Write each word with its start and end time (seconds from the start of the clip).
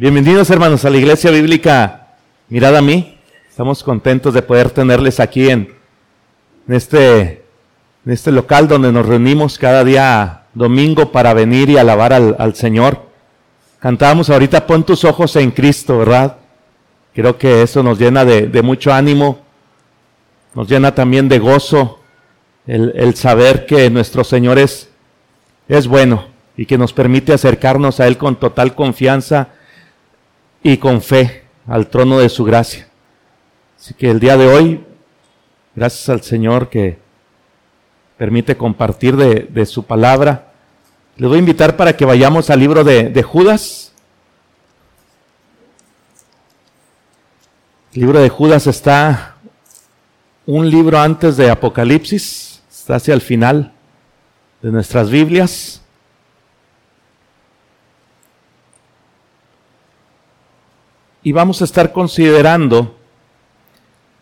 Bienvenidos 0.00 0.48
hermanos 0.48 0.86
a 0.86 0.88
la 0.88 0.96
Iglesia 0.96 1.30
Bíblica 1.30 2.14
Mirad 2.48 2.74
a 2.74 2.80
mí. 2.80 3.18
Estamos 3.46 3.84
contentos 3.84 4.32
de 4.32 4.40
poder 4.40 4.70
tenerles 4.70 5.20
aquí 5.20 5.50
en, 5.50 5.74
este, 6.68 7.44
este 8.06 8.32
local 8.32 8.66
donde 8.66 8.92
nos 8.92 9.04
reunimos 9.04 9.58
cada 9.58 9.84
día 9.84 10.44
domingo 10.54 11.12
para 11.12 11.34
venir 11.34 11.68
y 11.68 11.76
alabar 11.76 12.14
al, 12.14 12.54
Señor. 12.54 13.10
Cantábamos 13.78 14.30
ahorita 14.30 14.66
Pon 14.66 14.84
tus 14.84 15.04
ojos 15.04 15.36
en 15.36 15.50
Cristo, 15.50 15.98
¿verdad? 15.98 16.38
Creo 17.12 17.36
que 17.36 17.60
eso 17.60 17.82
nos 17.82 17.98
llena 17.98 18.24
de, 18.24 18.62
mucho 18.62 18.94
ánimo, 18.94 19.40
nos 20.54 20.66
llena 20.66 20.94
también 20.94 21.28
de 21.28 21.40
gozo 21.40 22.00
el, 22.66 23.14
saber 23.16 23.66
que 23.66 23.90
nuestro 23.90 24.24
Señor 24.24 24.58
es 24.58 24.88
bueno 25.86 26.24
y 26.56 26.64
que 26.64 26.78
nos 26.78 26.94
permite 26.94 27.34
acercarnos 27.34 28.00
a 28.00 28.06
Él 28.06 28.16
con 28.16 28.36
total 28.36 28.74
confianza 28.74 29.59
y 30.62 30.76
con 30.76 31.00
fe 31.02 31.44
al 31.66 31.88
trono 31.88 32.18
de 32.18 32.28
su 32.28 32.44
gracia. 32.44 32.88
Así 33.78 33.94
que 33.94 34.10
el 34.10 34.20
día 34.20 34.36
de 34.36 34.46
hoy, 34.46 34.84
gracias 35.74 36.08
al 36.08 36.22
Señor 36.22 36.68
que 36.68 36.98
permite 38.18 38.56
compartir 38.56 39.16
de, 39.16 39.66
su 39.66 39.84
palabra, 39.84 40.52
le 41.16 41.26
voy 41.26 41.36
a 41.36 41.40
invitar 41.40 41.76
para 41.76 41.96
que 41.96 42.04
vayamos 42.04 42.50
al 42.50 42.60
libro 42.60 42.84
de, 42.84 43.08
de 43.08 43.22
Judas. 43.22 43.92
El 47.94 48.02
libro 48.02 48.20
de 48.20 48.28
Judas 48.28 48.66
está 48.66 49.36
un 50.46 50.68
libro 50.68 50.98
antes 50.98 51.36
de 51.36 51.50
Apocalipsis, 51.50 52.62
está 52.70 52.96
hacia 52.96 53.14
el 53.14 53.20
final 53.20 53.72
de 54.62 54.70
nuestras 54.70 55.10
Biblias. 55.10 55.79
Y 61.22 61.32
vamos 61.32 61.60
a 61.60 61.64
estar 61.64 61.92
considerando 61.92 62.96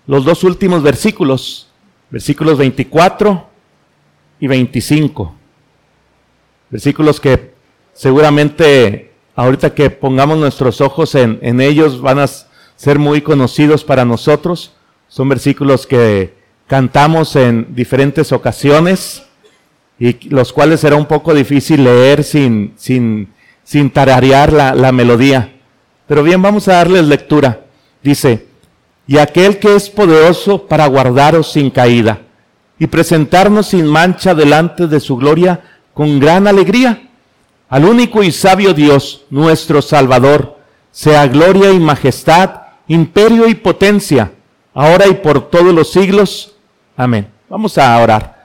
los 0.07 0.25
dos 0.25 0.43
últimos 0.43 0.83
versículos, 0.83 1.69
versículos 2.11 2.59
24 2.59 3.47
y 4.41 4.47
25. 4.47 5.35
Versículos 6.71 7.21
que 7.21 7.55
seguramente 7.93 9.13
ahorita 9.37 9.75
que 9.75 9.91
pongamos 9.91 10.39
nuestros 10.39 10.81
ojos 10.81 11.15
en, 11.15 11.61
ellos 11.61 12.01
van 12.01 12.19
a 12.19 12.27
ser 12.77 12.99
muy 12.99 13.21
conocidos 13.21 13.85
para 13.85 14.05
nosotros. 14.05 14.73
Son 15.09 15.29
versículos 15.29 15.87
que 15.87 16.35
cantamos 16.67 17.37
en 17.37 17.75
diferentes 17.75 18.33
ocasiones 18.33 19.25
y 19.99 20.29
los 20.29 20.53
cuales 20.53 20.81
será 20.81 20.97
un 20.97 21.07
poco 21.07 21.35
difícil 21.35 21.85
leer 21.85 22.25
sin, 22.25 22.75
sin, 22.77 23.29
sin 23.63 23.91
tararear 23.91 24.53
la, 24.53 24.75
la 24.75 24.91
melodía. 24.91 25.58
Pero 26.09 26.23
bien, 26.23 26.43
vamos 26.43 26.67
a 26.67 26.73
darles 26.73 27.05
lectura. 27.05 27.61
Dice, 28.03 28.49
y 29.07 29.19
aquel 29.19 29.59
que 29.59 29.77
es 29.77 29.89
poderoso 29.89 30.67
para 30.67 30.87
guardaros 30.87 31.53
sin 31.53 31.71
caída 31.71 32.23
y 32.79 32.87
presentarnos 32.87 33.69
sin 33.69 33.87
mancha 33.87 34.35
delante 34.35 34.87
de 34.87 35.01
su 35.01 35.17
gloria 35.17 35.61
con 35.93 36.19
gran 36.19 36.47
alegría. 36.47 37.09
Al 37.69 37.85
único 37.85 38.23
y 38.23 38.33
sabio 38.33 38.73
Dios, 38.73 39.27
nuestro 39.31 39.83
Salvador, 39.83 40.59
sea 40.91 41.27
gloria 41.27 41.71
y 41.71 41.79
majestad, 41.79 42.63
imperio 42.87 43.47
y 43.47 43.55
potencia, 43.55 44.33
ahora 44.73 45.07
y 45.07 45.15
por 45.15 45.51
todos 45.51 45.75
los 45.75 45.93
siglos. 45.93 46.55
Amén. 46.97 47.31
Vamos 47.51 47.77
a 47.77 47.99
orar. 47.99 48.39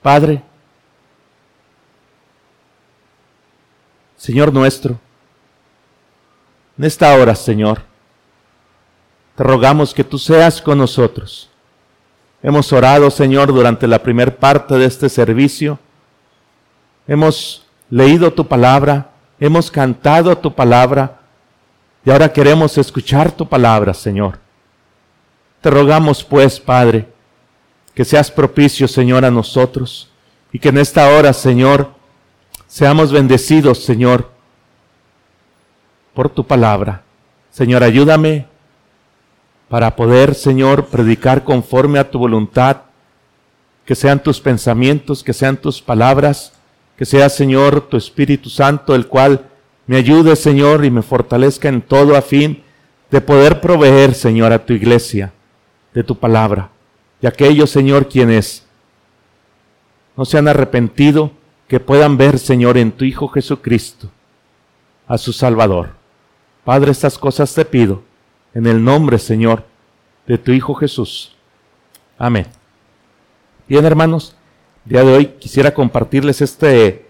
Padre, 0.00 0.42
Señor 4.20 4.52
nuestro, 4.52 5.00
en 6.76 6.84
esta 6.84 7.14
hora, 7.14 7.34
Señor, 7.34 7.80
te 9.34 9.42
rogamos 9.42 9.94
que 9.94 10.04
tú 10.04 10.18
seas 10.18 10.60
con 10.60 10.76
nosotros. 10.76 11.48
Hemos 12.42 12.70
orado, 12.70 13.10
Señor, 13.10 13.50
durante 13.50 13.86
la 13.86 14.02
primera 14.02 14.36
parte 14.36 14.74
de 14.74 14.84
este 14.84 15.08
servicio. 15.08 15.78
Hemos 17.08 17.64
leído 17.88 18.30
tu 18.30 18.46
palabra, 18.46 19.10
hemos 19.38 19.70
cantado 19.70 20.36
tu 20.36 20.54
palabra 20.54 21.22
y 22.04 22.10
ahora 22.10 22.30
queremos 22.30 22.76
escuchar 22.76 23.32
tu 23.32 23.48
palabra, 23.48 23.94
Señor. 23.94 24.38
Te 25.62 25.70
rogamos, 25.70 26.22
pues, 26.22 26.60
Padre, 26.60 27.08
que 27.94 28.04
seas 28.04 28.30
propicio, 28.30 28.86
Señor, 28.86 29.24
a 29.24 29.30
nosotros 29.30 30.10
y 30.52 30.58
que 30.58 30.68
en 30.68 30.76
esta 30.76 31.08
hora, 31.08 31.32
Señor, 31.32 31.98
Seamos 32.70 33.10
bendecidos, 33.10 33.82
Señor, 33.82 34.30
por 36.14 36.28
tu 36.28 36.46
palabra. 36.46 37.02
Señor, 37.50 37.82
ayúdame 37.82 38.46
para 39.68 39.96
poder, 39.96 40.36
Señor, 40.36 40.86
predicar 40.86 41.42
conforme 41.42 41.98
a 41.98 42.08
tu 42.08 42.20
voluntad, 42.20 42.82
que 43.84 43.96
sean 43.96 44.22
tus 44.22 44.40
pensamientos, 44.40 45.24
que 45.24 45.32
sean 45.32 45.56
tus 45.56 45.82
palabras, 45.82 46.52
que 46.96 47.04
sea, 47.04 47.28
Señor, 47.28 47.80
tu 47.88 47.96
Espíritu 47.96 48.48
Santo, 48.48 48.94
el 48.94 49.08
cual 49.08 49.46
me 49.88 49.96
ayude, 49.96 50.36
Señor, 50.36 50.84
y 50.84 50.92
me 50.92 51.02
fortalezca 51.02 51.68
en 51.68 51.82
todo 51.82 52.16
a 52.16 52.22
fin 52.22 52.62
de 53.10 53.20
poder 53.20 53.60
proveer, 53.60 54.14
Señor, 54.14 54.52
a 54.52 54.64
tu 54.64 54.74
iglesia 54.74 55.32
de 55.92 56.04
tu 56.04 56.16
palabra. 56.16 56.70
Y 57.20 57.26
aquellos, 57.26 57.68
Señor, 57.68 58.08
quienes 58.08 58.64
no 60.16 60.24
se 60.24 60.38
han 60.38 60.46
arrepentido, 60.46 61.32
que 61.70 61.78
puedan 61.78 62.16
ver, 62.16 62.40
Señor, 62.40 62.76
en 62.78 62.90
tu 62.90 63.04
Hijo 63.04 63.28
Jesucristo, 63.28 64.10
a 65.06 65.16
su 65.16 65.32
Salvador. 65.32 65.90
Padre, 66.64 66.90
estas 66.90 67.16
cosas 67.16 67.54
te 67.54 67.64
pido, 67.64 68.02
en 68.54 68.66
el 68.66 68.82
nombre, 68.82 69.20
Señor, 69.20 69.62
de 70.26 70.36
tu 70.36 70.50
Hijo 70.50 70.74
Jesús. 70.74 71.36
Amén. 72.18 72.48
Bien, 73.68 73.84
hermanos, 73.84 74.34
día 74.84 75.04
de 75.04 75.12
hoy 75.12 75.26
quisiera 75.38 75.72
compartirles 75.72 76.40
este 76.40 77.06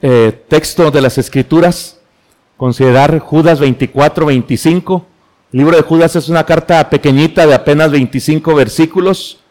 eh, 0.00 0.44
texto 0.48 0.90
de 0.90 1.02
las 1.02 1.18
Escrituras, 1.18 2.00
considerar 2.56 3.18
Judas 3.18 3.60
24, 3.60 4.24
25. 4.24 5.06
El 5.52 5.58
libro 5.58 5.76
de 5.76 5.82
Judas 5.82 6.16
es 6.16 6.30
una 6.30 6.46
carta 6.46 6.88
pequeñita 6.88 7.46
de 7.46 7.52
apenas 7.52 7.90
25 7.90 8.54
versículos 8.54 9.41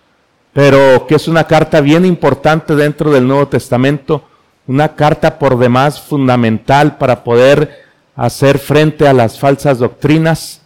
pero 0.54 1.08
que 1.08 1.16
es 1.16 1.28
una 1.28 1.46
carta 1.46 1.82
bien 1.82 2.06
importante 2.06 2.76
dentro 2.76 3.12
del 3.12 3.28
Nuevo 3.28 3.48
Testamento, 3.48 4.24
una 4.68 4.96
carta 4.96 5.40
por 5.40 5.58
demás 5.58 6.02
fundamental 6.02 6.98
para 6.98 7.24
poder 7.24 7.82
hacer 8.16 8.60
frente 8.60 9.08
a 9.08 9.14
las 9.14 9.40
falsas 9.40 9.80
doctrinas, 9.80 10.62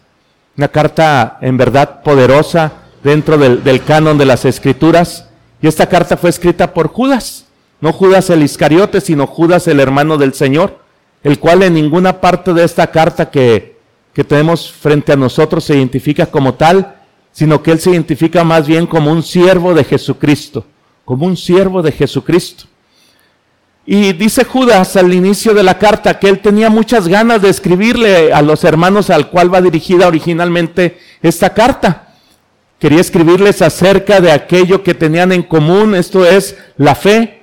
una 0.58 0.68
carta 0.68 1.38
en 1.42 1.58
verdad 1.58 2.02
poderosa 2.02 2.72
dentro 3.04 3.38
del, 3.38 3.64
del 3.64 3.84
canon 3.84 4.18
de 4.18 4.26
las 4.26 4.46
Escrituras. 4.46 5.30
Y 5.62 5.68
esta 5.68 5.88
carta 5.88 6.18
fue 6.18 6.30
escrita 6.30 6.74
por 6.74 6.88
Judas, 6.90 7.46
no 7.82 7.94
Judas 7.94 8.30
el 8.30 8.44
Iscariote, 8.44 9.02
sino 9.02 9.28
Judas 9.28 9.68
el 9.68 9.80
hermano 9.80 10.18
del 10.18 10.34
Señor, 10.34 10.80
el 11.24 11.40
cual 11.40 11.64
en 11.64 11.74
ninguna 11.74 12.22
parte 12.22 12.54
de 12.54 12.64
esta 12.64 12.88
carta 12.88 13.30
que, 13.30 13.78
que 14.14 14.24
tenemos 14.24 14.72
frente 14.72 15.12
a 15.12 15.16
nosotros 15.16 15.64
se 15.64 15.76
identifica 15.76 16.26
como 16.26 16.54
tal, 16.56 16.95
sino 17.36 17.62
que 17.62 17.72
él 17.72 17.82
se 17.82 17.92
identifica 17.92 18.46
más 18.46 18.66
bien 18.66 18.88
como 18.88 19.12
un 19.12 19.22
siervo 19.22 19.74
de 19.74 19.84
Jesucristo, 19.84 20.66
como 21.04 21.26
un 21.26 21.36
siervo 21.36 21.82
de 21.82 21.92
Jesucristo. 21.92 22.64
Y 23.86 24.14
dice 24.14 24.46
Judas 24.46 24.96
al 24.96 25.14
inicio 25.14 25.54
de 25.54 25.62
la 25.62 25.78
carta 25.78 26.18
que 26.18 26.30
él 26.30 26.40
tenía 26.40 26.70
muchas 26.70 27.10
ganas 27.10 27.42
de 27.42 27.50
escribirle 27.50 28.32
a 28.32 28.42
los 28.42 28.64
hermanos 28.64 29.10
al 29.10 29.30
cual 29.32 29.54
va 29.54 29.60
dirigida 29.60 30.08
originalmente 30.08 30.98
esta 31.22 31.54
carta. 31.54 32.14
Quería 32.80 33.02
escribirles 33.02 33.62
acerca 33.62 34.22
de 34.22 34.32
aquello 34.32 34.82
que 34.82 34.94
tenían 34.94 35.34
en 35.34 35.44
común, 35.44 35.94
esto 35.94 36.26
es 36.26 36.56
la 36.78 36.96
fe, 36.96 37.42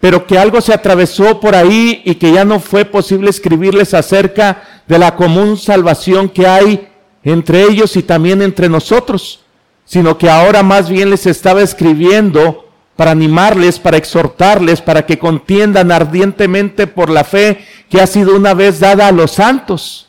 pero 0.00 0.26
que 0.26 0.36
algo 0.36 0.60
se 0.60 0.74
atravesó 0.74 1.40
por 1.40 1.54
ahí 1.54 2.02
y 2.04 2.16
que 2.16 2.30
ya 2.30 2.44
no 2.44 2.60
fue 2.60 2.84
posible 2.84 3.30
escribirles 3.30 3.94
acerca 3.94 4.82
de 4.86 4.98
la 4.98 5.16
común 5.16 5.56
salvación 5.56 6.28
que 6.28 6.46
hay 6.46 6.88
entre 7.24 7.62
ellos 7.62 7.96
y 7.96 8.02
también 8.02 8.42
entre 8.42 8.68
nosotros, 8.68 9.40
sino 9.84 10.18
que 10.18 10.30
ahora 10.30 10.62
más 10.62 10.88
bien 10.88 11.10
les 11.10 11.26
estaba 11.26 11.62
escribiendo 11.62 12.68
para 12.96 13.10
animarles, 13.10 13.78
para 13.78 13.96
exhortarles, 13.96 14.80
para 14.80 15.04
que 15.04 15.18
contiendan 15.18 15.90
ardientemente 15.90 16.86
por 16.86 17.10
la 17.10 17.24
fe 17.24 17.64
que 17.90 18.00
ha 18.00 18.06
sido 18.06 18.36
una 18.36 18.54
vez 18.54 18.78
dada 18.78 19.08
a 19.08 19.12
los 19.12 19.32
santos. 19.32 20.08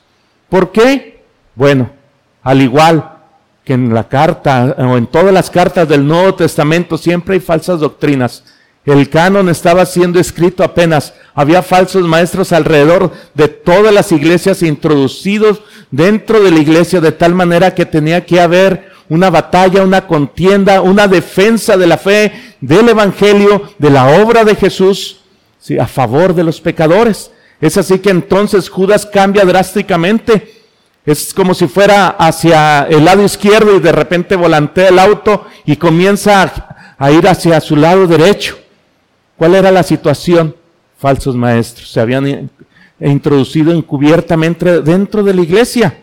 ¿Por 0.49 0.71
qué? 0.71 1.23
Bueno, 1.55 1.89
al 2.43 2.61
igual 2.61 3.11
que 3.63 3.73
en 3.73 3.93
la 3.93 4.07
carta 4.07 4.75
o 4.77 4.97
en 4.97 5.07
todas 5.07 5.33
las 5.33 5.49
cartas 5.49 5.89
del 5.89 6.05
Nuevo 6.05 6.35
Testamento 6.35 6.97
siempre 6.97 7.35
hay 7.35 7.39
falsas 7.39 7.79
doctrinas. 7.79 8.43
El 8.85 9.09
canon 9.09 9.49
estaba 9.49 9.83
siendo 9.87 10.19
escrito 10.19 10.63
apenas. 10.63 11.15
Había 11.33 11.63
falsos 11.63 12.03
maestros 12.03 12.51
alrededor 12.51 13.11
de 13.33 13.47
todas 13.47 13.91
las 13.91 14.11
iglesias 14.11 14.61
introducidos 14.61 15.63
dentro 15.95 16.41
de 16.41 16.51
la 16.51 16.59
iglesia 16.59 16.99
de 16.99 17.13
tal 17.13 17.33
manera 17.33 17.73
que 17.73 17.85
tenía 17.85 18.25
que 18.25 18.41
haber 18.41 18.89
una 19.07 19.29
batalla, 19.29 19.83
una 19.83 20.07
contienda, 20.07 20.81
una 20.81 21.07
defensa 21.07 21.77
de 21.77 21.87
la 21.87 21.97
fe, 21.97 22.33
del 22.59 22.89
Evangelio, 22.89 23.69
de 23.77 23.89
la 23.89 24.21
obra 24.21 24.43
de 24.43 24.55
Jesús. 24.55 25.21
a 25.79 25.87
favor 25.87 26.35
de 26.35 26.43
los 26.43 26.61
pecadores. 26.61 27.31
Es 27.59 27.77
así 27.77 27.99
que 27.99 28.09
entonces 28.11 28.69
Judas 28.69 29.05
cambia 29.05 29.45
drásticamente. 29.45 30.53
Es 31.05 31.33
como 31.33 31.53
si 31.53 31.67
fuera 31.67 32.09
hacia 32.09 32.83
el 32.83 33.05
lado 33.05 33.23
izquierdo 33.23 33.75
y 33.75 33.79
de 33.79 33.91
repente 33.91 34.35
volantea 34.35 34.89
el 34.89 34.99
auto 34.99 35.45
y 35.65 35.77
comienza 35.77 36.43
a, 36.43 36.95
a 36.97 37.11
ir 37.11 37.27
hacia 37.27 37.59
su 37.61 37.75
lado 37.75 38.05
derecho. 38.05 38.57
¿Cuál 39.37 39.55
era 39.55 39.71
la 39.71 39.83
situación? 39.83 40.55
Falsos 40.99 41.35
maestros 41.35 41.89
se 41.89 41.99
habían 41.99 42.49
introducido 42.99 43.71
encubiertamente 43.73 44.81
dentro 44.81 45.23
de 45.23 45.33
la 45.33 45.41
iglesia. 45.41 45.97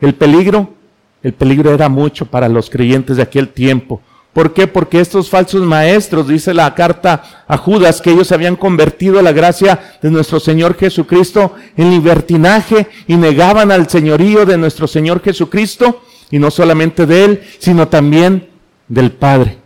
El 0.00 0.14
peligro, 0.14 0.74
el 1.22 1.32
peligro 1.32 1.72
era 1.72 1.88
mucho 1.88 2.26
para 2.26 2.48
los 2.48 2.70
creyentes 2.70 3.16
de 3.16 3.22
aquel 3.22 3.48
tiempo. 3.48 4.00
¿Por 4.32 4.54
qué? 4.54 4.66
Porque 4.66 4.98
estos 4.98 5.28
falsos 5.28 5.60
maestros, 5.62 6.26
dice 6.26 6.54
la 6.54 6.74
carta 6.74 7.44
a 7.46 7.58
Judas, 7.58 8.00
que 8.00 8.10
ellos 8.10 8.32
habían 8.32 8.56
convertido 8.56 9.20
la 9.20 9.32
gracia 9.32 9.78
de 10.00 10.10
nuestro 10.10 10.40
Señor 10.40 10.74
Jesucristo 10.78 11.54
en 11.76 11.90
libertinaje 11.90 12.86
y 13.06 13.16
negaban 13.16 13.70
al 13.70 13.90
señorío 13.90 14.46
de 14.46 14.56
nuestro 14.56 14.86
Señor 14.86 15.22
Jesucristo, 15.22 16.02
y 16.30 16.38
no 16.38 16.50
solamente 16.50 17.04
de 17.04 17.24
Él, 17.26 17.42
sino 17.58 17.88
también 17.88 18.48
del 18.88 19.12
Padre. 19.12 19.58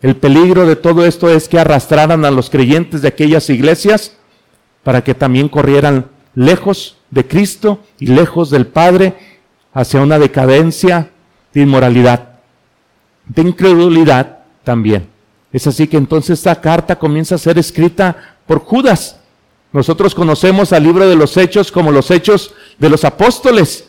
El 0.00 0.16
peligro 0.16 0.66
de 0.66 0.76
todo 0.76 1.04
esto 1.04 1.28
es 1.28 1.46
que 1.46 1.58
arrastraran 1.58 2.24
a 2.24 2.30
los 2.30 2.48
creyentes 2.48 3.02
de 3.02 3.08
aquellas 3.08 3.50
iglesias 3.50 4.17
para 4.82 5.02
que 5.02 5.14
también 5.14 5.48
corrieran 5.48 6.06
lejos 6.34 6.96
de 7.10 7.26
Cristo 7.26 7.80
y 7.98 8.06
lejos 8.06 8.50
del 8.50 8.66
Padre 8.66 9.14
hacia 9.72 10.00
una 10.00 10.18
decadencia 10.18 11.10
de 11.52 11.62
inmoralidad, 11.62 12.40
de 13.26 13.42
incredulidad 13.42 14.38
también. 14.64 15.08
Es 15.52 15.66
así 15.66 15.86
que 15.86 15.96
entonces 15.96 16.38
esta 16.38 16.60
carta 16.60 16.98
comienza 16.98 17.34
a 17.34 17.38
ser 17.38 17.58
escrita 17.58 18.36
por 18.46 18.60
Judas. 18.60 19.18
Nosotros 19.72 20.14
conocemos 20.14 20.72
al 20.72 20.82
libro 20.82 21.08
de 21.08 21.16
los 21.16 21.36
hechos 21.36 21.72
como 21.72 21.90
los 21.90 22.10
hechos 22.10 22.54
de 22.78 22.88
los 22.88 23.04
apóstoles. 23.04 23.88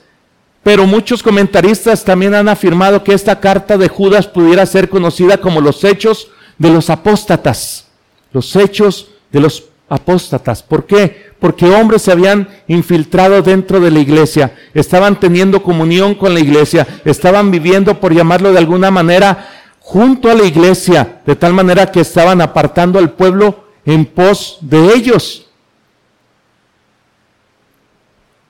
Pero 0.64 0.86
muchos 0.86 1.24
comentaristas 1.24 2.04
también 2.04 2.34
han 2.34 2.50
afirmado 2.50 3.04
que 3.04 3.14
esta 3.14 3.40
carta 3.40 3.78
de 3.78 3.88
Judas 3.88 4.28
pudiera 4.28 4.66
ser 4.66 4.90
conocida 4.90 5.40
como 5.40 5.62
los 5.62 5.84
hechos 5.84 6.30
de 6.58 6.70
los 6.70 6.90
apóstatas. 6.90 7.88
Los 8.34 8.56
hechos 8.56 9.10
de 9.32 9.40
los 9.40 9.69
apóstatas. 9.90 10.62
¿Por 10.62 10.86
qué? 10.86 11.32
Porque 11.40 11.66
hombres 11.66 12.04
se 12.04 12.12
habían 12.12 12.48
infiltrado 12.68 13.42
dentro 13.42 13.80
de 13.80 13.92
la 13.92 14.00
iglesia, 14.00 14.54
estaban 14.74 15.20
teniendo 15.20 15.64
comunión 15.64 16.16
con 16.16 16.34
la 16.34 16.40
iglesia, 16.40 16.88
estaban 17.04 17.50
viviendo, 17.52 18.00
por 18.00 18.14
llamarlo 18.14 18.52
de 18.52 18.60
alguna 18.60 18.92
manera, 18.92 19.50
junto 19.80 20.30
a 20.30 20.36
la 20.36 20.44
iglesia, 20.44 21.22
de 21.26 21.36
tal 21.36 21.54
manera 21.54 21.92
que 21.92 22.02
estaban 22.02 22.42
apartando 22.42 23.00
al 23.00 23.12
pueblo 23.14 23.66
en 23.86 24.06
pos 24.06 24.60
de 24.62 24.94
ellos. 24.94 25.48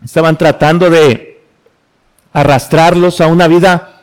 Estaban 0.04 0.38
tratando 0.38 0.90
de 0.90 1.42
arrastrarlos 2.34 3.22
a 3.22 3.28
una 3.28 3.48
vida 3.48 4.02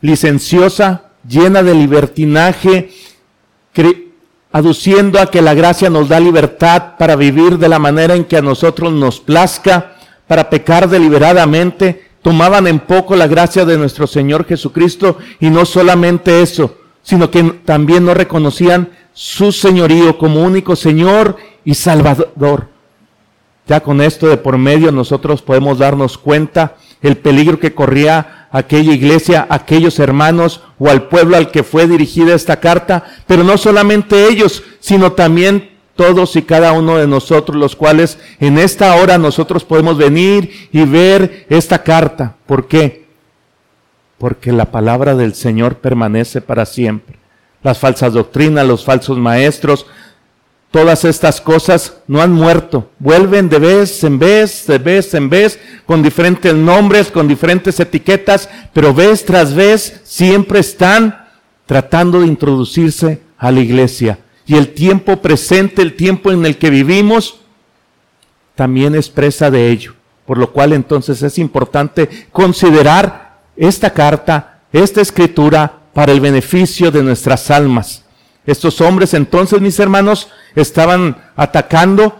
licenciosa, 0.00 1.10
llena 1.26 1.62
de 1.62 1.74
libertinaje, 1.74 2.90
aduciendo 4.50 5.20
a 5.20 5.30
que 5.30 5.42
la 5.42 5.54
gracia 5.54 5.90
nos 5.90 6.08
da 6.08 6.20
libertad 6.20 6.96
para 6.98 7.16
vivir 7.16 7.58
de 7.58 7.68
la 7.68 7.78
manera 7.78 8.14
en 8.14 8.24
que 8.24 8.36
a 8.36 8.42
nosotros 8.42 8.92
nos 8.92 9.20
plazca, 9.20 9.94
para 10.26 10.50
pecar 10.50 10.88
deliberadamente, 10.88 12.08
tomaban 12.22 12.66
en 12.66 12.80
poco 12.80 13.16
la 13.16 13.26
gracia 13.26 13.64
de 13.64 13.78
nuestro 13.78 14.06
Señor 14.06 14.46
Jesucristo 14.46 15.18
y 15.40 15.50
no 15.50 15.64
solamente 15.64 16.42
eso, 16.42 16.76
sino 17.02 17.30
que 17.30 17.42
también 17.64 18.04
no 18.04 18.14
reconocían 18.14 18.90
su 19.12 19.52
señorío 19.52 20.18
como 20.18 20.42
único 20.42 20.76
Señor 20.76 21.36
y 21.64 21.74
Salvador. 21.74 22.68
Ya 23.66 23.80
con 23.80 24.00
esto 24.00 24.28
de 24.28 24.36
por 24.36 24.56
medio 24.58 24.92
nosotros 24.92 25.42
podemos 25.42 25.78
darnos 25.78 26.16
cuenta 26.16 26.76
el 27.02 27.16
peligro 27.16 27.58
que 27.58 27.74
corría 27.74 28.48
aquella 28.50 28.92
iglesia, 28.92 29.46
aquellos 29.50 29.98
hermanos 29.98 30.62
o 30.78 30.88
al 30.88 31.08
pueblo 31.08 31.36
al 31.36 31.50
que 31.50 31.62
fue 31.62 31.86
dirigida 31.86 32.34
esta 32.34 32.60
carta, 32.60 33.04
pero 33.26 33.44
no 33.44 33.58
solamente 33.58 34.28
ellos, 34.28 34.62
sino 34.80 35.12
también 35.12 35.70
todos 35.98 36.36
y 36.36 36.42
cada 36.42 36.72
uno 36.72 36.96
de 36.96 37.08
nosotros, 37.08 37.56
los 37.56 37.74
cuales 37.74 38.18
en 38.38 38.58
esta 38.58 38.94
hora 38.94 39.18
nosotros 39.18 39.64
podemos 39.64 39.98
venir 39.98 40.68
y 40.72 40.84
ver 40.84 41.46
esta 41.50 41.82
carta. 41.82 42.36
¿Por 42.46 42.68
qué? 42.68 43.06
Porque 44.16 44.52
la 44.52 44.66
palabra 44.66 45.16
del 45.16 45.34
Señor 45.34 45.78
permanece 45.78 46.40
para 46.40 46.66
siempre. 46.66 47.18
Las 47.64 47.78
falsas 47.78 48.12
doctrinas, 48.12 48.66
los 48.66 48.84
falsos 48.84 49.18
maestros, 49.18 49.86
Todas 50.70 51.06
estas 51.06 51.40
cosas 51.40 51.94
no 52.06 52.20
han 52.20 52.32
muerto, 52.32 52.90
vuelven 52.98 53.48
de 53.48 53.58
vez 53.58 54.04
en 54.04 54.18
vez, 54.18 54.66
de 54.66 54.76
vez 54.76 55.14
en 55.14 55.30
vez, 55.30 55.58
con 55.86 56.02
diferentes 56.02 56.54
nombres, 56.54 57.10
con 57.10 57.26
diferentes 57.26 57.80
etiquetas, 57.80 58.50
pero 58.74 58.92
vez 58.92 59.24
tras 59.24 59.54
vez 59.54 60.02
siempre 60.04 60.60
están 60.60 61.26
tratando 61.64 62.20
de 62.20 62.26
introducirse 62.26 63.22
a 63.38 63.50
la 63.50 63.60
iglesia. 63.60 64.18
Y 64.46 64.56
el 64.56 64.74
tiempo 64.74 65.22
presente, 65.22 65.80
el 65.80 65.94
tiempo 65.94 66.32
en 66.32 66.44
el 66.44 66.58
que 66.58 66.68
vivimos, 66.68 67.40
también 68.54 68.94
expresa 68.94 69.50
de 69.50 69.70
ello. 69.70 69.94
Por 70.26 70.36
lo 70.36 70.52
cual 70.52 70.74
entonces 70.74 71.22
es 71.22 71.38
importante 71.38 72.26
considerar 72.30 73.38
esta 73.56 73.90
carta, 73.90 74.60
esta 74.72 75.00
escritura, 75.00 75.74
para 75.94 76.12
el 76.12 76.20
beneficio 76.20 76.90
de 76.90 77.02
nuestras 77.02 77.50
almas. 77.50 78.04
Estos 78.48 78.80
hombres 78.80 79.12
entonces, 79.12 79.60
mis 79.60 79.78
hermanos, 79.78 80.28
estaban 80.56 81.18
atacando 81.36 82.18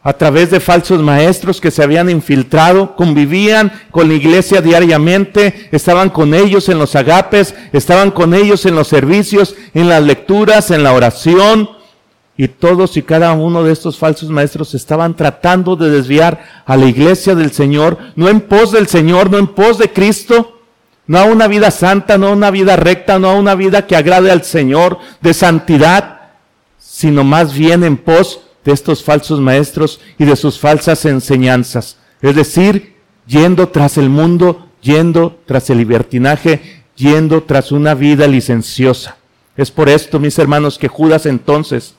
a 0.00 0.12
través 0.12 0.52
de 0.52 0.60
falsos 0.60 1.02
maestros 1.02 1.60
que 1.60 1.72
se 1.72 1.82
habían 1.82 2.08
infiltrado, 2.08 2.94
convivían 2.94 3.72
con 3.90 4.06
la 4.06 4.14
iglesia 4.14 4.60
diariamente, 4.60 5.68
estaban 5.72 6.10
con 6.10 6.34
ellos 6.34 6.68
en 6.68 6.78
los 6.78 6.94
agapes, 6.94 7.52
estaban 7.72 8.12
con 8.12 8.32
ellos 8.32 8.64
en 8.64 8.76
los 8.76 8.86
servicios, 8.86 9.56
en 9.74 9.88
las 9.88 10.04
lecturas, 10.04 10.70
en 10.70 10.84
la 10.84 10.92
oración, 10.92 11.68
y 12.36 12.46
todos 12.46 12.96
y 12.96 13.02
cada 13.02 13.32
uno 13.32 13.64
de 13.64 13.72
estos 13.72 13.98
falsos 13.98 14.28
maestros 14.28 14.72
estaban 14.72 15.16
tratando 15.16 15.74
de 15.74 15.90
desviar 15.90 16.62
a 16.64 16.76
la 16.76 16.86
iglesia 16.86 17.34
del 17.34 17.50
Señor, 17.50 17.98
no 18.14 18.28
en 18.28 18.40
pos 18.40 18.70
del 18.70 18.86
Señor, 18.86 19.32
no 19.32 19.38
en 19.38 19.48
pos 19.48 19.78
de 19.78 19.92
Cristo, 19.92 20.55
no 21.06 21.18
a 21.18 21.24
una 21.24 21.46
vida 21.46 21.70
santa, 21.70 22.18
no 22.18 22.28
a 22.28 22.32
una 22.32 22.50
vida 22.50 22.76
recta, 22.76 23.18
no 23.18 23.30
a 23.30 23.34
una 23.34 23.54
vida 23.54 23.86
que 23.86 23.96
agrade 23.96 24.30
al 24.30 24.42
Señor 24.42 24.98
de 25.20 25.34
santidad, 25.34 26.20
sino 26.78 27.24
más 27.24 27.56
bien 27.56 27.84
en 27.84 27.96
pos 27.96 28.40
de 28.64 28.72
estos 28.72 29.04
falsos 29.04 29.40
maestros 29.40 30.00
y 30.18 30.24
de 30.24 30.34
sus 30.34 30.58
falsas 30.58 31.04
enseñanzas. 31.04 31.98
Es 32.20 32.34
decir, 32.34 32.96
yendo 33.26 33.68
tras 33.68 33.98
el 33.98 34.10
mundo, 34.10 34.68
yendo 34.82 35.38
tras 35.46 35.70
el 35.70 35.78
libertinaje, 35.78 36.82
yendo 36.96 37.44
tras 37.44 37.70
una 37.70 37.94
vida 37.94 38.26
licenciosa. 38.26 39.16
Es 39.56 39.70
por 39.70 39.88
esto, 39.88 40.18
mis 40.18 40.38
hermanos, 40.38 40.78
que 40.78 40.88
Judas 40.88 41.26
entonces 41.26 41.94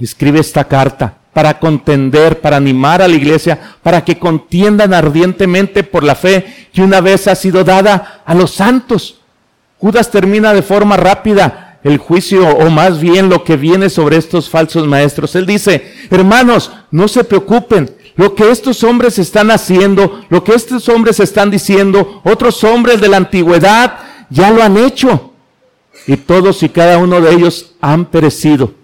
escribe 0.00 0.40
esta 0.40 0.64
carta 0.64 1.19
para 1.32 1.58
contender, 1.58 2.40
para 2.40 2.56
animar 2.56 3.02
a 3.02 3.08
la 3.08 3.14
iglesia, 3.14 3.58
para 3.82 4.04
que 4.04 4.18
contiendan 4.18 4.92
ardientemente 4.92 5.84
por 5.84 6.02
la 6.02 6.14
fe 6.14 6.68
que 6.72 6.82
una 6.82 7.00
vez 7.00 7.28
ha 7.28 7.34
sido 7.34 7.64
dada 7.64 8.22
a 8.24 8.34
los 8.34 8.50
santos. 8.52 9.20
Judas 9.78 10.10
termina 10.10 10.52
de 10.52 10.62
forma 10.62 10.96
rápida 10.96 11.78
el 11.82 11.98
juicio 11.98 12.46
o 12.46 12.68
más 12.68 13.00
bien 13.00 13.28
lo 13.28 13.44
que 13.44 13.56
viene 13.56 13.88
sobre 13.88 14.16
estos 14.16 14.50
falsos 14.50 14.86
maestros. 14.86 15.34
Él 15.36 15.46
dice, 15.46 15.92
hermanos, 16.10 16.72
no 16.90 17.08
se 17.08 17.24
preocupen, 17.24 17.96
lo 18.16 18.34
que 18.34 18.50
estos 18.50 18.82
hombres 18.84 19.18
están 19.18 19.50
haciendo, 19.50 20.20
lo 20.28 20.44
que 20.44 20.52
estos 20.52 20.88
hombres 20.88 21.20
están 21.20 21.50
diciendo, 21.50 22.20
otros 22.24 22.62
hombres 22.64 23.00
de 23.00 23.08
la 23.08 23.16
antigüedad 23.16 23.98
ya 24.28 24.50
lo 24.50 24.62
han 24.62 24.76
hecho. 24.76 25.32
Y 26.06 26.16
todos 26.16 26.62
y 26.62 26.68
cada 26.68 26.98
uno 26.98 27.20
de 27.20 27.32
ellos 27.32 27.72
han 27.80 28.06
perecido 28.06 28.74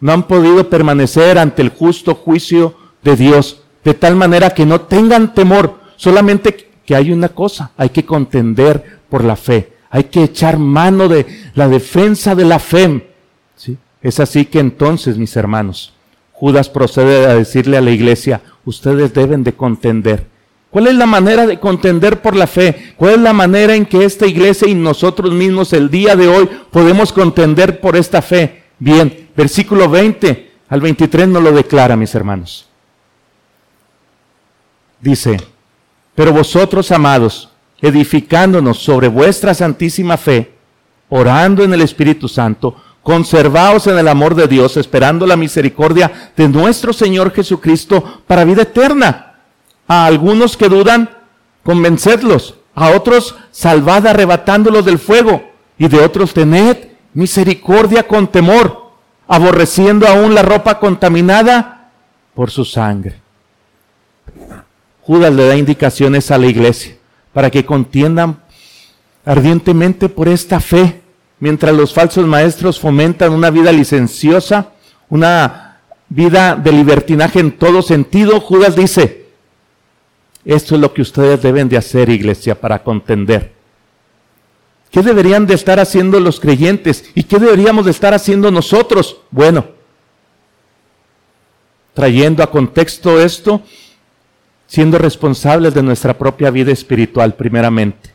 no 0.00 0.12
han 0.12 0.24
podido 0.24 0.68
permanecer 0.68 1.38
ante 1.38 1.62
el 1.62 1.70
justo 1.70 2.14
juicio 2.14 2.74
de 3.02 3.16
Dios, 3.16 3.62
de 3.84 3.94
tal 3.94 4.16
manera 4.16 4.50
que 4.50 4.66
no 4.66 4.82
tengan 4.82 5.34
temor, 5.34 5.78
solamente 5.96 6.68
que 6.84 6.94
hay 6.94 7.12
una 7.12 7.28
cosa, 7.28 7.72
hay 7.76 7.90
que 7.90 8.04
contender 8.04 9.00
por 9.08 9.24
la 9.24 9.36
fe, 9.36 9.72
hay 9.90 10.04
que 10.04 10.24
echar 10.24 10.58
mano 10.58 11.08
de 11.08 11.26
la 11.54 11.68
defensa 11.68 12.34
de 12.34 12.44
la 12.44 12.58
fe. 12.58 13.10
¿sí? 13.56 13.76
Es 14.02 14.20
así 14.20 14.44
que 14.44 14.58
entonces, 14.60 15.18
mis 15.18 15.36
hermanos, 15.36 15.92
Judas 16.32 16.68
procede 16.68 17.26
a 17.26 17.34
decirle 17.34 17.76
a 17.76 17.80
la 17.80 17.90
iglesia, 17.90 18.40
ustedes 18.64 19.12
deben 19.12 19.42
de 19.42 19.54
contender. 19.54 20.26
¿Cuál 20.70 20.86
es 20.88 20.94
la 20.94 21.06
manera 21.06 21.46
de 21.46 21.58
contender 21.58 22.20
por 22.20 22.36
la 22.36 22.46
fe? 22.46 22.92
¿Cuál 22.96 23.14
es 23.14 23.20
la 23.20 23.32
manera 23.32 23.74
en 23.74 23.86
que 23.86 24.04
esta 24.04 24.26
iglesia 24.26 24.68
y 24.68 24.74
nosotros 24.74 25.32
mismos 25.32 25.72
el 25.72 25.90
día 25.90 26.14
de 26.14 26.28
hoy 26.28 26.48
podemos 26.70 27.12
contender 27.12 27.80
por 27.80 27.96
esta 27.96 28.20
fe? 28.20 28.64
Bien, 28.78 29.27
versículo 29.38 29.88
20 29.88 30.50
al 30.68 30.80
23 30.80 31.28
no 31.28 31.40
lo 31.40 31.52
declara, 31.52 31.94
mis 31.94 32.12
hermanos. 32.12 32.66
Dice, 35.00 35.36
pero 36.16 36.32
vosotros, 36.32 36.90
amados, 36.90 37.48
edificándonos 37.80 38.78
sobre 38.78 39.06
vuestra 39.06 39.54
santísima 39.54 40.16
fe, 40.16 40.54
orando 41.08 41.62
en 41.62 41.72
el 41.72 41.82
Espíritu 41.82 42.26
Santo, 42.26 42.74
conservaos 43.04 43.86
en 43.86 43.96
el 43.96 44.08
amor 44.08 44.34
de 44.34 44.48
Dios, 44.48 44.76
esperando 44.76 45.24
la 45.24 45.36
misericordia 45.36 46.32
de 46.36 46.48
nuestro 46.48 46.92
Señor 46.92 47.32
Jesucristo 47.32 48.22
para 48.26 48.44
vida 48.44 48.62
eterna. 48.62 49.36
A 49.86 50.04
algunos 50.04 50.56
que 50.56 50.68
dudan, 50.68 51.10
convencedlos. 51.62 52.56
A 52.74 52.90
otros, 52.90 53.36
salvad 53.52 54.08
arrebatándolos 54.08 54.84
del 54.84 54.98
fuego. 54.98 55.48
Y 55.78 55.86
de 55.86 56.00
otros, 56.00 56.34
tened 56.34 56.88
misericordia 57.14 58.02
con 58.02 58.26
temor, 58.26 58.87
aborreciendo 59.28 60.08
aún 60.08 60.34
la 60.34 60.42
ropa 60.42 60.80
contaminada 60.80 61.90
por 62.34 62.50
su 62.50 62.64
sangre. 62.64 63.20
Judas 65.02 65.32
le 65.34 65.46
da 65.46 65.56
indicaciones 65.56 66.30
a 66.30 66.38
la 66.38 66.46
iglesia 66.46 66.96
para 67.32 67.50
que 67.50 67.64
contiendan 67.64 68.40
ardientemente 69.24 70.08
por 70.08 70.28
esta 70.28 70.60
fe, 70.60 71.02
mientras 71.38 71.74
los 71.74 71.92
falsos 71.92 72.26
maestros 72.26 72.80
fomentan 72.80 73.32
una 73.32 73.50
vida 73.50 73.70
licenciosa, 73.70 74.72
una 75.10 75.78
vida 76.08 76.56
de 76.56 76.72
libertinaje 76.72 77.38
en 77.40 77.52
todo 77.52 77.82
sentido. 77.82 78.40
Judas 78.40 78.74
dice, 78.74 79.26
esto 80.44 80.74
es 80.74 80.80
lo 80.80 80.94
que 80.94 81.02
ustedes 81.02 81.42
deben 81.42 81.68
de 81.68 81.76
hacer, 81.76 82.08
iglesia, 82.08 82.58
para 82.58 82.82
contender. 82.82 83.57
¿Qué 84.90 85.02
deberían 85.02 85.46
de 85.46 85.54
estar 85.54 85.80
haciendo 85.80 86.18
los 86.20 86.40
creyentes? 86.40 87.10
¿Y 87.14 87.24
qué 87.24 87.38
deberíamos 87.38 87.84
de 87.84 87.90
estar 87.90 88.14
haciendo 88.14 88.50
nosotros? 88.50 89.18
Bueno, 89.30 89.66
trayendo 91.92 92.42
a 92.42 92.50
contexto 92.50 93.20
esto, 93.20 93.62
siendo 94.66 94.98
responsables 94.98 95.74
de 95.74 95.82
nuestra 95.82 96.16
propia 96.16 96.50
vida 96.50 96.72
espiritual 96.72 97.34
primeramente, 97.34 98.14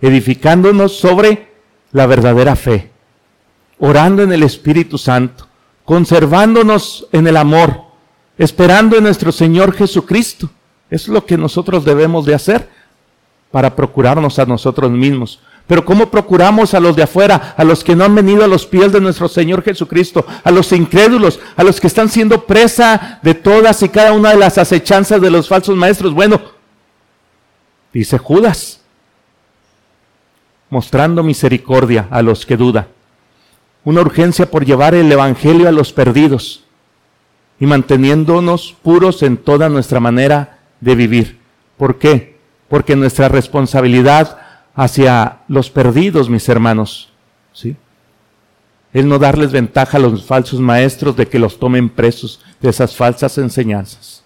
edificándonos 0.00 0.96
sobre 0.96 1.48
la 1.92 2.06
verdadera 2.06 2.56
fe, 2.56 2.90
orando 3.78 4.22
en 4.22 4.32
el 4.32 4.42
Espíritu 4.42 4.98
Santo, 4.98 5.46
conservándonos 5.84 7.06
en 7.12 7.26
el 7.26 7.36
amor, 7.36 7.82
esperando 8.36 8.96
en 8.96 9.04
nuestro 9.04 9.32
Señor 9.32 9.74
Jesucristo. 9.74 10.50
Es 10.90 11.08
lo 11.08 11.24
que 11.24 11.36
nosotros 11.36 11.84
debemos 11.84 12.26
de 12.26 12.34
hacer 12.34 12.68
para 13.50 13.74
procurarnos 13.74 14.38
a 14.38 14.46
nosotros 14.46 14.90
mismos. 14.90 15.40
Pero 15.70 15.84
¿cómo 15.84 16.10
procuramos 16.10 16.74
a 16.74 16.80
los 16.80 16.96
de 16.96 17.04
afuera, 17.04 17.54
a 17.56 17.62
los 17.62 17.84
que 17.84 17.94
no 17.94 18.02
han 18.02 18.12
venido 18.12 18.42
a 18.42 18.48
los 18.48 18.66
pies 18.66 18.90
de 18.90 19.00
nuestro 19.00 19.28
Señor 19.28 19.62
Jesucristo, 19.62 20.26
a 20.42 20.50
los 20.50 20.72
incrédulos, 20.72 21.38
a 21.54 21.62
los 21.62 21.80
que 21.80 21.86
están 21.86 22.08
siendo 22.08 22.44
presa 22.44 23.20
de 23.22 23.34
todas 23.34 23.80
y 23.84 23.88
cada 23.88 24.12
una 24.12 24.30
de 24.30 24.36
las 24.36 24.58
acechanzas 24.58 25.20
de 25.20 25.30
los 25.30 25.46
falsos 25.46 25.76
maestros? 25.76 26.12
Bueno, 26.12 26.40
dice 27.92 28.18
Judas, 28.18 28.80
mostrando 30.70 31.22
misericordia 31.22 32.08
a 32.10 32.20
los 32.20 32.44
que 32.44 32.56
dudan, 32.56 32.88
una 33.84 34.00
urgencia 34.00 34.50
por 34.50 34.64
llevar 34.64 34.96
el 34.96 35.12
Evangelio 35.12 35.68
a 35.68 35.72
los 35.72 35.92
perdidos 35.92 36.64
y 37.60 37.66
manteniéndonos 37.66 38.74
puros 38.82 39.22
en 39.22 39.36
toda 39.36 39.68
nuestra 39.68 40.00
manera 40.00 40.58
de 40.80 40.96
vivir. 40.96 41.38
¿Por 41.76 42.00
qué? 42.00 42.40
Porque 42.68 42.96
nuestra 42.96 43.28
responsabilidad 43.28 44.49
hacia 44.74 45.40
los 45.48 45.70
perdidos, 45.70 46.28
mis 46.28 46.48
hermanos. 46.48 47.10
¿sí? 47.52 47.76
El 48.92 49.08
no 49.08 49.18
darles 49.18 49.52
ventaja 49.52 49.96
a 49.96 50.00
los 50.00 50.24
falsos 50.24 50.60
maestros 50.60 51.16
de 51.16 51.28
que 51.28 51.38
los 51.38 51.58
tomen 51.58 51.88
presos 51.88 52.40
de 52.60 52.70
esas 52.70 52.94
falsas 52.94 53.38
enseñanzas. 53.38 54.22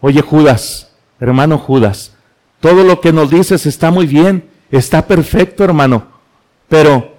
Oye 0.00 0.20
Judas, 0.20 0.92
hermano 1.20 1.58
Judas, 1.58 2.12
todo 2.60 2.84
lo 2.84 3.00
que 3.00 3.12
nos 3.12 3.30
dices 3.30 3.66
está 3.66 3.90
muy 3.90 4.06
bien, 4.06 4.48
está 4.70 5.06
perfecto 5.06 5.64
hermano, 5.64 6.06
pero 6.68 7.14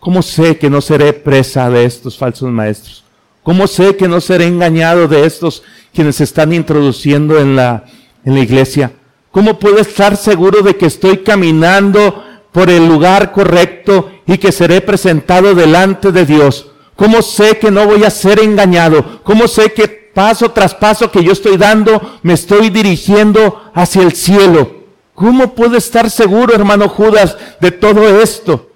¿cómo 0.00 0.22
sé 0.22 0.58
que 0.58 0.68
no 0.68 0.80
seré 0.80 1.12
presa 1.12 1.70
de 1.70 1.84
estos 1.84 2.18
falsos 2.18 2.50
maestros? 2.50 3.04
¿Cómo 3.42 3.66
sé 3.68 3.96
que 3.96 4.08
no 4.08 4.20
seré 4.20 4.46
engañado 4.46 5.06
de 5.06 5.24
estos 5.24 5.62
quienes 5.94 6.16
se 6.16 6.24
están 6.24 6.52
introduciendo 6.52 7.38
en 7.38 7.54
la, 7.54 7.84
en 8.24 8.34
la 8.34 8.40
iglesia? 8.40 8.92
¿Cómo 9.36 9.58
puedo 9.58 9.76
estar 9.76 10.16
seguro 10.16 10.62
de 10.62 10.76
que 10.76 10.86
estoy 10.86 11.18
caminando 11.18 12.24
por 12.52 12.70
el 12.70 12.88
lugar 12.88 13.32
correcto 13.32 14.10
y 14.26 14.38
que 14.38 14.50
seré 14.50 14.80
presentado 14.80 15.54
delante 15.54 16.10
de 16.10 16.24
Dios? 16.24 16.68
¿Cómo 16.96 17.20
sé 17.20 17.58
que 17.58 17.70
no 17.70 17.84
voy 17.84 18.04
a 18.04 18.08
ser 18.08 18.42
engañado? 18.42 19.20
¿Cómo 19.24 19.46
sé 19.46 19.74
que 19.74 19.88
paso 19.88 20.52
tras 20.52 20.74
paso 20.74 21.10
que 21.10 21.22
yo 21.22 21.32
estoy 21.32 21.58
dando 21.58 22.18
me 22.22 22.32
estoy 22.32 22.70
dirigiendo 22.70 23.62
hacia 23.74 24.04
el 24.04 24.14
cielo? 24.14 24.74
¿Cómo 25.14 25.54
puedo 25.54 25.76
estar 25.76 26.08
seguro, 26.08 26.54
hermano 26.54 26.88
Judas, 26.88 27.36
de 27.60 27.72
todo 27.72 28.22
esto? 28.22 28.70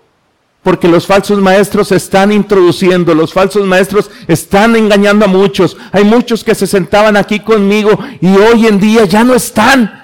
Porque 0.62 0.88
los 0.88 1.06
falsos 1.06 1.38
maestros 1.38 1.88
se 1.88 1.96
están 1.96 2.32
introduciendo, 2.32 3.14
los 3.14 3.32
falsos 3.32 3.64
maestros 3.64 4.10
están 4.28 4.76
engañando 4.76 5.24
a 5.24 5.28
muchos. 5.28 5.78
Hay 5.90 6.04
muchos 6.04 6.44
que 6.44 6.54
se 6.54 6.66
sentaban 6.66 7.16
aquí 7.16 7.40
conmigo 7.40 7.98
y 8.20 8.36
hoy 8.36 8.66
en 8.66 8.78
día 8.78 9.06
ya 9.06 9.24
no 9.24 9.34
están. 9.34 9.99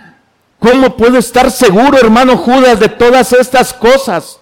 ¿Cómo 0.59 0.97
puedo 0.97 1.19
estar 1.19 1.51
seguro, 1.51 1.99
hermano 1.99 2.37
Judas, 2.37 2.81
de 2.81 2.89
todas 2.89 3.33
estas 3.33 3.73
cosas? 3.73 4.41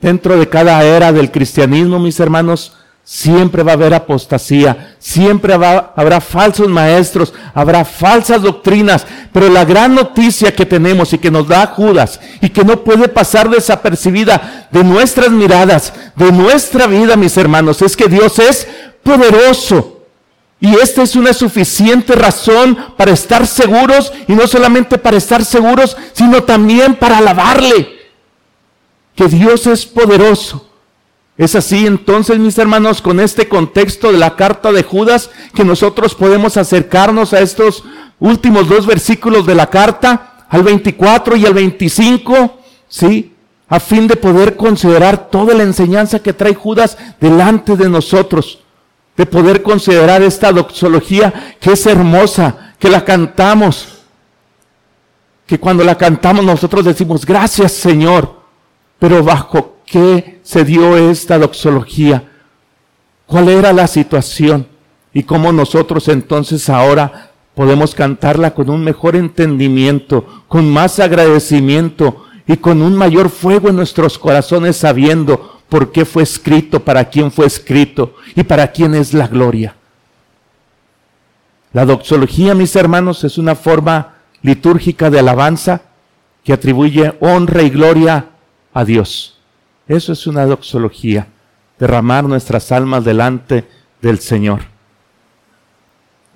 Dentro 0.00 0.36
de 0.36 0.48
cada 0.48 0.82
era 0.82 1.12
del 1.12 1.30
cristianismo, 1.30 2.00
mis 2.00 2.18
hermanos, 2.18 2.72
siempre 3.04 3.62
va 3.62 3.72
a 3.72 3.74
haber 3.74 3.94
apostasía, 3.94 4.96
siempre 4.98 5.54
habrá 5.54 6.20
falsos 6.20 6.68
maestros, 6.68 7.32
habrá 7.54 7.84
falsas 7.84 8.42
doctrinas, 8.42 9.06
pero 9.32 9.48
la 9.48 9.64
gran 9.64 9.94
noticia 9.94 10.54
que 10.54 10.66
tenemos 10.66 11.12
y 11.12 11.18
que 11.18 11.30
nos 11.30 11.46
da 11.46 11.66
Judas 11.66 12.20
y 12.40 12.48
que 12.48 12.64
no 12.64 12.82
puede 12.82 13.08
pasar 13.08 13.48
desapercibida 13.48 14.68
de 14.72 14.82
nuestras 14.82 15.30
miradas, 15.30 15.92
de 16.16 16.32
nuestra 16.32 16.88
vida, 16.88 17.16
mis 17.16 17.36
hermanos, 17.36 17.80
es 17.82 17.96
que 17.96 18.08
Dios 18.08 18.40
es 18.40 18.66
poderoso 19.04 20.01
y 20.62 20.76
esta 20.76 21.02
es 21.02 21.16
una 21.16 21.32
suficiente 21.32 22.14
razón 22.14 22.78
para 22.96 23.10
estar 23.10 23.48
seguros, 23.48 24.12
y 24.28 24.32
no 24.34 24.46
solamente 24.46 24.96
para 24.96 25.16
estar 25.16 25.44
seguros, 25.44 25.96
sino 26.12 26.44
también 26.44 26.94
para 26.94 27.18
alabarle, 27.18 27.88
que 29.16 29.26
Dios 29.26 29.66
es 29.66 29.84
poderoso. 29.84 30.70
Es 31.36 31.56
así 31.56 31.84
entonces, 31.84 32.38
mis 32.38 32.56
hermanos, 32.58 33.02
con 33.02 33.18
este 33.18 33.48
contexto 33.48 34.12
de 34.12 34.18
la 34.18 34.36
carta 34.36 34.70
de 34.70 34.84
Judas, 34.84 35.30
que 35.52 35.64
nosotros 35.64 36.14
podemos 36.14 36.56
acercarnos 36.56 37.32
a 37.32 37.40
estos 37.40 37.82
últimos 38.20 38.68
dos 38.68 38.86
versículos 38.86 39.44
de 39.44 39.56
la 39.56 39.68
carta, 39.68 40.46
al 40.48 40.62
24 40.62 41.34
y 41.34 41.44
al 41.44 41.54
25, 41.54 42.60
¿sí? 42.88 43.34
A 43.68 43.80
fin 43.80 44.06
de 44.06 44.14
poder 44.14 44.56
considerar 44.56 45.28
toda 45.28 45.54
la 45.54 45.64
enseñanza 45.64 46.20
que 46.20 46.32
trae 46.32 46.54
Judas 46.54 46.96
delante 47.20 47.74
de 47.76 47.88
nosotros 47.88 48.60
de 49.16 49.26
poder 49.26 49.62
considerar 49.62 50.22
esta 50.22 50.52
doxología 50.52 51.56
que 51.60 51.72
es 51.72 51.86
hermosa, 51.86 52.74
que 52.78 52.88
la 52.88 53.04
cantamos, 53.04 54.00
que 55.46 55.58
cuando 55.58 55.84
la 55.84 55.96
cantamos 55.96 56.44
nosotros 56.44 56.84
decimos, 56.84 57.26
gracias 57.26 57.72
Señor, 57.72 58.40
pero 58.98 59.22
bajo 59.22 59.76
qué 59.84 60.40
se 60.42 60.64
dio 60.64 60.96
esta 60.96 61.38
doxología, 61.38 62.30
cuál 63.26 63.48
era 63.48 63.72
la 63.72 63.86
situación 63.86 64.66
y 65.12 65.24
cómo 65.24 65.52
nosotros 65.52 66.08
entonces 66.08 66.70
ahora 66.70 67.32
podemos 67.54 67.94
cantarla 67.94 68.54
con 68.54 68.70
un 68.70 68.82
mejor 68.82 69.14
entendimiento, 69.14 70.44
con 70.48 70.70
más 70.70 70.98
agradecimiento 70.98 72.24
y 72.46 72.56
con 72.56 72.82
un 72.82 72.96
mayor 72.96 73.28
fuego 73.28 73.68
en 73.68 73.76
nuestros 73.76 74.18
corazones 74.18 74.76
sabiendo 74.76 75.61
por 75.72 75.90
qué 75.90 76.04
fue 76.04 76.22
escrito, 76.22 76.84
para 76.84 77.08
quién 77.08 77.32
fue 77.32 77.46
escrito 77.46 78.14
y 78.36 78.42
para 78.42 78.70
quién 78.72 78.94
es 78.94 79.14
la 79.14 79.26
gloria. 79.26 79.74
La 81.72 81.86
doxología, 81.86 82.54
mis 82.54 82.76
hermanos, 82.76 83.24
es 83.24 83.38
una 83.38 83.54
forma 83.54 84.16
litúrgica 84.42 85.08
de 85.08 85.20
alabanza 85.20 85.80
que 86.44 86.52
atribuye 86.52 87.16
honra 87.20 87.62
y 87.62 87.70
gloria 87.70 88.26
a 88.74 88.84
Dios. 88.84 89.38
Eso 89.88 90.12
es 90.12 90.26
una 90.26 90.44
doxología, 90.44 91.28
derramar 91.78 92.24
nuestras 92.24 92.70
almas 92.70 93.02
delante 93.06 93.66
del 94.02 94.18
Señor. 94.18 94.60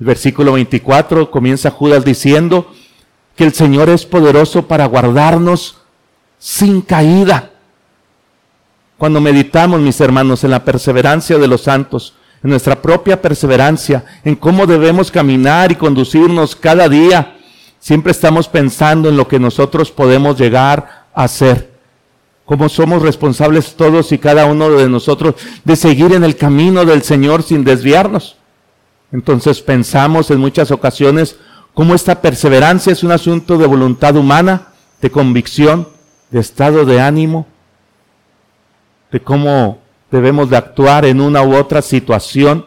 El 0.01 0.07
versículo 0.07 0.53
24 0.53 1.31
comienza 1.31 1.71
Judas 1.71 2.07
diciendo 2.07 2.73
que 3.37 3.45
el 3.45 3.53
Señor 3.53 3.91
es 3.91 4.07
poderoso 4.07 4.67
para 4.67 4.87
guardarnos 4.87 5.83
sin 6.39 6.81
caída 6.81 7.51
cuando 8.99 9.21
meditamos, 9.21 9.81
mis 9.81 10.01
hermanos, 10.01 10.43
en 10.45 10.51
la 10.51 10.65
perseverancia 10.65 11.39
de 11.39 11.47
los 11.47 11.63
santos, 11.63 12.15
en 12.43 12.51
nuestra 12.51 12.81
propia 12.81 13.21
perseverancia, 13.21 14.05
en 14.25 14.37
cómo 14.37 14.67
debemos 14.67 15.11
caminar 15.11 15.73
y 15.73 15.77
conducirnos 15.77 16.57
cada 16.57 16.89
día, 16.89 17.37
siempre 17.79 18.13
estamos 18.13 18.49
pensando 18.49 19.09
en 19.09 19.17
lo 19.17 19.29
que 19.29 19.39
nosotros 19.39 19.91
podemos 19.91 20.39
llegar 20.39 21.07
a 21.15 21.29
ser. 21.29 21.77
Cómo 22.47 22.69
somos 22.69 23.03
responsables 23.03 23.75
todos 23.75 24.13
y 24.13 24.19
cada 24.19 24.47
uno 24.47 24.71
de 24.71 24.89
nosotros 24.89 25.35
de 25.65 25.77
seguir 25.77 26.13
en 26.13 26.25
el 26.25 26.37
camino 26.37 26.85
del 26.85 27.03
Señor 27.03 27.43
sin 27.43 27.65
desviarnos. 27.65 28.37
Entonces 29.13 29.61
pensamos 29.61 30.31
en 30.31 30.39
muchas 30.39 30.71
ocasiones 30.71 31.37
cómo 31.75 31.95
esta 31.95 32.21
perseverancia 32.21 32.93
es 32.93 33.03
un 33.03 33.13
asunto 33.13 33.59
de 33.59 33.67
voluntad 33.67 34.17
humana, 34.17 34.69
de 35.03 35.11
convicción, 35.11 35.89
de 36.31 36.41
estado 36.41 36.85
de 36.85 37.01
ánimo, 37.01 37.47
de 39.17 39.23
cómo 39.23 39.79
debemos 40.11 40.51
de 40.51 40.59
actuar 40.59 41.07
en 41.07 41.23
una 41.23 41.41
u 41.41 41.57
otra 41.57 41.81
situación. 41.81 42.67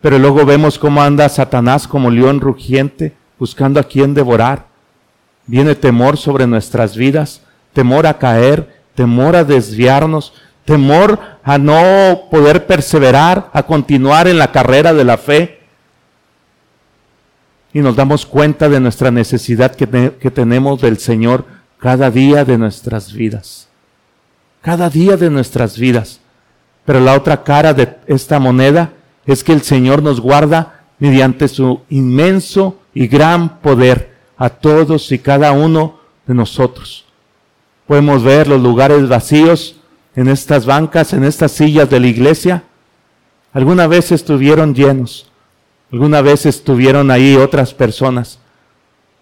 Pero 0.00 0.16
luego 0.16 0.46
vemos 0.46 0.78
cómo 0.78 1.02
anda 1.02 1.28
Satanás 1.28 1.88
como 1.88 2.08
león 2.08 2.40
rugiente, 2.40 3.16
buscando 3.36 3.80
a 3.80 3.82
quien 3.82 4.14
devorar. 4.14 4.66
Viene 5.48 5.74
temor 5.74 6.16
sobre 6.16 6.46
nuestras 6.46 6.96
vidas, 6.96 7.42
temor 7.72 8.06
a 8.06 8.18
caer, 8.18 8.84
temor 8.94 9.34
a 9.34 9.42
desviarnos, 9.42 10.34
temor 10.64 11.18
a 11.42 11.58
no 11.58 12.28
poder 12.30 12.68
perseverar, 12.68 13.50
a 13.52 13.64
continuar 13.64 14.28
en 14.28 14.38
la 14.38 14.52
carrera 14.52 14.94
de 14.94 15.02
la 15.02 15.18
fe. 15.18 15.62
Y 17.72 17.80
nos 17.80 17.96
damos 17.96 18.24
cuenta 18.24 18.68
de 18.68 18.78
nuestra 18.78 19.10
necesidad 19.10 19.74
que, 19.74 20.12
que 20.20 20.30
tenemos 20.30 20.80
del 20.80 20.98
Señor 20.98 21.44
cada 21.80 22.08
día 22.08 22.44
de 22.44 22.56
nuestras 22.56 23.12
vidas. 23.12 23.71
Cada 24.62 24.88
día 24.88 25.16
de 25.16 25.28
nuestras 25.28 25.78
vidas. 25.78 26.20
Pero 26.84 27.00
la 27.00 27.14
otra 27.14 27.44
cara 27.44 27.74
de 27.74 27.96
esta 28.06 28.38
moneda 28.38 28.92
es 29.26 29.44
que 29.44 29.52
el 29.52 29.62
Señor 29.62 30.02
nos 30.02 30.20
guarda 30.20 30.84
mediante 30.98 31.48
su 31.48 31.80
inmenso 31.90 32.78
y 32.94 33.06
gran 33.06 33.60
poder 33.60 34.14
a 34.36 34.48
todos 34.50 35.12
y 35.12 35.18
cada 35.18 35.52
uno 35.52 35.98
de 36.26 36.34
nosotros. 36.34 37.04
Podemos 37.86 38.22
ver 38.22 38.48
los 38.48 38.60
lugares 38.60 39.08
vacíos 39.08 39.76
en 40.14 40.28
estas 40.28 40.66
bancas, 40.66 41.12
en 41.12 41.24
estas 41.24 41.52
sillas 41.52 41.88
de 41.90 42.00
la 42.00 42.06
iglesia. 42.06 42.64
Alguna 43.52 43.86
vez 43.86 44.12
estuvieron 44.12 44.74
llenos, 44.74 45.30
alguna 45.92 46.22
vez 46.22 46.46
estuvieron 46.46 47.10
ahí 47.10 47.36
otras 47.36 47.74
personas, 47.74 48.38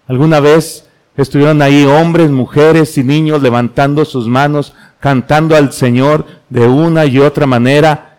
alguna 0.06 0.40
vez 0.40 0.86
estuvieron 1.16 1.62
ahí 1.62 1.84
hombres, 1.84 2.30
mujeres 2.30 2.96
y 2.96 3.04
niños 3.04 3.42
levantando 3.42 4.04
sus 4.04 4.28
manos, 4.28 4.72
cantando 5.00 5.56
al 5.56 5.72
Señor 5.72 6.26
de 6.48 6.66
una 6.66 7.06
y 7.06 7.18
otra 7.18 7.46
manera, 7.46 8.18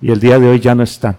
y 0.00 0.10
el 0.10 0.18
día 0.18 0.38
de 0.38 0.48
hoy 0.48 0.60
ya 0.60 0.74
no 0.74 0.82
están. 0.82 1.18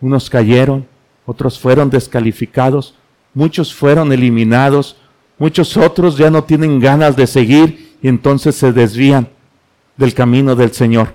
Unos 0.00 0.28
cayeron, 0.28 0.86
otros 1.24 1.58
fueron 1.58 1.88
descalificados, 1.88 2.94
muchos 3.32 3.72
fueron 3.72 4.12
eliminados, 4.12 4.96
Muchos 5.40 5.78
otros 5.78 6.18
ya 6.18 6.30
no 6.30 6.44
tienen 6.44 6.80
ganas 6.80 7.16
de 7.16 7.26
seguir 7.26 7.96
y 8.02 8.08
entonces 8.08 8.54
se 8.54 8.74
desvían 8.74 9.30
del 9.96 10.12
camino 10.12 10.54
del 10.54 10.72
Señor. 10.72 11.14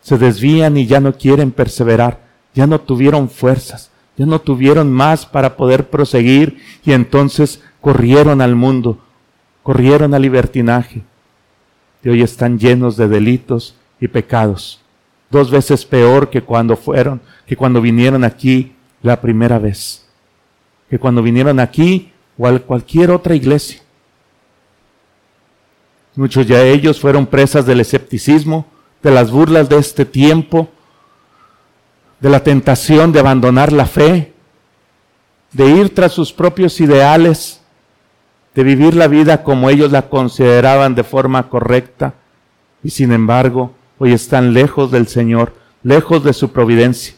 Se 0.00 0.16
desvían 0.16 0.76
y 0.76 0.86
ya 0.86 1.00
no 1.00 1.14
quieren 1.14 1.50
perseverar, 1.50 2.20
ya 2.54 2.68
no 2.68 2.80
tuvieron 2.80 3.28
fuerzas, 3.28 3.90
ya 4.16 4.26
no 4.26 4.40
tuvieron 4.40 4.92
más 4.92 5.26
para 5.26 5.56
poder 5.56 5.90
proseguir 5.90 6.62
y 6.84 6.92
entonces 6.92 7.60
corrieron 7.80 8.40
al 8.40 8.54
mundo, 8.54 9.00
corrieron 9.62 10.14
al 10.14 10.22
libertinaje 10.22 11.02
y 12.02 12.08
hoy 12.08 12.22
están 12.22 12.58
llenos 12.58 12.96
de 12.96 13.08
delitos 13.08 13.74
y 14.00 14.08
pecados. 14.08 14.80
Dos 15.30 15.50
veces 15.50 15.84
peor 15.84 16.30
que 16.30 16.42
cuando 16.42 16.76
fueron, 16.76 17.20
que 17.46 17.56
cuando 17.56 17.80
vinieron 17.80 18.24
aquí 18.24 18.72
la 19.02 19.20
primera 19.20 19.58
vez. 19.58 20.06
Que 20.88 20.98
cuando 20.98 21.22
vinieron 21.22 21.60
aquí 21.60 22.12
o 22.36 22.58
cualquier 22.60 23.10
otra 23.10 23.34
iglesia. 23.34 23.80
Muchos 26.16 26.48
de 26.48 26.72
ellos 26.72 27.00
fueron 27.00 27.26
presas 27.26 27.66
del 27.66 27.80
escepticismo, 27.80 28.66
de 29.02 29.10
las 29.10 29.30
burlas 29.30 29.68
de 29.68 29.78
este 29.78 30.04
tiempo, 30.04 30.68
de 32.18 32.28
la 32.28 32.42
tentación 32.42 33.12
de 33.12 33.20
abandonar 33.20 33.72
la 33.72 33.86
fe, 33.86 34.32
de 35.52 35.66
ir 35.66 35.94
tras 35.94 36.12
sus 36.12 36.32
propios 36.32 36.80
ideales, 36.80 37.59
de 38.54 38.62
vivir 38.64 38.94
la 38.94 39.08
vida 39.08 39.42
como 39.42 39.70
ellos 39.70 39.92
la 39.92 40.08
consideraban 40.08 40.94
de 40.94 41.04
forma 41.04 41.48
correcta, 41.48 42.14
y 42.82 42.90
sin 42.90 43.12
embargo 43.12 43.72
hoy 43.98 44.12
están 44.12 44.54
lejos 44.54 44.90
del 44.90 45.06
Señor, 45.06 45.54
lejos 45.82 46.24
de 46.24 46.32
su 46.32 46.50
providencia. 46.50 47.14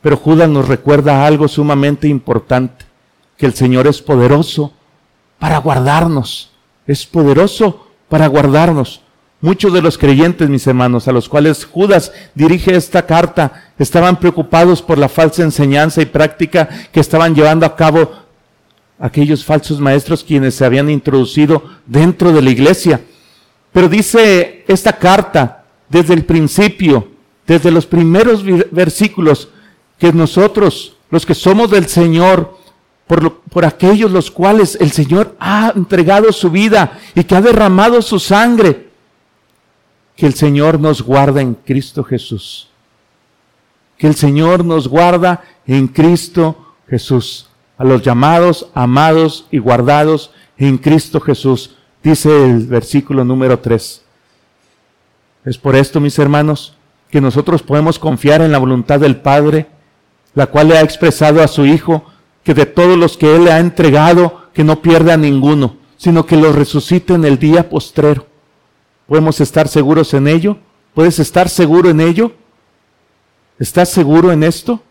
Pero 0.00 0.16
Judas 0.16 0.48
nos 0.48 0.68
recuerda 0.68 1.26
algo 1.26 1.48
sumamente 1.48 2.08
importante 2.08 2.86
que 3.36 3.46
el 3.46 3.54
Señor 3.54 3.86
es 3.86 4.00
poderoso 4.00 4.72
para 5.38 5.58
guardarnos. 5.58 6.52
Es 6.86 7.06
poderoso 7.06 7.88
para 8.08 8.26
guardarnos. 8.26 9.02
Muchos 9.40 9.72
de 9.72 9.82
los 9.82 9.96
creyentes, 9.98 10.48
mis 10.48 10.66
hermanos, 10.66 11.06
a 11.06 11.12
los 11.12 11.28
cuales 11.28 11.64
Judas 11.64 12.12
dirige 12.34 12.74
esta 12.74 13.06
carta, 13.06 13.70
estaban 13.78 14.18
preocupados 14.18 14.82
por 14.82 14.98
la 14.98 15.08
falsa 15.08 15.42
enseñanza 15.42 16.02
y 16.02 16.06
práctica 16.06 16.68
que 16.92 16.98
estaban 16.98 17.34
llevando 17.34 17.64
a 17.64 17.76
cabo 17.76 18.10
aquellos 18.98 19.44
falsos 19.44 19.80
maestros 19.80 20.24
quienes 20.24 20.54
se 20.54 20.64
habían 20.64 20.90
introducido 20.90 21.62
dentro 21.86 22.32
de 22.32 22.42
la 22.42 22.50
iglesia. 22.50 23.00
Pero 23.72 23.88
dice 23.88 24.64
esta 24.66 24.92
carta 24.92 25.64
desde 25.88 26.14
el 26.14 26.24
principio, 26.24 27.08
desde 27.46 27.70
los 27.70 27.86
primeros 27.86 28.42
versículos, 28.70 29.48
que 29.98 30.12
nosotros, 30.12 30.96
los 31.10 31.26
que 31.26 31.34
somos 31.34 31.70
del 31.70 31.86
Señor, 31.86 32.56
por, 33.06 33.64
aquellos 33.64 34.10
los 34.10 34.30
cuales 34.30 34.76
el 34.80 34.92
Señor 34.92 35.34
ha 35.40 35.72
entregado 35.74 36.30
su 36.30 36.50
vida 36.50 36.98
y 37.14 37.24
que 37.24 37.34
ha 37.34 37.40
derramado 37.40 38.02
su 38.02 38.18
sangre. 38.18 38.88
Que 40.14 40.26
el 40.26 40.34
Señor 40.34 40.78
nos 40.78 41.00
guarda 41.00 41.40
en 41.40 41.54
Cristo 41.54 42.04
Jesús. 42.04 42.68
Que 43.96 44.08
el 44.08 44.14
Señor 44.14 44.64
nos 44.64 44.88
guarda 44.88 45.42
en 45.66 45.88
Cristo 45.88 46.74
Jesús. 46.86 47.47
A 47.78 47.84
los 47.84 48.02
llamados, 48.02 48.68
amados 48.74 49.46
y 49.50 49.58
guardados 49.58 50.32
en 50.58 50.76
Cristo 50.78 51.20
Jesús. 51.20 51.76
Dice 52.02 52.28
el 52.28 52.66
versículo 52.66 53.24
número 53.24 53.60
3. 53.60 54.02
Es 55.44 55.56
por 55.56 55.76
esto, 55.76 56.00
mis 56.00 56.18
hermanos, 56.18 56.76
que 57.10 57.20
nosotros 57.20 57.62
podemos 57.62 57.98
confiar 57.98 58.42
en 58.42 58.52
la 58.52 58.58
voluntad 58.58 59.00
del 59.00 59.16
Padre, 59.16 59.68
la 60.34 60.46
cual 60.46 60.68
le 60.68 60.78
ha 60.78 60.82
expresado 60.82 61.42
a 61.42 61.48
su 61.48 61.64
Hijo 61.64 62.04
que 62.44 62.54
de 62.54 62.66
todos 62.66 62.98
los 62.98 63.16
que 63.16 63.34
Él 63.34 63.44
le 63.44 63.52
ha 63.52 63.60
entregado, 63.60 64.48
que 64.52 64.64
no 64.64 64.82
pierda 64.82 65.16
ninguno, 65.16 65.76
sino 65.96 66.26
que 66.26 66.36
los 66.36 66.54
resucite 66.54 67.14
en 67.14 67.24
el 67.24 67.38
día 67.38 67.68
postrero. 67.68 68.26
¿Podemos 69.06 69.40
estar 69.40 69.68
seguros 69.68 70.12
en 70.14 70.28
ello? 70.28 70.58
¿Puedes 70.94 71.18
estar 71.18 71.48
seguro 71.48 71.90
en 71.90 72.00
ello? 72.00 72.32
¿Estás 73.58 73.88
seguro 73.88 74.32
en 74.32 74.42
esto? 74.42 74.82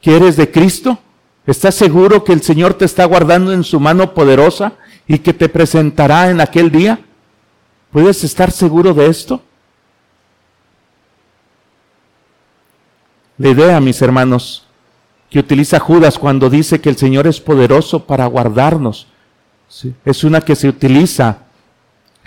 ¿Que 0.00 0.16
eres 0.16 0.36
de 0.36 0.50
Cristo? 0.50 0.98
¿Estás 1.46 1.74
seguro 1.74 2.24
que 2.24 2.32
el 2.32 2.42
Señor 2.42 2.74
te 2.74 2.86
está 2.86 3.04
guardando 3.04 3.52
en 3.52 3.64
su 3.64 3.78
mano 3.78 4.14
poderosa 4.14 4.74
y 5.06 5.18
que 5.18 5.34
te 5.34 5.48
presentará 5.48 6.30
en 6.30 6.40
aquel 6.40 6.70
día? 6.70 7.00
¿Puedes 7.92 8.24
estar 8.24 8.50
seguro 8.50 8.94
de 8.94 9.06
esto? 9.06 9.42
La 13.36 13.50
idea, 13.50 13.80
mis 13.80 14.00
hermanos, 14.00 14.66
que 15.28 15.38
utiliza 15.38 15.80
Judas 15.80 16.18
cuando 16.18 16.48
dice 16.48 16.80
que 16.80 16.88
el 16.88 16.96
Señor 16.96 17.26
es 17.26 17.40
poderoso 17.40 18.04
para 18.04 18.26
guardarnos. 18.26 19.08
Es 20.04 20.24
una 20.24 20.40
que 20.40 20.56
se 20.56 20.68
utiliza, 20.68 21.38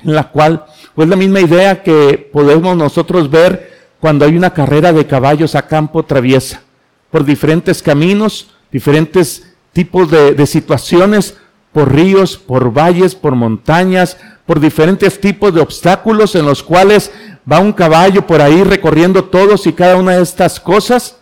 en 0.04 0.14
la 0.14 0.30
cual, 0.30 0.66
pues 0.94 1.08
la 1.08 1.16
misma 1.16 1.40
idea 1.40 1.82
que 1.82 2.30
podemos 2.32 2.78
nosotros 2.78 3.32
ver 3.32 3.78
cuando 4.00 4.26
hay 4.26 4.38
una 4.38 4.54
carrera 4.54 4.94
de 4.94 5.08
caballos 5.08 5.56
a 5.56 5.66
campo 5.66 6.04
traviesa, 6.04 6.62
por 7.10 7.24
diferentes 7.24 7.82
caminos, 7.82 8.52
diferentes 8.72 9.54
tipos 9.74 10.10
de, 10.10 10.34
de 10.34 10.46
situaciones, 10.46 11.38
por 11.72 11.94
ríos, 11.94 12.38
por 12.38 12.72
valles, 12.74 13.16
por 13.16 13.36
montañas, 13.36 14.18
por 14.46 14.60
diferentes 14.60 15.20
tipos 15.20 15.54
de 15.54 15.62
obstáculos 15.62 16.36
en 16.36 16.46
los 16.46 16.64
cuales 16.64 17.12
va 17.50 17.60
un 17.60 17.74
caballo 17.74 18.26
por 18.26 18.42
ahí 18.42 18.64
recorriendo 18.64 19.26
todos 19.26 19.68
y 19.68 19.74
cada 19.74 19.98
una 19.98 20.18
de 20.18 20.24
estas 20.24 20.60
cosas 20.60 21.18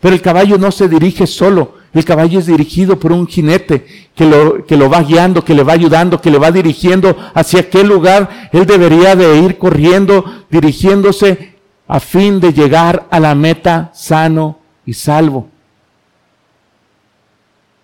pero 0.00 0.14
el 0.14 0.22
caballo 0.22 0.58
no 0.58 0.70
se 0.70 0.88
dirige 0.88 1.26
solo, 1.26 1.74
el 1.92 2.04
caballo 2.04 2.38
es 2.38 2.46
dirigido 2.46 3.00
por 3.00 3.10
un 3.10 3.26
jinete 3.26 3.84
que 4.14 4.26
lo, 4.26 4.64
que 4.64 4.76
lo 4.76 4.88
va 4.88 5.02
guiando, 5.02 5.44
que 5.44 5.54
le 5.54 5.64
va 5.64 5.72
ayudando, 5.72 6.20
que 6.20 6.30
le 6.30 6.38
va 6.38 6.52
dirigiendo 6.52 7.16
hacia 7.34 7.68
qué 7.68 7.82
lugar 7.82 8.50
él 8.52 8.64
debería 8.64 9.16
de 9.16 9.38
ir 9.38 9.58
corriendo, 9.58 10.24
dirigiéndose 10.50 11.56
a 11.88 11.98
fin 11.98 12.38
de 12.38 12.52
llegar 12.52 13.08
a 13.10 13.18
la 13.18 13.34
meta 13.34 13.90
sano 13.92 14.60
y 14.86 14.94
salvo. 14.94 15.48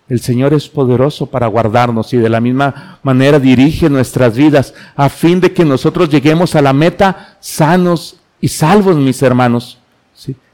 El 0.07 0.19
Señor 0.19 0.53
es 0.53 0.69
poderoso 0.69 1.25
para 1.25 1.47
guardarnos 1.47 2.13
y 2.13 2.17
de 2.17 2.29
la 2.29 2.39
misma 2.39 2.99
manera 3.01 3.39
dirige 3.39 3.89
nuestras 3.89 4.37
vidas 4.37 4.75
a 4.95 5.09
fin 5.09 5.41
de 5.41 5.51
que 5.51 5.65
nosotros 5.65 6.09
lleguemos 6.09 6.55
a 6.55 6.61
la 6.61 6.73
meta 6.73 7.37
sanos 7.39 8.17
y 8.39 8.49
salvos, 8.49 8.95
mis 8.97 9.21
hermanos. 9.23 9.79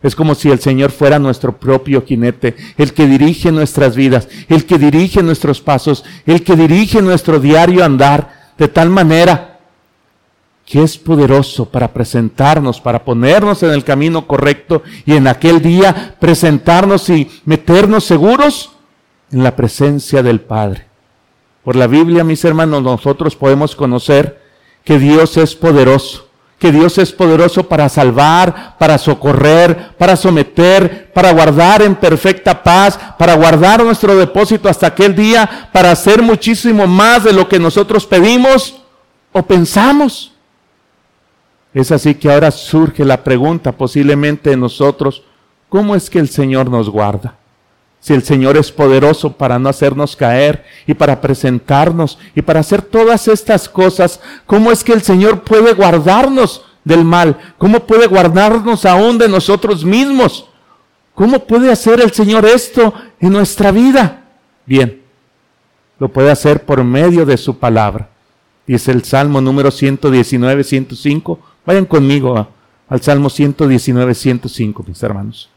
Es 0.01 0.15
como 0.15 0.35
si 0.35 0.49
el 0.49 0.59
Señor 0.59 0.91
fuera 0.91 1.19
nuestro 1.19 1.57
propio 1.57 2.03
jinete, 2.03 2.55
el 2.77 2.93
que 2.93 3.05
dirige 3.05 3.51
nuestras 3.51 3.95
vidas, 3.95 4.27
el 4.47 4.65
que 4.65 4.77
dirige 4.77 5.21
nuestros 5.21 5.61
pasos, 5.61 6.03
el 6.25 6.43
que 6.43 6.55
dirige 6.55 7.01
nuestro 7.01 7.39
diario 7.39 7.83
andar, 7.83 8.53
de 8.57 8.67
tal 8.67 8.89
manera 8.89 9.59
que 10.65 10.81
es 10.81 10.97
poderoso 10.97 11.69
para 11.69 11.91
presentarnos, 11.91 12.79
para 12.79 13.03
ponernos 13.03 13.61
en 13.63 13.71
el 13.71 13.83
camino 13.83 14.25
correcto 14.25 14.81
y 15.05 15.13
en 15.13 15.27
aquel 15.27 15.61
día 15.61 16.15
presentarnos 16.19 17.09
y 17.09 17.29
meternos 17.45 18.05
seguros 18.05 18.71
en 19.31 19.43
la 19.43 19.55
presencia 19.55 20.21
del 20.23 20.41
Padre. 20.41 20.87
Por 21.63 21.75
la 21.75 21.87
Biblia, 21.87 22.23
mis 22.23 22.43
hermanos, 22.43 22.81
nosotros 22.81 23.35
podemos 23.35 23.75
conocer 23.75 24.41
que 24.83 24.97
Dios 24.97 25.37
es 25.37 25.55
poderoso, 25.55 26.27
que 26.57 26.71
Dios 26.71 26.97
es 26.97 27.11
poderoso 27.11 27.67
para 27.67 27.87
salvar, 27.89 28.77
para 28.77 28.97
socorrer, 28.97 29.95
para 29.97 30.15
someter, 30.15 31.11
para 31.13 31.31
guardar 31.31 31.81
en 31.81 31.95
perfecta 31.95 32.63
paz, 32.63 32.99
para 33.17 33.35
guardar 33.35 33.83
nuestro 33.83 34.15
depósito 34.15 34.69
hasta 34.69 34.87
aquel 34.87 35.15
día, 35.15 35.69
para 35.71 35.91
hacer 35.91 36.21
muchísimo 36.21 36.87
más 36.87 37.23
de 37.23 37.33
lo 37.33 37.47
que 37.47 37.59
nosotros 37.59 38.05
pedimos 38.05 38.81
o 39.31 39.43
pensamos. 39.43 40.33
Es 41.73 41.91
así 41.91 42.15
que 42.15 42.31
ahora 42.31 42.51
surge 42.51 43.05
la 43.05 43.23
pregunta 43.23 43.71
posiblemente 43.71 44.51
en 44.51 44.59
nosotros, 44.59 45.23
¿cómo 45.69 45.95
es 45.95 46.09
que 46.09 46.19
el 46.19 46.27
Señor 46.27 46.69
nos 46.69 46.89
guarda? 46.89 47.37
Si 48.01 48.13
el 48.13 48.23
Señor 48.23 48.57
es 48.57 48.71
poderoso 48.71 49.33
para 49.33 49.59
no 49.59 49.69
hacernos 49.69 50.15
caer 50.15 50.65
y 50.87 50.95
para 50.95 51.21
presentarnos 51.21 52.17
y 52.35 52.41
para 52.41 52.59
hacer 52.59 52.81
todas 52.81 53.27
estas 53.27 53.69
cosas, 53.69 54.19
¿cómo 54.47 54.71
es 54.71 54.83
que 54.83 54.91
el 54.91 55.03
Señor 55.03 55.43
puede 55.43 55.73
guardarnos 55.73 56.65
del 56.83 57.05
mal? 57.05 57.37
¿Cómo 57.59 57.81
puede 57.81 58.07
guardarnos 58.07 58.85
aún 58.85 59.19
de 59.19 59.29
nosotros 59.29 59.85
mismos? 59.85 60.47
¿Cómo 61.13 61.45
puede 61.45 61.71
hacer 61.71 62.01
el 62.01 62.11
Señor 62.11 62.43
esto 62.45 62.91
en 63.19 63.33
nuestra 63.33 63.71
vida? 63.71 64.23
Bien, 64.65 64.99
lo 65.99 66.09
puede 66.09 66.31
hacer 66.31 66.65
por 66.65 66.83
medio 66.83 67.23
de 67.23 67.37
su 67.37 67.59
palabra. 67.59 68.09
Es 68.65 68.87
el 68.87 69.03
Salmo 69.03 69.41
número 69.41 69.69
119, 69.69 70.63
105. 70.63 71.39
Vayan 71.67 71.85
conmigo 71.85 72.47
al 72.89 73.01
Salmo 73.01 73.29
119, 73.29 74.15
105, 74.15 74.85
mis 74.87 75.03
hermanos. 75.03 75.49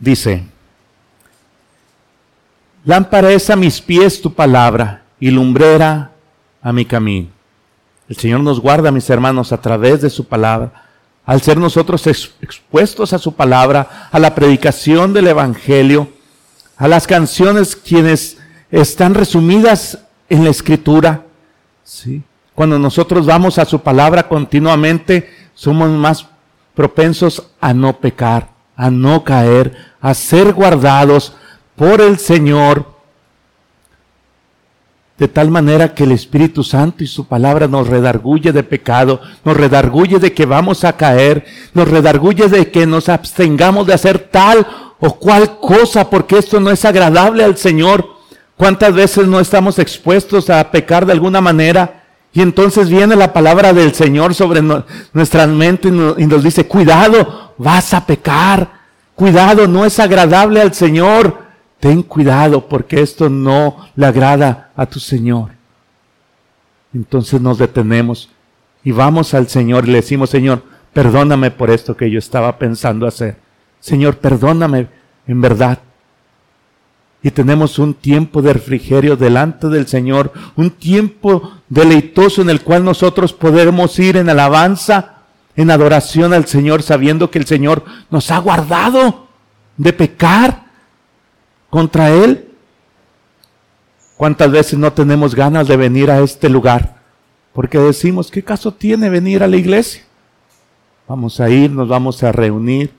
Dice, 0.00 0.42
lámpara 2.84 3.30
es 3.32 3.48
a 3.50 3.56
mis 3.56 3.80
pies 3.80 4.20
tu 4.20 4.32
palabra 4.32 5.04
y 5.20 5.30
lumbrera 5.30 6.10
a 6.62 6.72
mi 6.72 6.84
camino. 6.84 7.28
El 8.08 8.16
Señor 8.16 8.40
nos 8.40 8.58
guarda, 8.58 8.90
mis 8.90 9.08
hermanos, 9.08 9.52
a 9.52 9.60
través 9.60 10.00
de 10.00 10.10
su 10.10 10.24
palabra. 10.24 10.86
Al 11.24 11.42
ser 11.42 11.58
nosotros 11.58 12.04
expuestos 12.08 13.12
a 13.12 13.18
su 13.18 13.34
palabra, 13.34 14.08
a 14.10 14.18
la 14.18 14.34
predicación 14.34 15.12
del 15.12 15.28
Evangelio, 15.28 16.08
a 16.76 16.88
las 16.88 17.06
canciones 17.06 17.76
quienes 17.76 18.38
están 18.70 19.14
resumidas 19.14 19.98
en 20.28 20.42
la 20.42 20.50
Escritura, 20.50 21.22
¿sí? 21.84 22.22
Cuando 22.54 22.78
nosotros 22.78 23.26
vamos 23.26 23.58
a 23.58 23.64
su 23.64 23.80
palabra 23.80 24.26
continuamente, 24.26 25.30
somos 25.54 25.88
más 25.90 26.26
propensos 26.74 27.50
a 27.60 27.72
no 27.72 27.98
pecar, 27.98 28.48
a 28.76 28.90
no 28.90 29.24
caer, 29.24 29.89
a 30.00 30.14
ser 30.14 30.52
guardados 30.52 31.34
por 31.76 32.00
el 32.00 32.18
Señor, 32.18 32.86
de 35.18 35.28
tal 35.28 35.50
manera 35.50 35.94
que 35.94 36.04
el 36.04 36.12
Espíritu 36.12 36.64
Santo 36.64 37.04
y 37.04 37.06
su 37.06 37.26
palabra 37.26 37.68
nos 37.68 37.88
redarguye 37.88 38.52
de 38.52 38.62
pecado, 38.62 39.20
nos 39.44 39.54
redarguye 39.54 40.18
de 40.18 40.32
que 40.32 40.46
vamos 40.46 40.82
a 40.82 40.96
caer, 40.96 41.44
nos 41.74 41.88
redarguye 41.88 42.48
de 42.48 42.70
que 42.70 42.86
nos 42.86 43.10
abstengamos 43.10 43.86
de 43.86 43.92
hacer 43.92 44.18
tal 44.18 44.66
o 44.98 45.16
cual 45.16 45.58
cosa, 45.58 46.08
porque 46.08 46.38
esto 46.38 46.58
no 46.58 46.70
es 46.70 46.86
agradable 46.86 47.44
al 47.44 47.58
Señor. 47.58 48.06
¿Cuántas 48.56 48.94
veces 48.94 49.26
no 49.26 49.40
estamos 49.40 49.78
expuestos 49.78 50.48
a 50.48 50.70
pecar 50.70 51.04
de 51.04 51.12
alguna 51.12 51.42
manera? 51.42 52.04
Y 52.32 52.40
entonces 52.40 52.88
viene 52.88 53.14
la 53.14 53.32
palabra 53.32 53.74
del 53.74 53.94
Señor 53.94 54.34
sobre 54.34 54.62
nuestra 55.12 55.46
mente 55.46 55.88
y 55.88 56.26
nos 56.26 56.42
dice, 56.42 56.66
cuidado, 56.66 57.54
vas 57.58 57.92
a 57.92 58.06
pecar. 58.06 58.79
Cuidado, 59.20 59.68
no 59.68 59.84
es 59.84 59.98
agradable 59.98 60.62
al 60.62 60.72
Señor. 60.72 61.36
Ten 61.78 62.02
cuidado 62.02 62.66
porque 62.66 63.02
esto 63.02 63.28
no 63.28 63.76
le 63.94 64.06
agrada 64.06 64.70
a 64.74 64.86
tu 64.86 64.98
Señor. 64.98 65.50
Entonces 66.94 67.38
nos 67.38 67.58
detenemos 67.58 68.30
y 68.82 68.92
vamos 68.92 69.34
al 69.34 69.46
Señor 69.46 69.86
y 69.86 69.90
le 69.90 69.96
decimos, 69.96 70.30
Señor, 70.30 70.62
perdóname 70.94 71.50
por 71.50 71.68
esto 71.68 71.94
que 71.94 72.10
yo 72.10 72.18
estaba 72.18 72.58
pensando 72.58 73.06
hacer. 73.06 73.36
Señor, 73.78 74.16
perdóname 74.16 74.88
en 75.26 75.40
verdad. 75.42 75.80
Y 77.22 77.30
tenemos 77.30 77.78
un 77.78 77.92
tiempo 77.92 78.40
de 78.40 78.54
refrigerio 78.54 79.16
delante 79.16 79.68
del 79.68 79.86
Señor, 79.86 80.32
un 80.56 80.70
tiempo 80.70 81.58
deleitoso 81.68 82.40
en 82.40 82.48
el 82.48 82.62
cual 82.62 82.86
nosotros 82.86 83.34
podemos 83.34 83.98
ir 83.98 84.16
en 84.16 84.30
alabanza 84.30 85.19
en 85.56 85.70
adoración 85.70 86.32
al 86.32 86.46
Señor, 86.46 86.82
sabiendo 86.82 87.30
que 87.30 87.38
el 87.38 87.46
Señor 87.46 87.84
nos 88.10 88.30
ha 88.30 88.38
guardado 88.38 89.28
de 89.76 89.92
pecar 89.92 90.64
contra 91.68 92.10
Él. 92.10 92.48
¿Cuántas 94.16 94.50
veces 94.50 94.78
no 94.78 94.92
tenemos 94.92 95.34
ganas 95.34 95.66
de 95.66 95.76
venir 95.76 96.10
a 96.10 96.20
este 96.20 96.48
lugar? 96.48 96.96
Porque 97.52 97.78
decimos, 97.78 98.30
¿qué 98.30 98.42
caso 98.42 98.72
tiene 98.72 99.08
venir 99.08 99.42
a 99.42 99.48
la 99.48 99.56
iglesia? 99.56 100.02
Vamos 101.08 101.40
a 101.40 101.48
ir, 101.48 101.70
nos 101.70 101.88
vamos 101.88 102.22
a 102.22 102.30
reunir. 102.30 102.94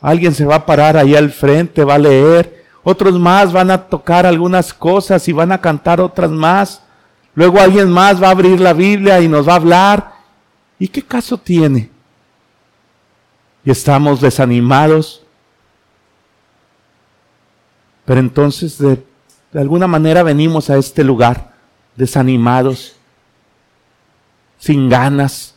Alguien 0.00 0.32
se 0.32 0.44
va 0.44 0.56
a 0.56 0.66
parar 0.66 0.96
ahí 0.96 1.16
al 1.16 1.30
frente, 1.30 1.82
va 1.82 1.94
a 1.94 1.98
leer. 1.98 2.64
Otros 2.84 3.18
más 3.18 3.52
van 3.52 3.70
a 3.70 3.88
tocar 3.88 4.26
algunas 4.26 4.72
cosas 4.72 5.26
y 5.28 5.32
van 5.32 5.50
a 5.50 5.60
cantar 5.60 6.00
otras 6.00 6.30
más. 6.30 6.82
Luego 7.34 7.60
alguien 7.60 7.90
más 7.90 8.22
va 8.22 8.28
a 8.28 8.32
abrir 8.32 8.60
la 8.60 8.72
Biblia 8.72 9.20
y 9.20 9.28
nos 9.28 9.48
va 9.48 9.54
a 9.54 9.56
hablar 9.56 10.17
¿Y 10.78 10.88
qué 10.88 11.02
caso 11.02 11.36
tiene? 11.38 11.90
Y 13.64 13.70
estamos 13.70 14.20
desanimados. 14.20 15.22
Pero 18.04 18.20
entonces 18.20 18.78
de, 18.78 19.02
alguna 19.54 19.86
manera 19.86 20.22
venimos 20.22 20.70
a 20.70 20.78
este 20.78 21.04
lugar 21.04 21.52
desanimados, 21.96 22.96
sin 24.58 24.88
ganas. 24.88 25.56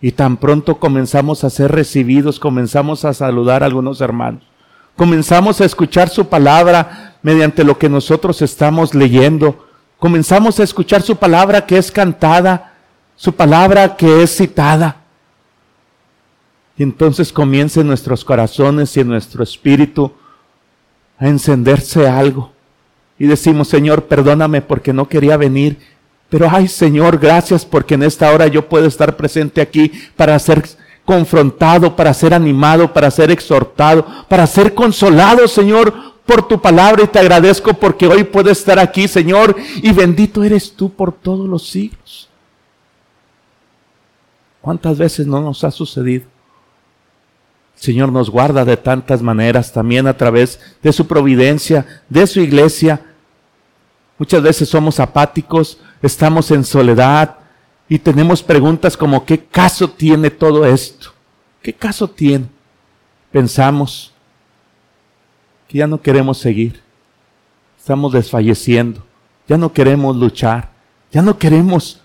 Y 0.00 0.12
tan 0.12 0.36
pronto 0.36 0.78
comenzamos 0.78 1.44
a 1.44 1.50
ser 1.50 1.72
recibidos, 1.72 2.38
comenzamos 2.38 3.06
a 3.06 3.14
saludar 3.14 3.62
a 3.62 3.66
algunos 3.66 4.02
hermanos. 4.02 4.42
Comenzamos 4.96 5.60
a 5.60 5.64
escuchar 5.64 6.10
su 6.10 6.28
palabra 6.28 7.16
mediante 7.22 7.64
lo 7.64 7.78
que 7.78 7.88
nosotros 7.88 8.42
estamos 8.42 8.94
leyendo. 8.94 9.66
Comenzamos 9.98 10.60
a 10.60 10.62
escuchar 10.62 11.00
su 11.02 11.16
palabra 11.16 11.64
que 11.66 11.78
es 11.78 11.90
cantada 11.90 12.73
su 13.24 13.32
palabra 13.32 13.96
que 13.96 14.22
es 14.22 14.36
citada. 14.36 14.96
Y 16.76 16.82
entonces 16.82 17.32
comienza 17.32 17.80
en 17.80 17.86
nuestros 17.86 18.22
corazones 18.22 18.94
y 18.94 19.00
en 19.00 19.08
nuestro 19.08 19.42
espíritu 19.42 20.12
a 21.16 21.28
encenderse 21.28 22.06
algo. 22.06 22.52
Y 23.18 23.26
decimos, 23.26 23.68
Señor, 23.68 24.04
perdóname 24.04 24.60
porque 24.60 24.92
no 24.92 25.08
quería 25.08 25.38
venir. 25.38 25.78
Pero 26.28 26.50
ay, 26.50 26.68
Señor, 26.68 27.16
gracias 27.16 27.64
porque 27.64 27.94
en 27.94 28.02
esta 28.02 28.30
hora 28.30 28.46
yo 28.46 28.68
puedo 28.68 28.86
estar 28.86 29.16
presente 29.16 29.62
aquí 29.62 29.90
para 30.16 30.38
ser 30.38 30.62
confrontado, 31.06 31.96
para 31.96 32.12
ser 32.12 32.34
animado, 32.34 32.92
para 32.92 33.10
ser 33.10 33.30
exhortado, 33.30 34.04
para 34.28 34.46
ser 34.46 34.74
consolado, 34.74 35.48
Señor, 35.48 35.94
por 36.26 36.46
tu 36.46 36.60
palabra. 36.60 37.04
Y 37.04 37.06
te 37.06 37.20
agradezco 37.20 37.72
porque 37.72 38.06
hoy 38.06 38.24
puedo 38.24 38.50
estar 38.50 38.78
aquí, 38.78 39.08
Señor. 39.08 39.56
Y 39.76 39.92
bendito 39.92 40.44
eres 40.44 40.70
tú 40.76 40.90
por 40.90 41.10
todos 41.10 41.48
los 41.48 41.66
siglos. 41.70 42.28
¿Cuántas 44.64 44.96
veces 44.96 45.26
no 45.26 45.42
nos 45.42 45.62
ha 45.62 45.70
sucedido? 45.70 46.24
El 47.76 47.82
Señor 47.82 48.10
nos 48.10 48.30
guarda 48.30 48.64
de 48.64 48.78
tantas 48.78 49.20
maneras, 49.20 49.70
también 49.70 50.06
a 50.06 50.16
través 50.16 50.58
de 50.82 50.90
su 50.90 51.06
providencia, 51.06 52.02
de 52.08 52.26
su 52.26 52.40
iglesia. 52.40 53.04
Muchas 54.16 54.42
veces 54.42 54.66
somos 54.66 55.00
apáticos, 55.00 55.76
estamos 56.00 56.50
en 56.50 56.64
soledad 56.64 57.36
y 57.90 57.98
tenemos 57.98 58.42
preguntas 58.42 58.96
como 58.96 59.26
¿qué 59.26 59.44
caso 59.44 59.90
tiene 59.90 60.30
todo 60.30 60.64
esto? 60.64 61.10
¿Qué 61.60 61.74
caso 61.74 62.08
tiene? 62.08 62.46
Pensamos 63.30 64.14
que 65.68 65.76
ya 65.76 65.86
no 65.86 66.00
queremos 66.00 66.38
seguir, 66.38 66.80
estamos 67.78 68.14
desfalleciendo, 68.14 69.04
ya 69.46 69.58
no 69.58 69.74
queremos 69.74 70.16
luchar, 70.16 70.70
ya 71.12 71.20
no 71.20 71.38
queremos 71.38 72.00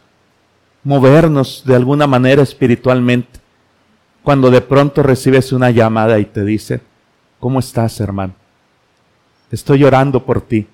movernos 0.83 1.63
de 1.65 1.75
alguna 1.75 2.07
manera 2.07 2.41
espiritualmente, 2.41 3.39
cuando 4.23 4.51
de 4.51 4.61
pronto 4.61 5.03
recibes 5.03 5.51
una 5.51 5.71
llamada 5.71 6.19
y 6.19 6.25
te 6.25 6.43
dice, 6.43 6.81
¿cómo 7.39 7.59
estás, 7.59 7.99
hermano? 7.99 8.33
Estoy 9.51 9.79
llorando 9.79 10.25
por 10.25 10.41
ti. 10.41 10.67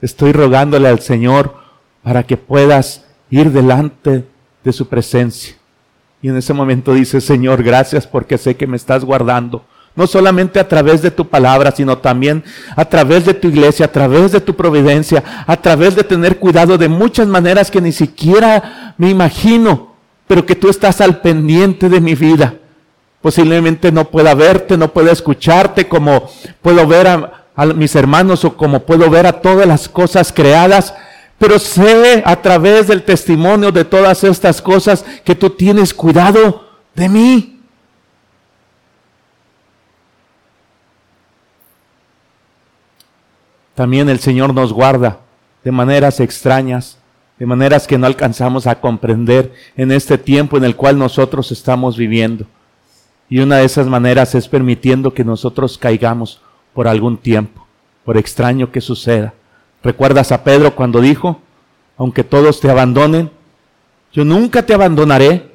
Estoy 0.00 0.32
rogándole 0.32 0.88
al 0.88 1.00
Señor 1.00 1.54
para 2.02 2.24
que 2.24 2.36
puedas 2.36 3.06
ir 3.30 3.50
delante 3.52 4.26
de 4.64 4.72
su 4.72 4.88
presencia. 4.88 5.56
Y 6.20 6.28
en 6.28 6.36
ese 6.36 6.52
momento 6.52 6.92
dice, 6.92 7.20
Señor, 7.20 7.62
gracias 7.62 8.06
porque 8.06 8.38
sé 8.38 8.56
que 8.56 8.66
me 8.66 8.76
estás 8.76 9.04
guardando. 9.04 9.64
No 9.94 10.06
solamente 10.06 10.58
a 10.58 10.68
través 10.68 11.02
de 11.02 11.10
tu 11.10 11.28
palabra, 11.28 11.70
sino 11.72 11.98
también 11.98 12.42
a 12.76 12.84
través 12.84 13.26
de 13.26 13.34
tu 13.34 13.48
iglesia, 13.48 13.86
a 13.86 13.92
través 13.92 14.32
de 14.32 14.40
tu 14.40 14.54
providencia, 14.54 15.22
a 15.46 15.56
través 15.56 15.94
de 15.94 16.04
tener 16.04 16.38
cuidado 16.38 16.78
de 16.78 16.88
muchas 16.88 17.26
maneras 17.26 17.70
que 17.70 17.80
ni 17.80 17.92
siquiera 17.92 18.94
me 18.96 19.10
imagino, 19.10 19.94
pero 20.26 20.46
que 20.46 20.54
tú 20.54 20.68
estás 20.68 21.00
al 21.00 21.20
pendiente 21.20 21.88
de 21.88 22.00
mi 22.00 22.14
vida. 22.14 22.54
Posiblemente 23.20 23.92
no 23.92 24.10
pueda 24.10 24.34
verte, 24.34 24.76
no 24.76 24.92
pueda 24.92 25.12
escucharte 25.12 25.88
como 25.88 26.28
puedo 26.60 26.86
ver 26.86 27.06
a, 27.06 27.46
a 27.54 27.66
mis 27.66 27.94
hermanos 27.94 28.44
o 28.44 28.56
como 28.56 28.80
puedo 28.80 29.08
ver 29.10 29.26
a 29.26 29.40
todas 29.40 29.66
las 29.66 29.88
cosas 29.88 30.32
creadas, 30.32 30.94
pero 31.38 31.58
sé 31.58 32.22
a 32.24 32.36
través 32.36 32.88
del 32.88 33.02
testimonio 33.02 33.70
de 33.72 33.84
todas 33.84 34.24
estas 34.24 34.62
cosas 34.62 35.04
que 35.24 35.34
tú 35.34 35.50
tienes 35.50 35.92
cuidado 35.92 36.68
de 36.94 37.08
mí. 37.08 37.61
También 43.74 44.08
el 44.08 44.18
Señor 44.18 44.54
nos 44.54 44.72
guarda 44.72 45.20
de 45.64 45.72
maneras 45.72 46.20
extrañas, 46.20 46.98
de 47.38 47.46
maneras 47.46 47.86
que 47.86 47.98
no 47.98 48.06
alcanzamos 48.06 48.66
a 48.66 48.80
comprender 48.80 49.52
en 49.76 49.90
este 49.92 50.18
tiempo 50.18 50.56
en 50.56 50.64
el 50.64 50.76
cual 50.76 50.98
nosotros 50.98 51.50
estamos 51.52 51.96
viviendo. 51.96 52.46
Y 53.28 53.40
una 53.40 53.56
de 53.56 53.64
esas 53.64 53.86
maneras 53.86 54.34
es 54.34 54.46
permitiendo 54.46 55.14
que 55.14 55.24
nosotros 55.24 55.78
caigamos 55.78 56.40
por 56.74 56.86
algún 56.86 57.16
tiempo, 57.16 57.66
por 58.04 58.16
extraño 58.18 58.70
que 58.70 58.80
suceda. 58.80 59.32
¿Recuerdas 59.82 60.32
a 60.32 60.44
Pedro 60.44 60.74
cuando 60.74 61.00
dijo, 61.00 61.40
aunque 61.96 62.24
todos 62.24 62.60
te 62.60 62.70
abandonen, 62.70 63.30
yo 64.12 64.24
nunca 64.24 64.64
te 64.64 64.74
abandonaré, 64.74 65.50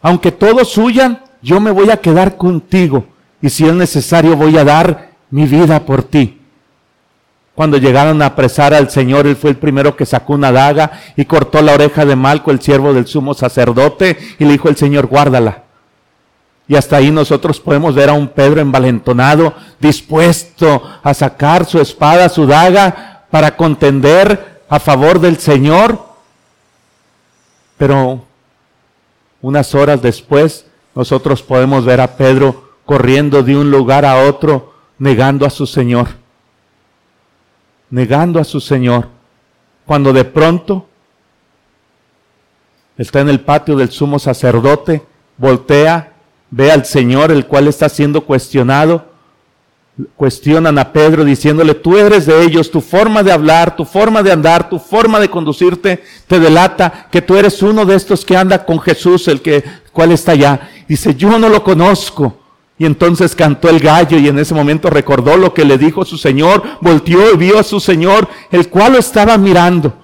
aunque 0.00 0.32
todos 0.32 0.76
huyan, 0.76 1.22
yo 1.40 1.60
me 1.60 1.70
voy 1.70 1.90
a 1.90 1.98
quedar 1.98 2.36
contigo 2.36 3.06
y 3.40 3.50
si 3.50 3.66
es 3.66 3.74
necesario 3.74 4.36
voy 4.36 4.58
a 4.58 4.64
dar 4.64 5.12
mi 5.30 5.46
vida 5.46 5.84
por 5.86 6.02
ti. 6.02 6.41
Cuando 7.54 7.76
llegaron 7.76 8.22
a 8.22 8.26
apresar 8.26 8.72
al 8.72 8.90
Señor, 8.90 9.26
él 9.26 9.36
fue 9.36 9.50
el 9.50 9.56
primero 9.56 9.94
que 9.94 10.06
sacó 10.06 10.32
una 10.32 10.52
daga 10.52 11.02
y 11.16 11.26
cortó 11.26 11.60
la 11.60 11.74
oreja 11.74 12.06
de 12.06 12.16
Malco, 12.16 12.50
el 12.50 12.62
siervo 12.62 12.94
del 12.94 13.06
sumo 13.06 13.34
sacerdote, 13.34 14.16
y 14.38 14.44
le 14.44 14.52
dijo 14.52 14.68
el 14.70 14.76
Señor, 14.76 15.06
guárdala. 15.06 15.64
Y 16.66 16.76
hasta 16.76 16.96
ahí 16.96 17.10
nosotros 17.10 17.60
podemos 17.60 17.94
ver 17.94 18.08
a 18.08 18.14
un 18.14 18.28
Pedro 18.28 18.62
envalentonado, 18.62 19.52
dispuesto 19.78 20.82
a 21.02 21.12
sacar 21.12 21.66
su 21.66 21.78
espada, 21.78 22.30
su 22.30 22.46
daga, 22.46 23.24
para 23.30 23.56
contender 23.56 24.62
a 24.68 24.80
favor 24.80 25.20
del 25.20 25.36
Señor. 25.36 25.98
Pero 27.76 28.24
unas 29.42 29.74
horas 29.74 30.00
después, 30.00 30.64
nosotros 30.94 31.42
podemos 31.42 31.84
ver 31.84 32.00
a 32.00 32.16
Pedro 32.16 32.70
corriendo 32.86 33.42
de 33.42 33.56
un 33.56 33.70
lugar 33.70 34.06
a 34.06 34.24
otro, 34.24 34.72
negando 34.98 35.44
a 35.44 35.50
su 35.50 35.66
Señor 35.66 36.21
negando 37.92 38.40
a 38.40 38.44
su 38.44 38.58
Señor, 38.58 39.08
cuando 39.84 40.14
de 40.14 40.24
pronto 40.24 40.88
está 42.96 43.20
en 43.20 43.28
el 43.28 43.40
patio 43.40 43.76
del 43.76 43.90
sumo 43.90 44.18
sacerdote, 44.18 45.02
voltea, 45.36 46.14
ve 46.50 46.72
al 46.72 46.86
Señor, 46.86 47.30
el 47.30 47.46
cual 47.46 47.68
está 47.68 47.90
siendo 47.90 48.22
cuestionado, 48.22 49.12
cuestionan 50.16 50.78
a 50.78 50.90
Pedro 50.90 51.22
diciéndole, 51.22 51.74
tú 51.74 51.98
eres 51.98 52.24
de 52.24 52.42
ellos, 52.42 52.70
tu 52.70 52.80
forma 52.80 53.22
de 53.22 53.30
hablar, 53.30 53.76
tu 53.76 53.84
forma 53.84 54.22
de 54.22 54.32
andar, 54.32 54.70
tu 54.70 54.78
forma 54.78 55.20
de 55.20 55.28
conducirte 55.28 56.02
te 56.26 56.40
delata 56.40 57.08
que 57.10 57.20
tú 57.20 57.36
eres 57.36 57.62
uno 57.62 57.84
de 57.84 57.94
estos 57.94 58.24
que 58.24 58.38
anda 58.38 58.64
con 58.64 58.80
Jesús, 58.80 59.28
el 59.28 59.42
que 59.42 59.62
cual 59.92 60.12
está 60.12 60.32
allá. 60.32 60.70
Dice, 60.88 61.14
yo 61.14 61.38
no 61.38 61.50
lo 61.50 61.62
conozco. 61.62 62.38
Y 62.82 62.84
entonces 62.84 63.36
cantó 63.36 63.68
el 63.68 63.78
gallo 63.78 64.18
y 64.18 64.26
en 64.26 64.40
ese 64.40 64.54
momento 64.54 64.90
recordó 64.90 65.36
lo 65.36 65.54
que 65.54 65.64
le 65.64 65.78
dijo 65.78 66.04
su 66.04 66.18
Señor, 66.18 66.64
volteó 66.80 67.32
y 67.32 67.36
vio 67.36 67.60
a 67.60 67.62
su 67.62 67.78
Señor, 67.78 68.28
el 68.50 68.68
cual 68.70 68.94
lo 68.94 68.98
estaba 68.98 69.38
mirando. 69.38 69.94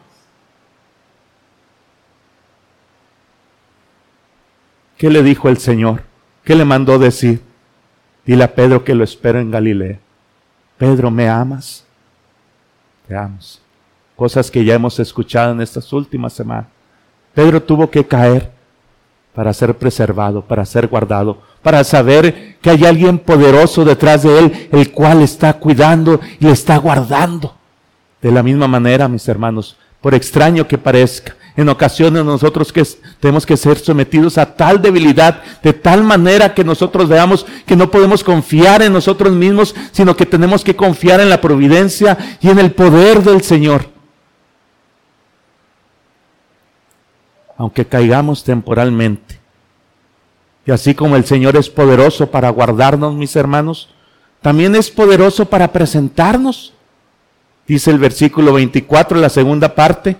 ¿Qué 4.96 5.10
le 5.10 5.24
dijo 5.24 5.48
el 5.48 5.58
Señor? 5.58 6.04
¿Qué 6.44 6.54
le 6.54 6.64
mandó 6.64 7.00
decir? 7.00 7.42
Dile 8.24 8.44
a 8.44 8.54
Pedro 8.54 8.84
que 8.84 8.94
lo 8.94 9.02
espero 9.02 9.40
en 9.40 9.50
Galilea. 9.50 9.98
Pedro, 10.76 11.10
¿me 11.10 11.28
amas? 11.28 11.84
Te 13.08 13.16
amos. 13.16 13.60
Cosas 14.14 14.52
que 14.52 14.64
ya 14.64 14.74
hemos 14.74 15.00
escuchado 15.00 15.50
en 15.50 15.62
estas 15.62 15.92
últimas 15.92 16.32
semanas. 16.32 16.66
Pedro 17.34 17.60
tuvo 17.60 17.90
que 17.90 18.06
caer 18.06 18.52
para 19.34 19.52
ser 19.52 19.76
preservado, 19.76 20.42
para 20.42 20.64
ser 20.64 20.86
guardado, 20.86 21.42
para 21.60 21.82
saber 21.82 22.47
que 22.60 22.70
hay 22.70 22.84
alguien 22.84 23.18
poderoso 23.18 23.84
detrás 23.84 24.22
de 24.22 24.38
él, 24.38 24.68
el 24.72 24.92
cual 24.92 25.22
está 25.22 25.54
cuidando 25.54 26.20
y 26.40 26.48
está 26.48 26.76
guardando. 26.76 27.54
De 28.20 28.32
la 28.32 28.42
misma 28.42 28.66
manera, 28.66 29.08
mis 29.08 29.28
hermanos, 29.28 29.76
por 30.00 30.14
extraño 30.14 30.66
que 30.66 30.78
parezca, 30.78 31.36
en 31.56 31.68
ocasiones 31.68 32.24
nosotros 32.24 32.72
que 32.72 32.86
tenemos 33.20 33.44
que 33.44 33.56
ser 33.56 33.78
sometidos 33.78 34.38
a 34.38 34.54
tal 34.54 34.80
debilidad, 34.80 35.42
de 35.62 35.72
tal 35.72 36.04
manera 36.04 36.54
que 36.54 36.62
nosotros 36.62 37.08
veamos 37.08 37.46
que 37.66 37.76
no 37.76 37.90
podemos 37.90 38.22
confiar 38.22 38.82
en 38.82 38.92
nosotros 38.92 39.32
mismos, 39.32 39.74
sino 39.90 40.16
que 40.16 40.26
tenemos 40.26 40.62
que 40.62 40.76
confiar 40.76 41.20
en 41.20 41.28
la 41.28 41.40
providencia 41.40 42.16
y 42.40 42.48
en 42.48 42.58
el 42.58 42.72
poder 42.72 43.22
del 43.22 43.42
Señor. 43.42 43.98
aunque 47.58 47.84
caigamos 47.84 48.44
temporalmente. 48.44 49.37
Y 50.68 50.70
así 50.70 50.94
como 50.94 51.16
el 51.16 51.24
Señor 51.24 51.56
es 51.56 51.70
poderoso 51.70 52.30
para 52.30 52.50
guardarnos, 52.50 53.14
mis 53.14 53.34
hermanos, 53.36 53.88
también 54.42 54.76
es 54.76 54.90
poderoso 54.90 55.46
para 55.46 55.72
presentarnos. 55.72 56.74
Dice 57.66 57.90
el 57.90 57.98
versículo 57.98 58.52
24, 58.52 59.18
la 59.18 59.30
segunda 59.30 59.74
parte, 59.74 60.18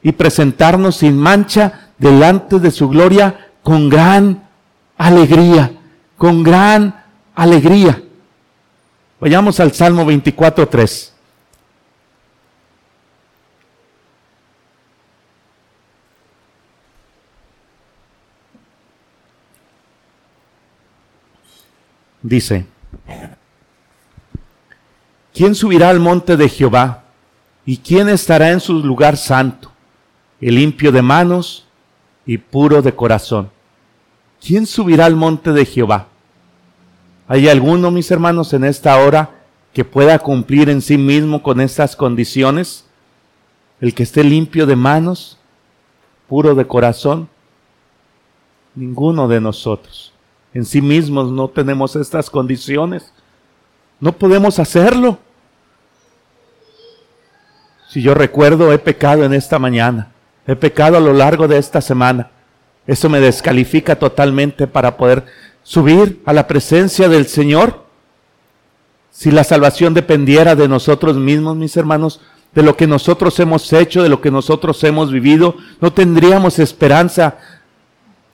y 0.00 0.12
presentarnos 0.12 0.98
sin 0.98 1.18
mancha 1.18 1.88
delante 1.98 2.60
de 2.60 2.70
su 2.70 2.88
gloria 2.88 3.48
con 3.64 3.88
gran 3.88 4.48
alegría, 4.96 5.72
con 6.16 6.44
gran 6.44 7.02
alegría. 7.34 8.00
Vayamos 9.18 9.58
al 9.58 9.72
Salmo 9.72 10.04
24, 10.04 10.68
dice, 22.28 22.66
¿quién 25.34 25.54
subirá 25.54 25.88
al 25.88 26.00
monte 26.00 26.36
de 26.36 26.48
Jehová? 26.48 27.04
¿Y 27.64 27.78
quién 27.78 28.08
estará 28.08 28.50
en 28.50 28.60
su 28.60 28.74
lugar 28.74 29.16
santo? 29.16 29.72
El 30.40 30.54
limpio 30.54 30.92
de 30.92 31.02
manos 31.02 31.66
y 32.26 32.38
puro 32.38 32.82
de 32.82 32.94
corazón. 32.94 33.50
¿Quién 34.44 34.66
subirá 34.66 35.06
al 35.06 35.16
monte 35.16 35.52
de 35.52 35.64
Jehová? 35.64 36.08
¿Hay 37.26 37.48
alguno, 37.48 37.90
mis 37.90 38.10
hermanos, 38.10 38.52
en 38.52 38.64
esta 38.64 38.96
hora 38.98 39.30
que 39.72 39.84
pueda 39.84 40.18
cumplir 40.18 40.70
en 40.70 40.80
sí 40.80 40.96
mismo 40.96 41.42
con 41.42 41.60
estas 41.60 41.96
condiciones? 41.96 42.84
El 43.80 43.94
que 43.94 44.02
esté 44.02 44.24
limpio 44.24 44.66
de 44.66 44.76
manos, 44.76 45.38
puro 46.28 46.54
de 46.54 46.66
corazón. 46.66 47.28
Ninguno 48.74 49.28
de 49.28 49.40
nosotros 49.40 50.12
en 50.54 50.64
sí 50.64 50.80
mismos 50.80 51.30
no 51.30 51.48
tenemos 51.48 51.96
estas 51.96 52.30
condiciones. 52.30 53.12
No 54.00 54.12
podemos 54.12 54.58
hacerlo. 54.58 55.18
Si 57.88 58.02
yo 58.02 58.14
recuerdo, 58.14 58.72
he 58.72 58.78
pecado 58.78 59.24
en 59.24 59.32
esta 59.32 59.58
mañana, 59.58 60.12
he 60.46 60.54
pecado 60.56 60.98
a 60.98 61.00
lo 61.00 61.12
largo 61.12 61.48
de 61.48 61.58
esta 61.58 61.80
semana. 61.80 62.30
Eso 62.86 63.08
me 63.08 63.20
descalifica 63.20 63.96
totalmente 63.96 64.66
para 64.66 64.96
poder 64.96 65.24
subir 65.62 66.22
a 66.24 66.32
la 66.32 66.46
presencia 66.46 67.08
del 67.08 67.26
Señor. 67.26 67.84
Si 69.10 69.30
la 69.30 69.44
salvación 69.44 69.94
dependiera 69.94 70.54
de 70.54 70.68
nosotros 70.68 71.16
mismos, 71.16 71.56
mis 71.56 71.76
hermanos, 71.76 72.20
de 72.54 72.62
lo 72.62 72.76
que 72.76 72.86
nosotros 72.86 73.38
hemos 73.40 73.72
hecho, 73.72 74.02
de 74.02 74.08
lo 74.08 74.20
que 74.20 74.30
nosotros 74.30 74.82
hemos 74.84 75.12
vivido, 75.12 75.56
no 75.80 75.92
tendríamos 75.92 76.58
esperanza 76.58 77.38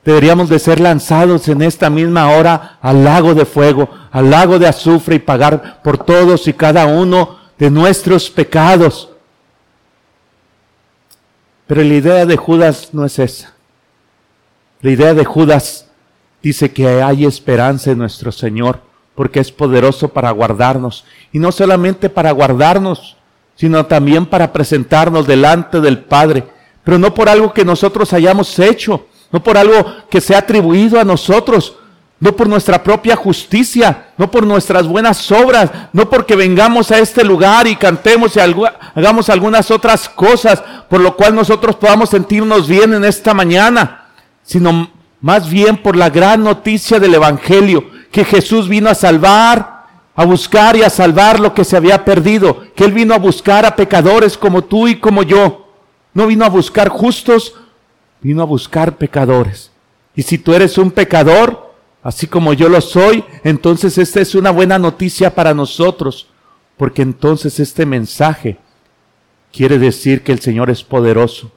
deberíamos 0.05 0.49
de 0.49 0.59
ser 0.59 0.79
lanzados 0.79 1.47
en 1.47 1.63
esta 1.63 1.89
misma 1.89 2.29
hora 2.29 2.77
al 2.81 3.03
lago 3.03 3.33
de 3.33 3.43
fuego, 3.43 3.89
al 4.11 4.29
lago 4.29 4.59
de 4.59 4.67
azufre 4.67 5.15
y 5.15 5.19
pagar 5.19 5.81
por 5.83 5.97
todos 5.97 6.47
y 6.47 6.53
cada 6.53 6.85
uno 6.85 7.37
de 7.57 7.71
nuestros 7.71 8.29
pecados. 8.29 9.09
Pero 11.65 11.81
la 11.81 11.95
idea 11.95 12.25
de 12.27 12.37
Judas 12.37 12.89
no 12.93 13.03
es 13.03 13.17
esa. 13.17 13.53
La 14.81 14.91
idea 14.91 15.15
de 15.15 15.25
Judas 15.25 15.87
dice 16.43 16.71
que 16.71 17.01
hay 17.01 17.25
esperanza 17.25 17.89
en 17.89 17.97
nuestro 17.97 18.31
Señor 18.31 18.81
porque 19.15 19.39
es 19.39 19.51
poderoso 19.51 20.09
para 20.09 20.29
guardarnos. 20.29 21.05
Y 21.31 21.39
no 21.39 21.51
solamente 21.51 22.09
para 22.09 22.29
guardarnos, 22.31 23.17
sino 23.55 23.87
también 23.87 24.27
para 24.27 24.53
presentarnos 24.53 25.25
delante 25.25 25.81
del 25.81 25.99
Padre. 25.99 26.43
Pero 26.83 26.99
no 26.99 27.15
por 27.15 27.27
algo 27.27 27.53
que 27.53 27.65
nosotros 27.65 28.13
hayamos 28.13 28.59
hecho, 28.59 29.07
no 29.31 29.43
por 29.43 29.57
algo 29.57 29.85
que 30.09 30.21
sea 30.21 30.39
atribuido 30.39 30.99
a 30.99 31.03
nosotros, 31.03 31.75
no 32.19 32.35
por 32.35 32.47
nuestra 32.47 32.81
propia 32.83 33.15
justicia, 33.15 34.07
no 34.17 34.31
por 34.31 34.45
nuestras 34.45 34.87
buenas 34.87 35.31
obras, 35.31 35.69
no 35.91 36.09
porque 36.09 36.35
vengamos 36.35 36.91
a 36.91 36.99
este 36.99 37.23
lugar 37.23 37.67
y 37.67 37.75
cantemos 37.75 38.35
y 38.35 38.39
hagamos 38.39 39.29
algunas 39.29 39.69
otras 39.69 40.07
cosas, 40.07 40.63
por 40.89 41.01
lo 41.01 41.15
cual 41.15 41.35
nosotros 41.35 41.75
podamos 41.75 42.09
sentirnos 42.09 42.67
bien 42.67 42.93
en 42.93 43.03
esta 43.03 43.33
mañana, 43.33 44.07
sino 44.43 44.89
más 45.19 45.49
bien 45.49 45.77
por 45.77 45.95
la 45.95 46.09
gran 46.09 46.43
noticia 46.43 46.99
del 46.99 47.15
Evangelio, 47.15 47.83
que 48.11 48.23
Jesús 48.23 48.69
vino 48.69 48.89
a 48.89 48.95
salvar, 48.95 49.75
a 50.15 50.23
buscar 50.23 50.77
y 50.77 50.83
a 50.83 50.89
salvar 50.89 51.39
lo 51.39 51.53
que 51.53 51.65
se 51.65 51.75
había 51.75 52.05
perdido, 52.05 52.63
que 52.75 52.85
Él 52.85 52.93
vino 52.93 53.13
a 53.13 53.19
buscar 53.19 53.65
a 53.65 53.75
pecadores 53.75 54.37
como 54.37 54.63
tú 54.63 54.87
y 54.87 54.99
como 54.99 55.23
yo. 55.23 55.67
No 56.13 56.27
vino 56.27 56.45
a 56.45 56.49
buscar 56.49 56.87
justos, 56.87 57.55
vino 58.27 58.41
a 58.41 58.45
buscar 58.45 58.97
pecadores. 58.97 59.71
Y 60.15 60.23
si 60.23 60.37
tú 60.37 60.53
eres 60.53 60.77
un 60.77 60.91
pecador, 60.91 61.73
así 62.01 62.27
como 62.27 62.53
yo 62.53 62.69
lo 62.69 62.81
soy, 62.81 63.23
entonces 63.43 63.97
esta 63.97 64.21
es 64.21 64.33
una 64.35 64.51
buena 64.51 64.79
noticia 64.79 65.35
para 65.35 65.53
nosotros, 65.53 66.27
porque 66.77 67.01
entonces 67.01 67.59
este 67.59 67.85
mensaje 67.85 68.57
quiere 69.51 69.77
decir 69.77 70.23
que 70.23 70.31
el 70.31 70.39
Señor 70.39 70.69
es 70.69 70.83
poderoso 70.83 71.51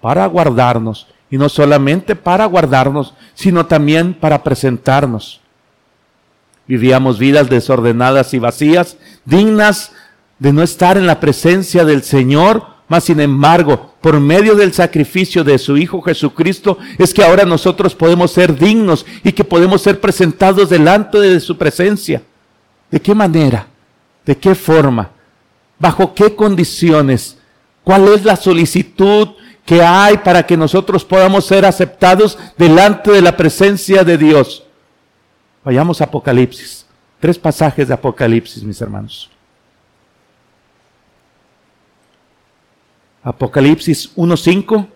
para 0.00 0.26
guardarnos, 0.26 1.08
y 1.30 1.38
no 1.38 1.48
solamente 1.48 2.14
para 2.16 2.46
guardarnos, 2.46 3.14
sino 3.34 3.66
también 3.66 4.14
para 4.14 4.42
presentarnos 4.42 5.40
Vivíamos 6.66 7.18
vidas 7.18 7.50
desordenadas 7.50 8.32
y 8.32 8.38
vacías, 8.38 8.96
dignas 9.24 9.92
de 10.38 10.52
no 10.52 10.62
estar 10.62 10.96
en 10.96 11.06
la 11.06 11.20
presencia 11.20 11.84
del 11.84 12.02
Señor, 12.02 12.73
sin 13.00 13.20
embargo, 13.20 13.94
por 14.00 14.20
medio 14.20 14.54
del 14.54 14.72
sacrificio 14.72 15.42
de 15.42 15.58
su 15.58 15.76
Hijo 15.76 16.02
Jesucristo, 16.02 16.78
es 16.98 17.14
que 17.14 17.24
ahora 17.24 17.44
nosotros 17.44 17.94
podemos 17.94 18.32
ser 18.32 18.56
dignos 18.56 19.06
y 19.22 19.32
que 19.32 19.44
podemos 19.44 19.82
ser 19.82 20.00
presentados 20.00 20.68
delante 20.68 21.18
de 21.18 21.40
su 21.40 21.56
presencia. 21.56 22.22
¿De 22.90 23.00
qué 23.00 23.14
manera? 23.14 23.66
¿De 24.24 24.36
qué 24.36 24.54
forma? 24.54 25.10
¿Bajo 25.78 26.14
qué 26.14 26.34
condiciones? 26.34 27.38
¿Cuál 27.82 28.08
es 28.08 28.24
la 28.24 28.36
solicitud 28.36 29.28
que 29.64 29.82
hay 29.82 30.18
para 30.18 30.44
que 30.44 30.56
nosotros 30.56 31.04
podamos 31.04 31.46
ser 31.46 31.64
aceptados 31.64 32.38
delante 32.56 33.10
de 33.10 33.22
la 33.22 33.36
presencia 33.36 34.04
de 34.04 34.18
Dios? 34.18 34.64
Vayamos 35.64 36.00
a 36.00 36.04
Apocalipsis. 36.04 36.86
Tres 37.20 37.38
pasajes 37.38 37.88
de 37.88 37.94
Apocalipsis, 37.94 38.62
mis 38.62 38.80
hermanos. 38.80 39.30
Apocalipsis 43.24 44.14
1.5. 44.14 44.86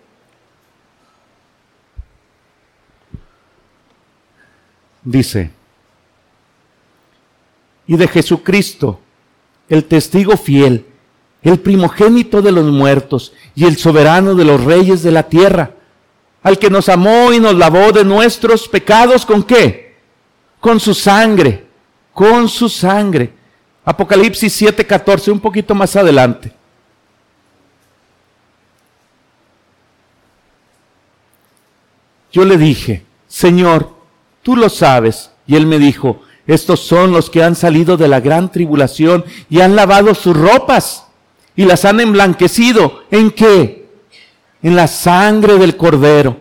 Dice, 5.03 5.51
y 7.87 7.97
de 7.97 8.07
Jesucristo, 8.07 8.99
el 9.67 9.83
testigo 9.83 10.37
fiel, 10.37 10.85
el 11.41 11.59
primogénito 11.59 12.41
de 12.41 12.51
los 12.51 12.65
muertos 12.65 13.33
y 13.55 13.65
el 13.65 13.77
soberano 13.77 14.35
de 14.35 14.45
los 14.45 14.63
reyes 14.63 15.03
de 15.03 15.11
la 15.11 15.23
tierra, 15.23 15.71
al 16.43 16.57
que 16.57 16.69
nos 16.69 16.87
amó 16.87 17.33
y 17.33 17.39
nos 17.39 17.55
lavó 17.55 17.91
de 17.91 18.05
nuestros 18.05 18.69
pecados, 18.69 19.25
¿con 19.25 19.43
qué? 19.43 19.89
con 20.59 20.79
su 20.79 20.93
sangre, 20.93 21.65
con 22.13 22.47
su 22.49 22.69
sangre. 22.69 23.33
Apocalipsis 23.85 24.61
7:14, 24.61 25.31
un 25.31 25.39
poquito 25.39 25.73
más 25.73 25.95
adelante. 25.95 26.51
Yo 32.31 32.45
le 32.45 32.57
dije, 32.57 33.03
Señor, 33.27 33.93
tú 34.43 34.55
lo 34.55 34.69
sabes. 34.69 35.31
Y 35.47 35.55
él 35.55 35.65
me 35.65 35.79
dijo, 35.79 36.21
estos 36.47 36.81
son 36.81 37.11
los 37.11 37.29
que 37.29 37.43
han 37.43 37.55
salido 37.55 37.97
de 37.97 38.07
la 38.07 38.19
gran 38.19 38.51
tribulación 38.51 39.25
y 39.49 39.61
han 39.61 39.75
lavado 39.75 40.15
sus 40.15 40.35
ropas 40.35 41.05
y 41.55 41.65
las 41.65 41.85
han 41.85 41.99
emblanquecido. 41.99 43.03
¿En 43.11 43.31
qué? 43.31 43.89
En 44.61 44.75
la 44.75 44.87
sangre 44.87 45.57
del 45.57 45.75
cordero. 45.77 46.37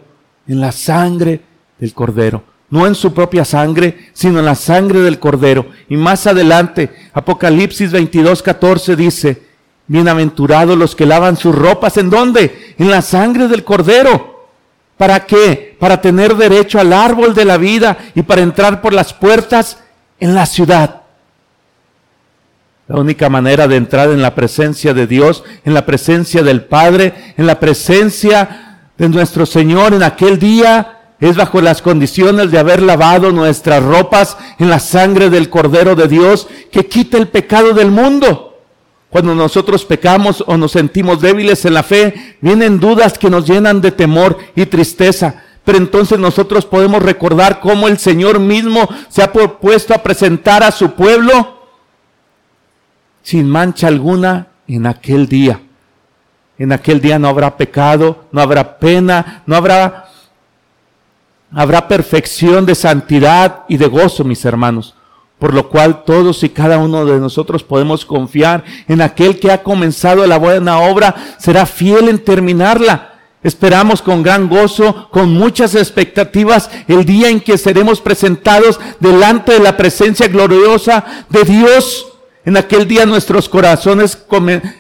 En 0.47 0.61
la 0.61 0.73
sangre 0.73 1.41
del 1.79 1.93
cordero 1.93 2.43
no 2.71 2.87
en 2.87 2.95
su 2.95 3.15
propia 3.15 3.45
sangre, 3.45 4.11
sino 4.13 4.41
en 4.41 4.45
la 4.45 4.55
sangre 4.55 5.01
del 5.01 5.19
cordero. 5.19 5.67
Y 5.89 5.97
más 5.97 6.27
adelante, 6.27 6.91
Apocalipsis 7.13 7.91
22, 7.93 8.43
14 8.43 8.97
dice, 8.97 9.43
bienaventurados 9.87 10.77
los 10.77 10.95
que 10.95 11.07
lavan 11.07 11.37
sus 11.37 11.55
ropas, 11.55 11.97
¿en 11.97 12.11
dónde? 12.11 12.75
En 12.79 12.91
la 12.91 13.03
sangre 13.03 13.49
del 13.49 13.65
cordero. 13.65 14.38
¿Para 14.99 15.25
qué? 15.25 15.77
Para 15.79 16.01
tener 16.01 16.37
derecho 16.37 16.79
al 16.79 16.93
árbol 16.93 17.33
de 17.33 17.45
la 17.45 17.57
vida 17.57 17.97
y 18.15 18.23
para 18.23 18.43
entrar 18.43 18.83
por 18.83 18.93
las 18.93 19.15
puertas 19.15 19.79
en 20.21 20.35
la 20.35 20.45
ciudad. 20.45 21.03
La 22.89 22.97
única 22.97 23.29
manera 23.29 23.69
de 23.69 23.77
entrar 23.77 24.11
en 24.11 24.21
la 24.21 24.35
presencia 24.35 24.93
de 24.95 25.07
Dios, 25.07 25.45
en 25.65 25.73
la 25.73 25.87
presencia 25.87 26.43
del 26.43 26.65
Padre, 26.65 27.35
en 27.37 27.47
la 27.47 27.61
presencia 27.61 28.81
de 28.97 29.09
nuestro 29.09 29.47
Señor 29.47 29.95
en 29.95 30.03
aquel 30.03 30.39
día 30.39 30.99
es 31.21 31.37
bajo 31.37 31.61
las 31.61 31.83
condiciones 31.83 32.51
de 32.51 32.59
haber 32.59 32.83
lavado 32.83 33.31
nuestras 33.31 33.83
ropas 33.83 34.37
en 34.59 34.71
la 34.71 34.79
sangre 34.79 35.31
del 35.31 35.51
Cordero 35.51 35.95
de 35.95 36.09
Dios 36.09 36.49
que 36.73 36.87
quita 36.87 37.19
el 37.19 37.29
pecado 37.29 37.73
del 37.73 37.91
mundo. 37.91 38.48
Cuando 39.11 39.35
nosotros 39.35 39.85
pecamos 39.85 40.45
o 40.47 40.57
nos 40.57 40.73
sentimos 40.73 41.21
débiles 41.21 41.65
en 41.65 41.75
la 41.75 41.83
fe, 41.83 42.37
vienen 42.41 42.79
dudas 42.79 43.19
que 43.19 43.31
nos 43.31 43.47
llenan 43.47 43.81
de 43.81 43.91
temor 43.91 44.39
y 44.55 44.67
tristeza. 44.67 45.43
Pero 45.65 45.79
entonces 45.79 46.19
nosotros 46.19 46.67
podemos 46.67 47.03
recordar 47.03 47.61
cómo 47.61 47.89
el 47.89 47.99
Señor 47.99 48.39
mismo 48.39 48.89
se 49.09 49.23
ha 49.23 49.33
propuesto 49.33 49.95
a 49.95 50.03
presentar 50.03 50.63
a 50.63 50.71
su 50.71 50.93
pueblo 50.93 51.59
sin 53.23 53.49
mancha 53.49 53.89
alguna 53.89 54.49
en 54.67 54.87
aquel 54.87 55.27
día. 55.29 55.61
En 56.59 56.73
aquel 56.73 57.01
día 57.01 57.19
no 57.19 57.29
habrá 57.29 57.57
pecado, 57.57 58.25
no 58.33 58.41
habrá 58.41 58.79
pena, 58.79 59.43
no 59.47 59.57
habrá 59.57 60.09
habrá 61.53 61.89
perfección 61.89 62.67
de 62.67 62.75
santidad 62.75 63.65
y 63.69 63.77
de 63.77 63.87
gozo, 63.87 64.25
mis 64.25 64.45
hermanos, 64.45 64.95
por 65.39 65.55
lo 65.55 65.69
cual 65.69 66.05
todos 66.05 66.43
y 66.43 66.49
cada 66.49 66.79
uno 66.79 67.05
de 67.05 67.19
nosotros 67.19 67.63
podemos 67.63 68.05
confiar 68.05 68.65
en 68.89 69.01
aquel 69.01 69.39
que 69.39 69.53
ha 69.53 69.63
comenzado 69.63 70.27
la 70.27 70.39
buena 70.39 70.81
obra, 70.81 71.15
será 71.39 71.65
fiel 71.67 72.09
en 72.09 72.19
terminarla. 72.19 73.15
Esperamos 73.43 74.03
con 74.03 74.25
gran 74.25 74.49
gozo, 74.49 75.09
con 75.13 75.33
muchas 75.33 75.77
expectativas, 75.77 76.71
el 76.89 77.05
día 77.05 77.29
en 77.29 77.41
que 77.41 77.57
seremos 77.57 78.01
presentados 78.01 78.81
delante 78.99 79.53
de 79.53 79.61
la 79.61 79.77
presencia 79.77 80.27
gloriosa 80.27 81.05
de 81.29 81.45
Dios. 81.45 82.18
En 82.49 82.57
aquel 82.57 82.89
día 82.89 83.05
nuestros 83.05 83.47
corazones 83.47 84.17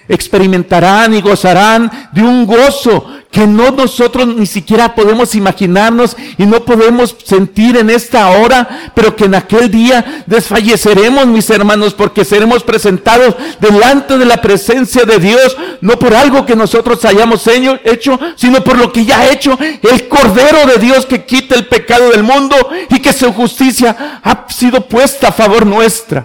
experimentarán 0.08 1.12
y 1.12 1.20
gozarán 1.20 2.08
de 2.12 2.22
un 2.22 2.46
gozo 2.46 3.04
que 3.30 3.46
no 3.46 3.70
nosotros 3.72 4.26
ni 4.26 4.46
siquiera 4.46 4.94
podemos 4.94 5.34
imaginarnos 5.34 6.16
y 6.38 6.46
no 6.46 6.64
podemos 6.64 7.14
sentir 7.22 7.76
en 7.76 7.90
esta 7.90 8.30
hora, 8.30 8.90
pero 8.94 9.14
que 9.14 9.26
en 9.26 9.34
aquel 9.34 9.70
día 9.70 10.24
desfalleceremos, 10.24 11.26
mis 11.26 11.50
hermanos, 11.50 11.92
porque 11.92 12.24
seremos 12.24 12.62
presentados 12.62 13.36
delante 13.60 14.16
de 14.16 14.24
la 14.24 14.40
presencia 14.40 15.04
de 15.04 15.18
Dios, 15.18 15.54
no 15.82 15.98
por 15.98 16.14
algo 16.14 16.46
que 16.46 16.56
nosotros 16.56 17.04
hayamos 17.04 17.46
hecho, 17.46 18.18
sino 18.36 18.64
por 18.64 18.78
lo 18.78 18.90
que 18.94 19.04
ya 19.04 19.18
ha 19.18 19.30
hecho 19.30 19.58
el 19.60 20.08
Cordero 20.08 20.64
de 20.72 20.78
Dios 20.78 21.04
que 21.04 21.26
quita 21.26 21.54
el 21.54 21.66
pecado 21.66 22.08
del 22.12 22.22
mundo 22.22 22.56
y 22.88 22.98
que 23.00 23.12
su 23.12 23.30
justicia 23.30 24.20
ha 24.24 24.46
sido 24.48 24.88
puesta 24.88 25.28
a 25.28 25.32
favor 25.32 25.66
nuestra. 25.66 26.24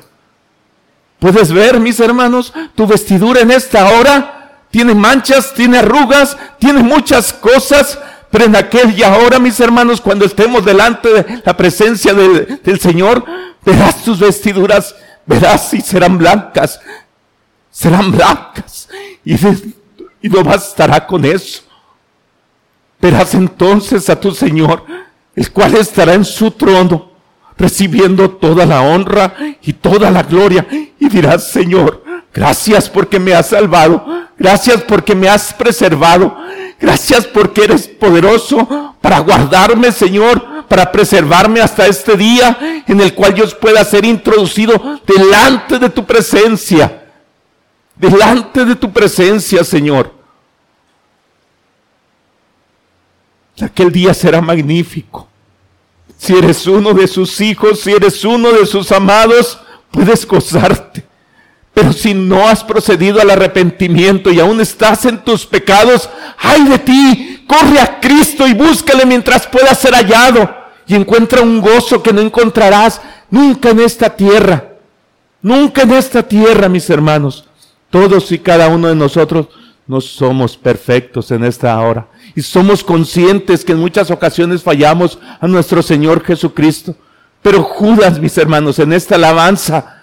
¿Puedes 1.23 1.53
ver, 1.53 1.79
mis 1.79 2.01
hermanos, 2.01 2.51
tu 2.75 2.85
vestidura 2.85 3.39
en 3.39 3.51
esta 3.51 3.87
hora? 3.97 4.43
tiene 4.73 4.93
manchas, 4.93 5.53
tiene 5.53 5.77
arrugas, 5.77 6.35
tiene 6.59 6.83
muchas 6.83 7.31
cosas, 7.31 7.97
pero 8.29 8.43
en 8.43 8.57
aquel 8.57 8.97
y 8.99 9.03
ahora, 9.03 9.39
mis 9.39 9.57
hermanos, 9.61 10.01
cuando 10.01 10.25
estemos 10.25 10.65
delante 10.65 11.07
de 11.13 11.41
la 11.45 11.55
presencia 11.55 12.13
del 12.13 12.79
Señor, 12.81 13.23
verás 13.63 14.03
tus 14.03 14.19
vestiduras, 14.19 14.95
verás 15.25 15.69
si 15.69 15.79
serán 15.79 16.17
blancas, 16.17 16.81
serán 17.71 18.11
blancas, 18.11 18.89
y, 19.23 19.35
y 19.35 20.29
no 20.29 20.43
bastará 20.43 21.07
con 21.07 21.23
eso. 21.23 21.61
Verás 22.99 23.33
entonces 23.33 24.09
a 24.09 24.19
tu 24.19 24.33
Señor, 24.33 24.83
el 25.37 25.51
cual 25.51 25.75
estará 25.75 26.15
en 26.15 26.25
su 26.25 26.51
trono, 26.51 27.12
recibiendo 27.57 28.29
toda 28.31 28.65
la 28.65 28.81
honra 28.81 29.35
y 29.61 29.73
toda 29.73 30.11
la 30.11 30.23
gloria, 30.23 30.65
y 30.71 31.09
dirás, 31.09 31.47
Señor, 31.47 32.03
Gracias 32.33 32.89
porque 32.89 33.19
me 33.19 33.33
has 33.33 33.49
salvado. 33.49 34.03
Gracias 34.37 34.81
porque 34.81 35.13
me 35.13 35.29
has 35.29 35.53
preservado. 35.53 36.35
Gracias 36.79 37.27
porque 37.27 37.65
eres 37.65 37.87
poderoso 37.87 38.95
para 38.99 39.19
guardarme, 39.19 39.91
Señor, 39.91 40.65
para 40.67 40.91
preservarme 40.91 41.61
hasta 41.61 41.85
este 41.85 42.17
día 42.17 42.83
en 42.87 42.99
el 42.99 43.13
cual 43.13 43.35
yo 43.35 43.47
pueda 43.59 43.83
ser 43.85 44.03
introducido 44.03 44.99
delante 45.05 45.77
de 45.77 45.89
tu 45.89 46.03
presencia. 46.05 47.03
Delante 47.95 48.65
de 48.65 48.75
tu 48.75 48.91
presencia, 48.91 49.63
Señor. 49.63 50.11
Aquel 53.61 53.91
día 53.91 54.13
será 54.15 54.41
magnífico. 54.41 55.27
Si 56.17 56.33
eres 56.35 56.65
uno 56.67 56.93
de 56.93 57.07
sus 57.07 57.41
hijos, 57.41 57.81
si 57.81 57.91
eres 57.91 58.23
uno 58.23 58.51
de 58.51 58.65
sus 58.65 58.91
amados, 58.91 59.59
puedes 59.91 60.25
gozarte. 60.25 61.05
Pero 61.73 61.91
si 61.91 62.13
no 62.13 62.47
has 62.47 62.63
procedido 62.63 63.19
al 63.19 63.31
arrepentimiento 63.31 64.31
y 64.31 64.39
aún 64.39 64.61
estás 64.61 65.05
en 65.05 65.23
tus 65.23 65.45
pecados, 65.45 66.09
ay 66.37 66.65
de 66.65 66.79
ti, 66.79 67.45
corre 67.47 67.79
a 67.79 67.99
Cristo 67.99 68.47
y 68.47 68.53
búscale 68.53 69.05
mientras 69.05 69.47
pueda 69.47 69.73
ser 69.73 69.93
hallado 69.93 70.53
y 70.85 70.95
encuentra 70.95 71.41
un 71.41 71.61
gozo 71.61 72.03
que 72.03 72.13
no 72.13 72.21
encontrarás 72.21 73.01
nunca 73.29 73.71
en 73.71 73.79
esta 73.79 74.15
tierra. 74.15 74.69
Nunca 75.41 75.81
en 75.81 75.91
esta 75.91 76.23
tierra, 76.23 76.69
mis 76.69 76.89
hermanos. 76.89 77.45
Todos 77.89 78.31
y 78.31 78.39
cada 78.39 78.69
uno 78.69 78.87
de 78.87 78.95
nosotros 78.95 79.47
no 79.85 79.99
somos 79.99 80.55
perfectos 80.57 81.31
en 81.31 81.43
esta 81.43 81.79
hora. 81.79 82.07
Y 82.35 82.41
somos 82.41 82.83
conscientes 82.83 83.65
que 83.65 83.73
en 83.73 83.79
muchas 83.79 84.11
ocasiones 84.11 84.63
fallamos 84.63 85.19
a 85.39 85.47
nuestro 85.47 85.81
Señor 85.81 86.23
Jesucristo. 86.23 86.95
Pero 87.41 87.63
Judas, 87.63 88.19
mis 88.19 88.37
hermanos, 88.37 88.79
en 88.79 88.93
esta 88.93 89.15
alabanza, 89.15 90.01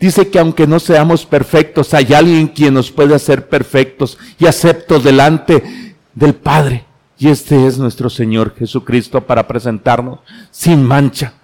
dice 0.00 0.28
que 0.28 0.38
aunque 0.38 0.66
no 0.66 0.80
seamos 0.80 1.24
perfectos, 1.24 1.94
hay 1.94 2.12
alguien 2.12 2.48
quien 2.48 2.74
nos 2.74 2.90
puede 2.90 3.14
hacer 3.14 3.48
perfectos 3.48 4.18
y 4.38 4.46
aceptos 4.46 5.04
delante 5.04 5.94
del 6.14 6.34
Padre. 6.34 6.84
Y 7.16 7.28
este 7.28 7.66
es 7.66 7.78
nuestro 7.78 8.10
Señor 8.10 8.54
Jesucristo 8.58 9.20
para 9.20 9.46
presentarnos 9.46 10.20
sin 10.50 10.82
mancha. 10.82 11.34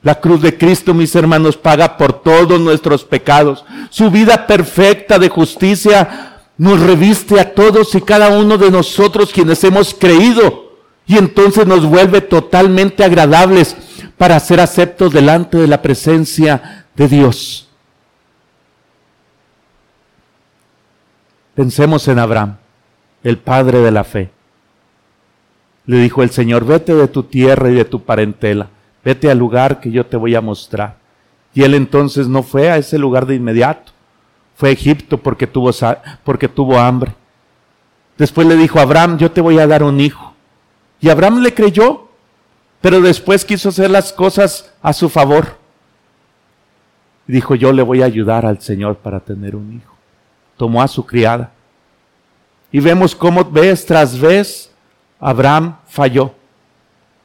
La 0.00 0.20
cruz 0.20 0.40
de 0.42 0.56
Cristo, 0.56 0.94
mis 0.94 1.14
hermanos, 1.14 1.56
paga 1.56 1.96
por 1.96 2.22
todos 2.22 2.60
nuestros 2.60 3.04
pecados. 3.04 3.64
Su 3.90 4.10
vida 4.10 4.46
perfecta 4.46 5.18
de 5.18 5.28
justicia 5.28 6.33
nos 6.56 6.80
reviste 6.80 7.40
a 7.40 7.54
todos 7.54 7.94
y 7.94 8.00
cada 8.00 8.38
uno 8.38 8.58
de 8.58 8.70
nosotros 8.70 9.32
quienes 9.32 9.62
hemos 9.64 9.92
creído 9.94 10.72
y 11.06 11.18
entonces 11.18 11.66
nos 11.66 11.84
vuelve 11.84 12.20
totalmente 12.20 13.04
agradables 13.04 13.76
para 14.16 14.38
ser 14.40 14.60
aceptos 14.60 15.12
delante 15.12 15.58
de 15.58 15.66
la 15.66 15.82
presencia 15.82 16.86
de 16.94 17.08
Dios. 17.08 17.68
Pensemos 21.54 22.08
en 22.08 22.18
Abraham, 22.18 22.56
el 23.22 23.38
padre 23.38 23.78
de 23.78 23.90
la 23.90 24.04
fe. 24.04 24.30
Le 25.86 25.98
dijo 25.98 26.22
el 26.22 26.30
Señor, 26.30 26.64
vete 26.64 26.94
de 26.94 27.08
tu 27.08 27.24
tierra 27.24 27.70
y 27.70 27.74
de 27.74 27.84
tu 27.84 28.02
parentela, 28.02 28.68
vete 29.04 29.30
al 29.30 29.38
lugar 29.38 29.80
que 29.80 29.90
yo 29.90 30.06
te 30.06 30.16
voy 30.16 30.34
a 30.34 30.40
mostrar. 30.40 30.96
Y 31.52 31.62
él 31.62 31.74
entonces 31.74 32.26
no 32.26 32.42
fue 32.42 32.70
a 32.70 32.78
ese 32.78 32.98
lugar 32.98 33.26
de 33.26 33.34
inmediato 33.34 33.93
fue 34.54 34.70
a 34.70 34.72
Egipto 34.72 35.18
porque 35.18 35.46
tuvo, 35.46 35.70
porque 36.22 36.48
tuvo 36.48 36.78
hambre. 36.78 37.14
Después 38.16 38.46
le 38.46 38.56
dijo 38.56 38.78
Abraham, 38.78 39.18
yo 39.18 39.30
te 39.30 39.40
voy 39.40 39.58
a 39.58 39.66
dar 39.66 39.82
un 39.82 40.00
hijo. 40.00 40.34
Y 41.00 41.10
Abraham 41.10 41.40
le 41.40 41.52
creyó, 41.52 42.08
pero 42.80 43.00
después 43.00 43.44
quiso 43.44 43.70
hacer 43.70 43.90
las 43.90 44.12
cosas 44.12 44.72
a 44.80 44.92
su 44.92 45.08
favor. 45.08 45.58
Dijo, 47.26 47.54
yo 47.54 47.72
le 47.72 47.82
voy 47.82 48.02
a 48.02 48.06
ayudar 48.06 48.46
al 48.46 48.60
Señor 48.60 48.96
para 48.96 49.20
tener 49.20 49.56
un 49.56 49.74
hijo. 49.74 49.94
Tomó 50.56 50.82
a 50.82 50.88
su 50.88 51.04
criada. 51.04 51.52
Y 52.70 52.80
vemos 52.80 53.14
cómo 53.14 53.44
vez 53.44 53.86
tras 53.86 54.18
vez 54.18 54.70
Abraham 55.18 55.76
falló. 55.86 56.32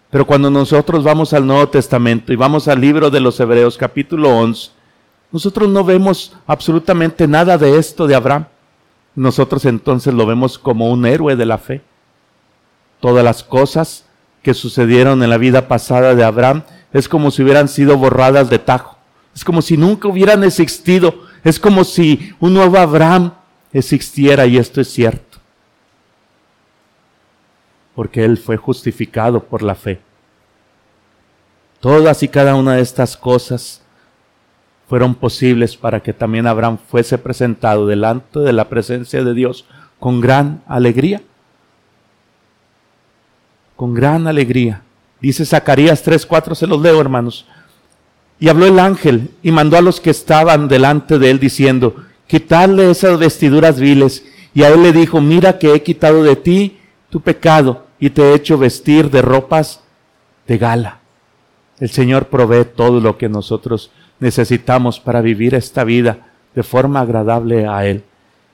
Pero 0.10 0.26
cuando 0.26 0.50
nosotros 0.50 1.04
vamos 1.04 1.34
al 1.34 1.46
Nuevo 1.46 1.68
Testamento 1.70 2.34
y 2.34 2.36
vamos 2.36 2.68
al 2.68 2.82
libro 2.82 3.10
de 3.10 3.20
los 3.20 3.40
Hebreos 3.40 3.78
capítulo 3.78 4.36
11, 4.36 4.72
nosotros 5.32 5.70
no 5.70 5.84
vemos 5.84 6.36
absolutamente 6.48 7.28
nada 7.28 7.58
de 7.58 7.78
esto 7.78 8.08
de 8.08 8.16
Abraham. 8.16 8.46
Nosotros 9.16 9.66
entonces 9.66 10.14
lo 10.14 10.26
vemos 10.26 10.58
como 10.58 10.90
un 10.90 11.06
héroe 11.06 11.36
de 11.36 11.46
la 11.46 11.58
fe. 11.58 11.82
Todas 13.00 13.24
las 13.24 13.44
cosas 13.44 14.06
que 14.42 14.54
sucedieron 14.54 15.22
en 15.22 15.30
la 15.30 15.38
vida 15.38 15.68
pasada 15.68 16.16
de 16.16 16.24
Abraham 16.24 16.64
es 16.94 17.08
como 17.08 17.30
si 17.30 17.44
hubieran 17.44 17.68
sido 17.68 17.98
borradas 17.98 18.50
de 18.50 18.60
tajo. 18.60 18.98
Es 19.36 19.44
como 19.44 19.62
si 19.62 19.78
nunca 19.78 20.08
hubieran 20.08 20.44
existido. 20.44 21.24
Es 21.44 21.60
como 21.60 21.84
si 21.84 22.34
un 22.40 22.54
nuevo 22.54 22.78
Abraham 22.78 23.34
existiera 23.72 24.48
y 24.48 24.58
esto 24.58 24.82
es 24.82 24.92
cierto. 24.92 25.38
Porque 27.94 28.26
él 28.26 28.38
fue 28.38 28.58
justificado 28.58 29.44
por 29.44 29.62
la 29.62 29.76
fe. 29.76 30.02
Todas 31.80 32.24
y 32.24 32.28
cada 32.28 32.56
una 32.56 32.76
de 32.76 32.82
estas 32.82 33.16
cosas 33.16 33.82
fueron 34.90 35.14
posibles 35.14 35.78
para 35.78 36.02
que 36.02 36.14
también 36.14 36.48
Abraham 36.48 36.80
fuese 36.90 37.20
presentado 37.20 37.86
delante 37.86 38.40
de 38.40 38.52
la 38.52 38.70
presencia 38.70 39.24
de 39.24 39.36
Dios 39.36 39.66
con 40.00 40.20
gran 40.20 40.64
alegría. 40.68 41.22
Con 43.76 43.94
gran 43.94 44.26
alegría. 44.26 44.82
Dice 45.22 45.46
Zacarías 45.46 46.04
3:4, 46.04 46.56
se 46.56 46.66
los 46.66 46.82
leo 46.82 47.00
hermanos. 47.00 47.46
Y 48.40 48.50
habló 48.50 48.66
el 48.66 48.80
ángel 48.80 49.30
y 49.44 49.52
mandó 49.52 49.78
a 49.78 49.82
los 49.82 50.02
que 50.02 50.10
estaban 50.10 50.68
delante 50.68 51.20
de 51.20 51.30
él 51.30 51.40
diciendo, 51.40 51.96
quitarle 52.26 52.90
esas 52.90 53.20
vestiduras 53.20 53.80
viles. 53.80 54.26
Y 54.56 54.64
a 54.64 54.70
él 54.70 54.82
le 54.82 54.92
dijo, 54.92 55.22
mira 55.22 55.60
que 55.60 55.76
he 55.76 55.84
quitado 55.84 56.24
de 56.24 56.36
ti 56.36 56.80
tu 57.12 57.22
pecado 57.22 57.86
y 58.00 58.10
te 58.10 58.24
he 58.24 58.34
hecho 58.34 58.58
vestir 58.58 59.12
de 59.12 59.22
ropas 59.22 59.82
de 60.48 60.58
gala. 60.58 61.00
El 61.80 61.92
Señor 61.92 62.28
provee 62.28 62.66
todo 62.66 63.00
lo 63.00 63.18
que 63.20 63.30
nosotros 63.30 63.92
necesitamos 64.20 65.00
para 65.00 65.22
vivir 65.22 65.56
esta 65.56 65.84
vida 65.84 66.28
de 66.56 66.64
forma 66.64 67.02
agradable 67.02 67.68
a 67.68 67.86
Él. 67.86 68.04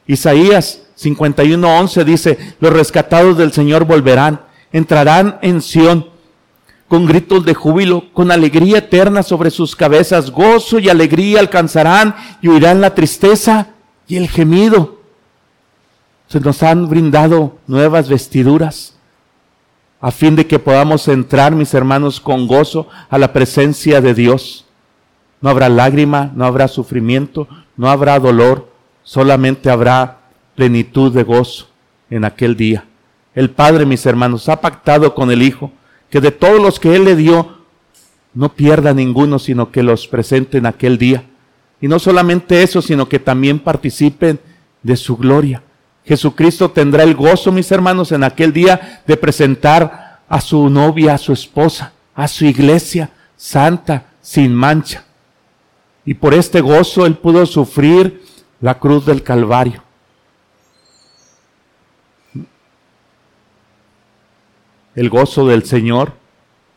Isaías 0.08 0.84
51:11 0.98 2.04
dice, 2.04 2.38
los 2.60 2.72
rescatados 2.72 3.38
del 3.38 3.52
Señor 3.52 3.86
volverán, 3.86 4.42
entrarán 4.72 5.40
en 5.42 5.62
Sión 5.62 6.08
con 6.88 7.08
gritos 7.08 7.44
de 7.46 7.54
júbilo, 7.54 8.06
con 8.14 8.32
alegría 8.32 8.78
eterna 8.78 9.24
sobre 9.24 9.50
sus 9.50 9.76
cabezas, 9.76 10.30
gozo 10.30 10.78
y 10.80 10.90
alegría 10.90 11.40
alcanzarán 11.40 12.16
y 12.42 12.48
huirán 12.48 12.80
la 12.80 12.94
tristeza 12.94 13.70
y 14.08 14.18
el 14.18 14.30
gemido. 14.30 15.00
Se 16.28 16.40
nos 16.40 16.62
han 16.64 16.88
brindado 16.88 17.58
nuevas 17.68 18.08
vestiduras 18.08 18.96
a 20.02 20.12
fin 20.12 20.36
de 20.36 20.46
que 20.46 20.60
podamos 20.60 21.08
entrar, 21.08 21.56
mis 21.56 21.74
hermanos, 21.74 22.20
con 22.20 22.48
gozo 22.48 22.88
a 23.10 23.18
la 23.18 23.34
presencia 23.34 24.02
de 24.02 24.14
Dios. 24.14 24.65
No 25.46 25.52
habrá 25.52 25.70
lágrima, 25.70 26.32
no 26.34 26.44
habrá 26.44 26.68
sufrimiento, 26.68 27.48
no 27.78 27.92
habrá 27.92 28.20
dolor, 28.20 28.72
solamente 29.04 29.70
habrá 29.70 30.22
plenitud 30.56 31.14
de 31.14 31.22
gozo 31.22 31.68
en 32.10 32.26
aquel 32.26 32.58
día. 32.58 32.86
El 33.36 33.52
Padre, 33.52 33.86
mis 33.86 34.08
hermanos, 34.08 34.50
ha 34.50 34.60
pactado 34.60 35.14
con 35.14 35.30
el 35.30 35.44
Hijo 35.44 35.72
que 36.10 36.20
de 36.20 36.32
todos 36.32 36.60
los 36.60 36.80
que 36.80 36.96
Él 36.96 37.06
le 37.06 37.16
dio, 37.16 37.60
no 38.34 38.54
pierda 38.54 38.96
ninguno, 38.96 39.38
sino 39.38 39.70
que 39.70 39.84
los 39.84 40.08
presente 40.08 40.58
en 40.58 40.66
aquel 40.66 40.98
día. 40.98 41.26
Y 41.80 41.88
no 41.90 42.00
solamente 42.00 42.64
eso, 42.64 42.82
sino 42.82 43.08
que 43.08 43.20
también 43.20 43.60
participen 43.60 44.40
de 44.82 44.98
su 44.98 45.16
gloria. 45.16 45.62
Jesucristo 46.06 46.72
tendrá 46.72 47.04
el 47.04 47.14
gozo, 47.14 47.52
mis 47.52 47.72
hermanos, 47.72 48.12
en 48.12 48.24
aquel 48.24 48.52
día 48.52 49.04
de 49.06 49.16
presentar 49.16 50.22
a 50.28 50.42
su 50.42 50.72
novia, 50.72 51.14
a 51.14 51.20
su 51.20 51.34
esposa, 51.34 51.94
a 52.16 52.28
su 52.28 52.46
iglesia 52.46 53.12
santa, 53.36 54.08
sin 54.24 54.52
mancha 54.52 55.06
y 56.06 56.14
por 56.14 56.34
este 56.34 56.62
gozo 56.62 57.06
él 57.06 57.16
pudo 57.16 57.46
sufrir 57.46 58.24
la 58.62 58.80
cruz 58.80 59.06
del 59.06 59.24
Calvario. 59.24 59.84
El 64.96 65.10
gozo 65.10 65.48
del 65.48 65.66
Señor 65.66 66.14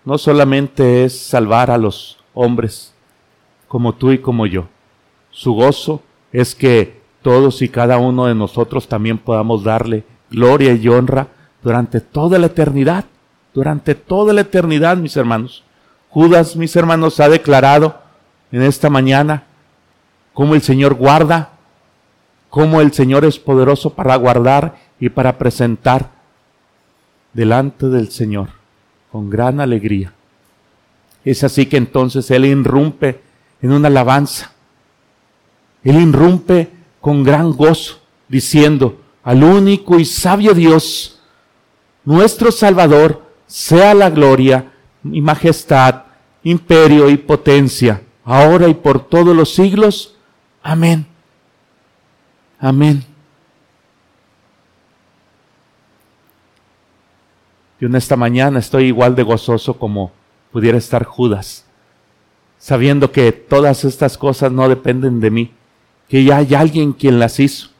no 0.05 0.18
solamente 0.18 1.05
es 1.05 1.18
salvar 1.18 1.70
a 1.70 1.79
los 1.79 2.18
hombres 2.35 2.95
como 3.68 3.95
tú 3.95 4.11
y 4.11 4.18
como 4.18 4.47
yo. 4.47 4.66
Su 5.31 5.53
gozo 5.53 6.03
es 6.33 6.55
que 6.55 7.01
todos 7.22 7.62
y 7.62 7.68
cada 7.68 7.99
uno 7.99 8.26
de 8.26 8.35
nosotros 8.35 8.89
también 8.89 9.18
podamos 9.18 9.62
darle 9.62 10.05
gloria 10.31 10.72
y 10.72 10.89
honra 10.89 11.29
durante 11.62 12.01
toda 12.01 12.39
la 12.39 12.47
eternidad. 12.47 13.05
Durante 13.55 13.95
toda 13.95 14.33
la 14.33 14.43
eternidad, 14.43 14.97
mis 14.97 15.16
hermanos. 15.16 15.64
Judas, 16.11 16.57
mis 16.57 16.74
hermanos, 16.76 17.20
ha 17.20 17.29
declarado 17.29 18.01
en 18.53 18.62
esta 18.62 18.90
mañana, 18.90 19.44
cómo 20.32 20.55
el 20.55 20.62
Señor 20.62 20.94
guarda, 20.94 21.53
cómo 22.49 22.80
el 22.80 22.92
Señor 22.92 23.24
es 23.24 23.38
poderoso 23.38 23.94
para 23.94 24.16
guardar 24.16 24.78
y 24.99 25.11
para 25.11 25.38
presentar 25.38 26.11
delante 27.32 27.86
del 27.88 28.11
Señor 28.11 28.49
con 29.12 29.28
gran 29.30 29.61
alegría. 29.61 30.12
Es 31.24 31.44
así 31.44 31.66
que 31.66 31.76
entonces 31.76 32.30
Él 32.30 32.46
irrumpe 32.46 33.20
en 33.61 33.72
una 33.72 33.88
alabanza. 33.88 34.53
Él 35.84 36.01
irrumpe 36.01 36.70
con 37.01 37.22
gran 37.22 37.53
gozo, 37.53 38.01
diciendo, 38.28 39.01
al 39.22 39.44
único 39.44 39.99
y 39.99 40.05
sabio 40.05 40.55
Dios, 40.55 41.20
nuestro 42.05 42.51
Salvador, 42.51 43.22
sea 43.46 43.94
la 43.94 44.11
gloria 44.11 44.72
y 45.05 45.20
majestad, 45.20 46.03
imperio 46.42 47.09
y 47.11 47.16
potencia 47.16 48.03
ahora 48.29 48.68
y 48.68 48.74
por 48.74 49.09
todos 49.09 49.35
los 49.35 49.55
siglos. 49.55 50.14
Amén. 50.62 51.07
Amén. 52.61 53.03
Yo 57.81 57.89
en 57.89 57.95
esta 57.95 58.16
mañana 58.16 58.59
estoy 58.59 58.85
igual 58.85 59.14
de 59.14 59.22
gozoso 59.22 59.79
como 59.79 60.12
pudiera 60.53 60.76
estar 60.76 61.05
Judas, 61.05 61.64
sabiendo 62.59 63.12
que 63.12 63.33
todas 63.33 63.85
estas 63.85 64.18
cosas 64.18 64.53
no 64.53 64.68
dependen 64.68 65.20
de 65.20 65.31
mí, 65.31 65.55
que 66.07 66.22
ya 66.22 66.37
hay 66.37 66.55
alguien 66.55 66.93
quien 66.93 67.18
las 67.18 67.41
hizo 67.41 67.70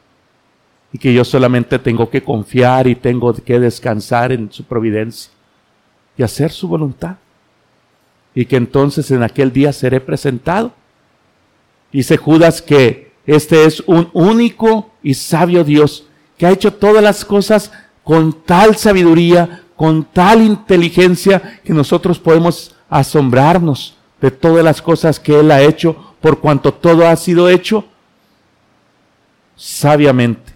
y 0.91 0.97
que 0.97 1.13
yo 1.13 1.23
solamente 1.25 1.77
tengo 1.77 2.09
que 2.09 2.23
confiar 2.23 2.87
y 2.87 2.95
tengo 2.95 3.35
que 3.35 3.59
descansar 3.59 4.31
en 4.31 4.51
su 4.51 4.63
providencia 4.63 5.31
y 6.17 6.23
hacer 6.23 6.51
su 6.51 6.67
voluntad. 6.67 7.17
Y 8.35 8.45
que 8.45 8.55
entonces 8.55 9.09
en 9.11 9.23
aquel 9.23 9.51
día 9.51 9.73
seré 9.73 9.99
presentado. 9.99 10.73
Dice 11.91 12.17
Judas 12.17 12.61
que 12.61 13.11
este 13.25 13.65
es 13.65 13.81
un 13.85 14.09
único 14.13 14.91
y 15.01 15.13
sabio 15.13 15.63
Dios 15.63 16.05
que 16.37 16.45
ha 16.45 16.51
hecho 16.51 16.73
todas 16.73 17.03
las 17.03 17.25
cosas 17.25 17.71
con 18.03 18.31
tal 18.43 18.77
sabiduría, 18.77 19.63
con 19.75 20.05
tal 20.05 20.41
inteligencia, 20.41 21.59
que 21.63 21.73
nosotros 21.73 22.17
podemos 22.17 22.75
asombrarnos 22.89 23.97
de 24.21 24.31
todas 24.31 24.63
las 24.63 24.81
cosas 24.81 25.19
que 25.19 25.39
Él 25.39 25.51
ha 25.51 25.61
hecho, 25.61 26.15
por 26.21 26.39
cuanto 26.39 26.73
todo 26.73 27.07
ha 27.07 27.15
sido 27.17 27.49
hecho 27.49 27.85
sabiamente. 29.55 30.53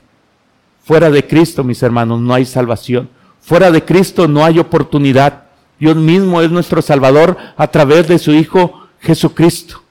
Fuera 0.84 1.10
de 1.12 1.28
Cristo, 1.28 1.64
mis 1.64 1.84
hermanos, 1.84 2.20
no 2.22 2.34
hay 2.34 2.46
salvación. 2.46 3.10
Fuera 3.42 3.70
de 3.70 3.84
Cristo 3.84 4.28
no 4.28 4.44
hay 4.44 4.60
oportunidad. 4.60 5.43
Dios 5.84 5.98
mismo 5.98 6.42
es 6.42 6.50
nuestro 6.50 6.82
Salvador 6.82 7.36
a 7.58 7.68
través 7.68 8.08
de 8.08 8.18
su 8.18 8.32
Hijo 8.32 8.88
Jesucristo. 9.02 9.84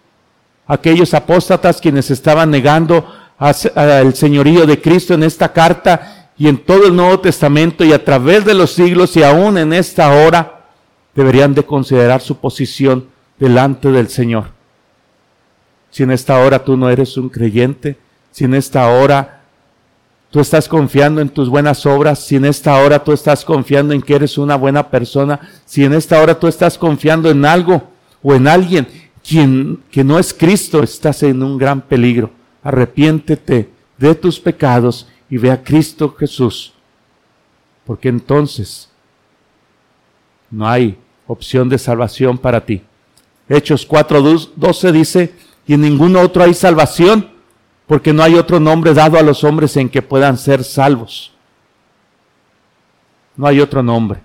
Aquellos 0.66 1.12
apóstatas 1.12 1.82
quienes 1.82 2.10
estaban 2.10 2.50
negando 2.50 3.06
al 3.36 4.14
señorío 4.14 4.64
de 4.64 4.80
Cristo 4.80 5.12
en 5.12 5.22
esta 5.22 5.52
carta 5.52 6.30
y 6.38 6.48
en 6.48 6.56
todo 6.64 6.86
el 6.86 6.96
Nuevo 6.96 7.20
Testamento 7.20 7.84
y 7.84 7.92
a 7.92 8.02
través 8.02 8.46
de 8.46 8.54
los 8.54 8.72
siglos 8.72 9.14
y 9.18 9.22
aún 9.22 9.58
en 9.58 9.74
esta 9.74 10.08
hora, 10.08 10.62
deberían 11.14 11.52
de 11.52 11.66
considerar 11.66 12.22
su 12.22 12.38
posición 12.38 13.08
delante 13.38 13.92
del 13.92 14.08
Señor. 14.08 14.46
Si 15.90 16.04
en 16.04 16.10
esta 16.10 16.38
hora 16.38 16.64
tú 16.64 16.74
no 16.74 16.88
eres 16.88 17.18
un 17.18 17.28
creyente, 17.28 17.98
si 18.30 18.44
en 18.44 18.54
esta 18.54 18.88
hora 18.88 19.31
tú 20.32 20.40
estás 20.40 20.66
confiando 20.66 21.20
en 21.20 21.28
tus 21.28 21.50
buenas 21.50 21.84
obras, 21.84 22.18
si 22.20 22.36
en 22.36 22.46
esta 22.46 22.78
hora 22.78 23.04
tú 23.04 23.12
estás 23.12 23.44
confiando 23.44 23.92
en 23.92 24.00
que 24.00 24.14
eres 24.14 24.38
una 24.38 24.56
buena 24.56 24.88
persona, 24.88 25.38
si 25.66 25.84
en 25.84 25.92
esta 25.92 26.20
hora 26.22 26.40
tú 26.40 26.48
estás 26.48 26.78
confiando 26.78 27.30
en 27.30 27.44
algo 27.44 27.90
o 28.22 28.34
en 28.34 28.48
alguien 28.48 28.88
quien 29.22 29.82
que 29.90 30.02
no 30.02 30.18
es 30.18 30.32
Cristo, 30.32 30.82
estás 30.82 31.22
en 31.22 31.42
un 31.42 31.58
gran 31.58 31.82
peligro. 31.82 32.30
Arrepiéntete 32.62 33.68
de 33.98 34.14
tus 34.14 34.40
pecados 34.40 35.06
y 35.28 35.36
ve 35.36 35.50
a 35.50 35.62
Cristo 35.62 36.14
Jesús, 36.18 36.72
porque 37.84 38.08
entonces 38.08 38.88
no 40.50 40.66
hay 40.66 40.96
opción 41.26 41.68
de 41.68 41.76
salvación 41.76 42.38
para 42.38 42.64
ti. 42.64 42.82
Hechos 43.50 43.86
4:12 43.86 44.92
dice, 44.92 45.34
y 45.66 45.74
en 45.74 45.82
ningún 45.82 46.16
otro 46.16 46.42
hay 46.42 46.54
salvación 46.54 47.31
porque 47.92 48.14
no 48.14 48.22
hay 48.22 48.36
otro 48.36 48.58
nombre 48.58 48.94
dado 48.94 49.18
a 49.18 49.22
los 49.22 49.44
hombres 49.44 49.76
en 49.76 49.90
que 49.90 50.00
puedan 50.00 50.38
ser 50.38 50.64
salvos. 50.64 51.30
No 53.36 53.46
hay 53.46 53.60
otro 53.60 53.82
nombre. 53.82 54.20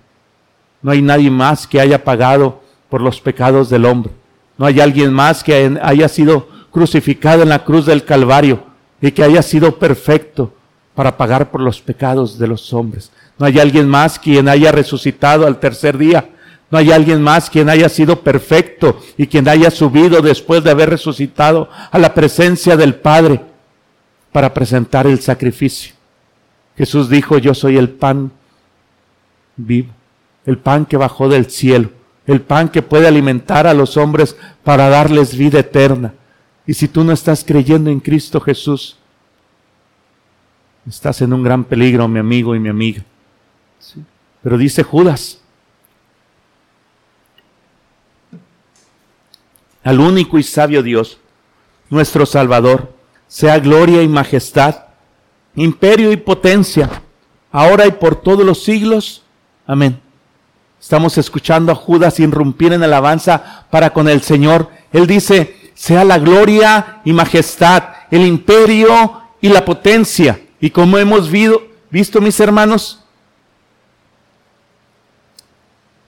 No 0.82 0.92
hay 0.92 1.02
nadie 1.02 1.30
más 1.30 1.68
que 1.68 1.82
haya 1.82 2.02
pagado 2.02 2.62
por 2.88 3.02
los 3.02 3.20
pecados 3.20 3.70
del 3.70 3.84
hombre. 3.84 4.14
No 4.58 4.66
hay 4.66 4.80
alguien 4.80 5.12
más 5.12 5.44
que 5.44 5.78
haya 5.84 6.08
sido 6.08 6.48
crucificado 6.72 7.44
en 7.44 7.50
la 7.50 7.66
cruz 7.66 7.86
del 7.86 8.06
Calvario 8.06 8.64
y 9.02 9.12
que 9.12 9.26
haya 9.26 9.42
sido 9.42 9.78
perfecto 9.78 10.54
para 10.96 11.18
pagar 11.18 11.52
por 11.52 11.60
los 11.60 11.82
pecados 11.82 12.40
de 12.40 12.48
los 12.48 12.72
hombres. 12.72 13.12
No 13.38 13.48
hay 13.48 13.60
alguien 13.60 13.90
más 13.90 14.18
quien 14.18 14.48
haya 14.48 14.72
resucitado 14.72 15.46
al 15.46 15.60
tercer 15.60 15.98
día. 15.98 16.30
No 16.72 16.78
hay 16.78 16.94
alguien 16.94 17.22
más 17.22 17.50
quien 17.50 17.70
haya 17.70 17.90
sido 17.90 18.22
perfecto 18.22 19.02
y 19.18 19.28
quien 19.28 19.50
haya 19.50 19.72
subido 19.72 20.22
después 20.22 20.64
de 20.64 20.72
haber 20.72 20.90
resucitado 20.90 21.68
a 21.92 22.00
la 22.00 22.14
presencia 22.14 22.78
del 22.78 22.96
Padre 22.96 23.42
para 24.38 24.54
presentar 24.54 25.08
el 25.08 25.20
sacrificio. 25.20 25.96
Jesús 26.78 27.10
dijo, 27.10 27.40
yo 27.40 27.56
soy 27.56 27.76
el 27.76 27.90
pan 27.90 28.32
vivo, 29.56 29.92
el 30.46 30.60
pan 30.60 30.86
que 30.86 30.96
bajó 30.96 31.28
del 31.28 31.50
cielo, 31.50 31.90
el 32.28 32.42
pan 32.42 32.70
que 32.70 32.84
puede 32.84 33.08
alimentar 33.08 33.66
a 33.66 33.74
los 33.74 33.98
hombres 33.98 34.38
para 34.64 34.90
darles 34.90 35.36
vida 35.36 35.58
eterna. 35.58 36.14
Y 36.68 36.76
si 36.76 36.88
tú 36.88 37.04
no 37.04 37.14
estás 37.14 37.44
creyendo 37.44 37.90
en 37.90 38.00
Cristo 38.00 38.40
Jesús, 38.40 39.00
estás 40.88 41.20
en 41.24 41.34
un 41.34 41.42
gran 41.42 41.64
peligro, 41.64 42.08
mi 42.08 42.20
amigo 42.20 42.54
y 42.54 42.60
mi 42.60 42.70
amiga. 42.70 43.04
Pero 44.44 44.60
dice 44.60 44.84
Judas, 44.84 45.42
al 49.84 50.00
único 50.00 50.38
y 50.38 50.44
sabio 50.44 50.84
Dios, 50.84 51.18
nuestro 51.90 52.28
Salvador, 52.28 52.97
sea 53.28 53.60
gloria 53.60 54.02
y 54.02 54.08
majestad, 54.08 54.76
imperio 55.56 56.12
y 56.12 56.18
potencia, 56.18 57.02
ahora 57.52 57.86
y 57.86 57.92
por 57.92 58.16
todos 58.16 58.46
los 58.46 58.64
siglos. 58.64 59.24
Amén. 59.66 60.00
Estamos 60.80 61.18
escuchando 61.18 61.72
a 61.72 61.76
Judas 61.76 62.20
irrumpir 62.20 62.72
en 62.72 62.84
alabanza 62.84 63.66
para 63.70 63.92
con 63.92 64.08
el 64.08 64.22
Señor. 64.22 64.70
Él 64.92 65.08
dice, 65.08 65.72
sea 65.74 66.04
la 66.04 66.20
gloria 66.20 67.02
y 67.04 67.14
majestad, 67.14 67.84
el 68.12 68.26
imperio 68.26 69.22
y 69.42 69.50
la 69.50 69.66
potencia. 69.66 70.40
Y 70.60 70.70
como 70.70 70.98
hemos 70.98 71.30
visto, 71.30 72.22
mis 72.22 72.40
hermanos, 72.40 73.04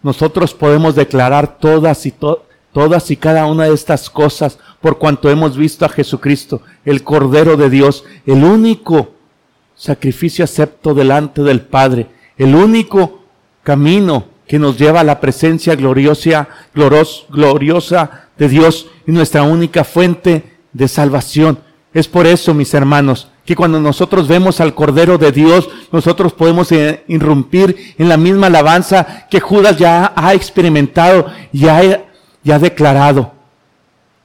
nosotros 0.02 0.54
podemos 0.54 0.96
declarar 0.96 1.60
todas 1.60 2.06
y 2.06 2.14
todas 2.72 3.12
y 3.12 3.18
cada 3.18 3.46
una 3.46 3.66
de 3.66 3.74
estas 3.74 4.10
cosas 4.10 4.60
por 4.82 4.98
cuanto 4.98 5.30
hemos 5.30 5.58
visto 5.58 5.86
a 5.86 5.90
Jesucristo, 5.90 6.62
el 6.86 7.04
Cordero 7.04 7.58
de 7.58 7.70
Dios, 7.70 8.04
el 8.26 8.44
único 8.44 9.14
sacrificio 9.76 10.44
acepto 10.46 10.94
delante 10.94 11.42
del 11.42 11.62
Padre, 11.62 12.08
el 12.38 12.56
único 12.56 13.24
camino 13.64 14.26
que 14.48 14.60
nos 14.60 14.78
lleva 14.78 15.02
a 15.02 15.04
la 15.04 15.20
presencia 15.20 15.76
gloriosa, 15.76 16.48
gloriosa 16.74 18.28
de 18.38 18.50
Dios 18.50 18.88
y 19.06 19.12
nuestra 19.12 19.44
única 19.44 19.84
fuente 19.84 20.58
de 20.74 20.88
salvación. 20.88 21.60
Es 21.94 22.08
por 22.08 22.26
eso, 22.26 22.54
mis 22.54 22.74
hermanos, 22.74 23.30
que 23.46 23.56
cuando 23.56 23.80
nosotros 23.80 24.28
vemos 24.28 24.62
al 24.62 24.76
Cordero 24.76 25.18
de 25.18 25.32
Dios, 25.32 25.70
nosotros 25.92 26.34
podemos 26.34 26.72
eh, 26.72 27.04
irrumpir 27.08 27.96
en 27.98 28.08
la 28.08 28.18
misma 28.18 28.48
alabanza 28.48 29.28
que 29.30 29.40
Judas 29.40 29.78
ya 29.78 30.14
ha 30.16 30.34
experimentado 30.34 31.28
y 31.52 31.68
ha, 31.68 32.09
ya 32.44 32.56
ha 32.56 32.60
declarado 32.60 33.34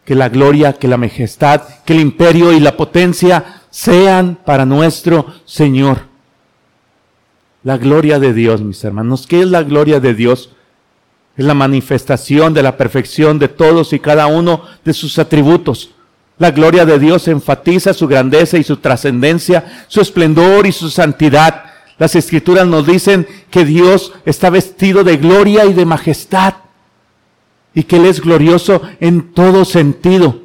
que 0.05 0.15
la 0.15 0.29
gloria, 0.29 0.75
que 0.75 0.89
la 0.89 0.97
majestad, 0.97 1.63
que 1.85 1.95
el 1.95 2.01
imperio 2.01 2.53
y 2.53 2.61
la 2.61 2.77
potencia 2.77 3.63
sean 3.71 4.39
para 4.45 4.67
nuestro 4.67 5.27
Señor. 5.47 6.03
La 7.63 7.79
gloria 7.79 8.19
de 8.19 8.35
Dios, 8.35 8.61
mis 8.61 8.85
hermanos. 8.85 9.27
¿Qué 9.27 9.41
es 9.41 9.47
la 9.47 9.63
gloria 9.63 9.99
de 9.99 10.15
Dios? 10.15 10.51
Es 11.37 11.45
la 11.45 11.55
manifestación 11.55 12.53
de 12.53 12.63
la 12.63 12.77
perfección 12.77 13.39
de 13.39 13.49
todos 13.49 13.93
y 13.93 13.99
cada 13.99 14.27
uno 14.27 14.63
de 14.85 14.93
sus 14.93 15.19
atributos. 15.19 15.91
La 16.37 16.51
gloria 16.51 16.85
de 16.85 16.99
Dios 16.99 17.27
enfatiza 17.29 17.95
su 17.95 18.07
grandeza 18.07 18.59
y 18.59 18.65
su 18.65 18.77
trascendencia, 18.77 19.87
su 19.89 20.01
esplendor 20.01 20.67
y 20.67 20.73
su 20.73 20.91
santidad. 20.91 21.65
Las 21.97 22.15
escrituras 22.17 22.67
nos 22.67 22.87
dicen 22.87 23.27
que 23.51 23.65
Dios 23.65 24.13
está 24.27 24.51
vestido 24.51 25.03
de 25.05 25.17
gloria 25.17 25.65
y 25.65 25.73
de 25.73 25.87
majestad 25.87 26.55
y 27.75 27.83
que 27.83 27.97
Él 27.97 28.07
es 28.07 28.21
glorioso 28.21 28.81
en 29.01 29.33
todo 29.33 29.65
sentido. 29.65 30.41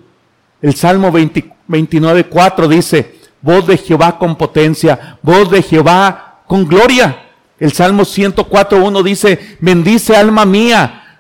El 0.62 0.76
Salmo 0.76 1.12
29, 1.12 2.26
4 2.26 2.68
dice, 2.68 3.20
voz 3.42 3.68
de 3.68 3.78
Jehová 3.78 4.18
con 4.18 4.36
potencia, 4.36 5.20
voz 5.22 5.50
de 5.52 5.62
Jehová 5.62 6.42
con 6.48 6.68
gloria. 6.68 7.26
El 7.60 7.72
Salmo 7.72 8.04
104, 8.04 8.84
1 8.84 9.04
dice, 9.04 9.58
bendice 9.60 10.16
alma 10.16 10.46
mía 10.46 11.20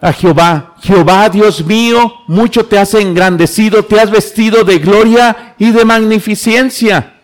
a 0.00 0.12
Jehová. 0.12 0.76
Jehová, 0.80 1.28
Dios 1.28 1.64
mío, 1.64 2.14
mucho 2.26 2.66
te 2.66 2.78
has 2.78 2.94
engrandecido, 2.94 3.84
te 3.84 4.00
has 4.00 4.10
vestido 4.10 4.64
de 4.64 4.78
gloria 4.78 5.54
y 5.58 5.72
de 5.72 5.84
magnificencia. 5.84 7.14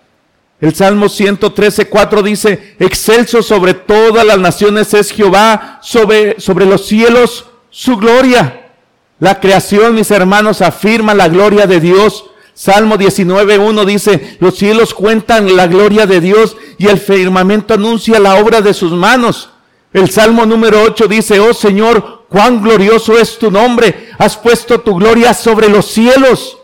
El 0.60 0.74
Salmo 0.74 1.08
113, 1.08 1.88
4 1.88 2.22
dice, 2.22 2.76
excelso 2.78 3.42
sobre 3.42 3.74
todas 3.74 4.24
las 4.24 4.38
naciones 4.38 4.92
es 4.94 5.12
Jehová, 5.12 5.78
sobre, 5.82 6.40
sobre 6.40 6.64
los 6.64 6.86
cielos 6.86 7.46
su 7.76 7.98
gloria. 7.98 8.70
La 9.18 9.38
creación, 9.38 9.94
mis 9.94 10.10
hermanos, 10.10 10.62
afirma 10.62 11.12
la 11.12 11.28
gloria 11.28 11.66
de 11.66 11.78
Dios. 11.78 12.24
Salmo 12.54 12.96
19.1 12.96 13.84
dice, 13.84 14.38
los 14.40 14.56
cielos 14.56 14.94
cuentan 14.94 15.54
la 15.56 15.66
gloria 15.66 16.06
de 16.06 16.22
Dios 16.22 16.56
y 16.78 16.86
el 16.86 16.98
firmamento 16.98 17.74
anuncia 17.74 18.18
la 18.18 18.36
obra 18.36 18.62
de 18.62 18.72
sus 18.72 18.92
manos. 18.92 19.50
El 19.92 20.08
Salmo 20.10 20.46
número 20.46 20.82
8 20.84 21.06
dice, 21.06 21.38
oh 21.38 21.52
Señor, 21.52 22.24
cuán 22.30 22.62
glorioso 22.62 23.18
es 23.18 23.38
tu 23.38 23.50
nombre, 23.50 24.08
has 24.16 24.38
puesto 24.38 24.80
tu 24.80 24.94
gloria 24.94 25.34
sobre 25.34 25.68
los 25.68 25.84
cielos. 25.84 26.56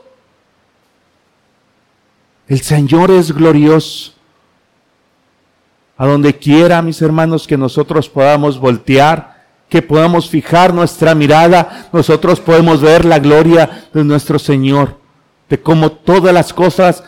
El 2.48 2.62
Señor 2.62 3.10
es 3.10 3.32
glorioso. 3.32 4.12
A 5.98 6.06
donde 6.06 6.38
quiera, 6.38 6.80
mis 6.80 7.02
hermanos, 7.02 7.46
que 7.46 7.58
nosotros 7.58 8.08
podamos 8.08 8.58
voltear, 8.58 9.31
que 9.72 9.80
podamos 9.80 10.28
fijar 10.28 10.74
nuestra 10.74 11.14
mirada, 11.14 11.88
nosotros 11.94 12.40
podemos 12.40 12.82
ver 12.82 13.06
la 13.06 13.18
gloria 13.18 13.86
de 13.94 14.04
nuestro 14.04 14.38
Señor, 14.38 14.98
de 15.48 15.62
cómo 15.62 15.90
todas 15.92 16.34
las 16.34 16.52
cosas 16.52 17.02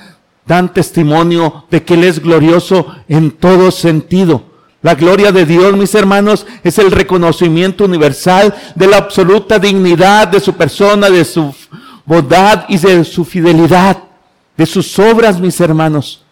dan 0.46 0.72
testimonio 0.72 1.66
de 1.70 1.82
que 1.82 1.92
Él 1.92 2.04
es 2.04 2.20
glorioso 2.20 2.86
en 3.06 3.32
todo 3.32 3.70
sentido. 3.70 4.44
La 4.80 4.94
gloria 4.94 5.30
de 5.30 5.44
Dios, 5.44 5.76
mis 5.76 5.94
hermanos, 5.94 6.46
es 6.62 6.78
el 6.78 6.90
reconocimiento 6.90 7.84
universal 7.84 8.54
de 8.74 8.86
la 8.86 8.96
absoluta 8.96 9.58
dignidad 9.58 10.28
de 10.28 10.40
su 10.40 10.54
persona, 10.54 11.10
de 11.10 11.26
su 11.26 11.54
bondad 12.06 12.64
y 12.70 12.78
de 12.78 13.04
su 13.04 13.26
fidelidad, 13.26 13.98
de 14.56 14.64
sus 14.64 14.98
obras, 14.98 15.38
mis 15.38 15.60
hermanos, 15.60 16.24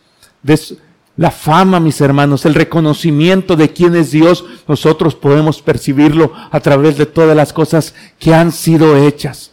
la 1.16 1.30
fama, 1.30 1.78
mis 1.78 2.00
hermanos, 2.00 2.46
el 2.46 2.54
reconocimiento 2.54 3.54
de 3.54 3.72
quién 3.72 3.94
es 3.94 4.12
Dios, 4.12 4.44
nosotros 4.66 5.14
podemos 5.14 5.60
percibirlo 5.60 6.32
a 6.50 6.60
través 6.60 6.96
de 6.96 7.04
todas 7.04 7.36
las 7.36 7.52
cosas 7.52 7.94
que 8.18 8.34
han 8.34 8.50
sido 8.50 8.96
hechas. 8.96 9.50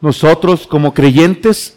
Nosotros 0.00 0.66
como 0.66 0.94
creyentes 0.94 1.76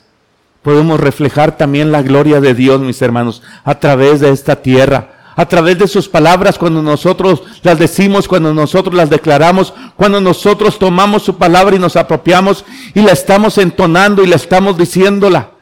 podemos 0.62 1.00
reflejar 1.00 1.58
también 1.58 1.92
la 1.92 2.02
gloria 2.02 2.40
de 2.40 2.54
Dios, 2.54 2.80
mis 2.80 3.02
hermanos, 3.02 3.42
a 3.66 3.80
través 3.80 4.22
de 4.22 4.30
esta 4.30 4.62
tierra, 4.62 5.34
a 5.36 5.46
través 5.48 5.78
de 5.80 5.88
sus 5.88 6.08
palabras, 6.08 6.58
cuando 6.58 6.82
nosotros 6.82 7.44
las 7.64 7.78
decimos, 7.78 8.28
cuando 8.28 8.54
nosotros 8.54 8.96
las 8.96 9.10
declaramos, 9.10 9.74
cuando 9.98 10.22
nosotros 10.22 10.80
tomamos 10.80 11.24
su 11.24 11.38
palabra 11.38 11.76
y 11.76 11.80
nos 11.80 11.98
apropiamos 11.98 12.64
y 12.94 13.02
la 13.02 13.12
estamos 13.12 13.58
entonando 13.58 14.24
y 14.24 14.28
la 14.28 14.38
estamos 14.38 14.78
diciéndola. 14.78 15.59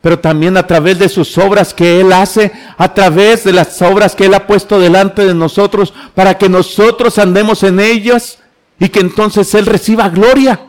Pero 0.00 0.18
también 0.18 0.56
a 0.56 0.66
través 0.66 0.98
de 0.98 1.08
sus 1.08 1.36
obras 1.38 1.74
que 1.74 2.00
Él 2.00 2.12
hace, 2.12 2.52
a 2.76 2.94
través 2.94 3.44
de 3.44 3.52
las 3.52 3.80
obras 3.82 4.14
que 4.14 4.26
Él 4.26 4.34
ha 4.34 4.46
puesto 4.46 4.78
delante 4.78 5.26
de 5.26 5.34
nosotros, 5.34 5.92
para 6.14 6.38
que 6.38 6.48
nosotros 6.48 7.18
andemos 7.18 7.62
en 7.64 7.80
ellas 7.80 8.38
y 8.78 8.88
que 8.88 9.00
entonces 9.00 9.52
Él 9.54 9.66
reciba 9.66 10.08
gloria. 10.08 10.60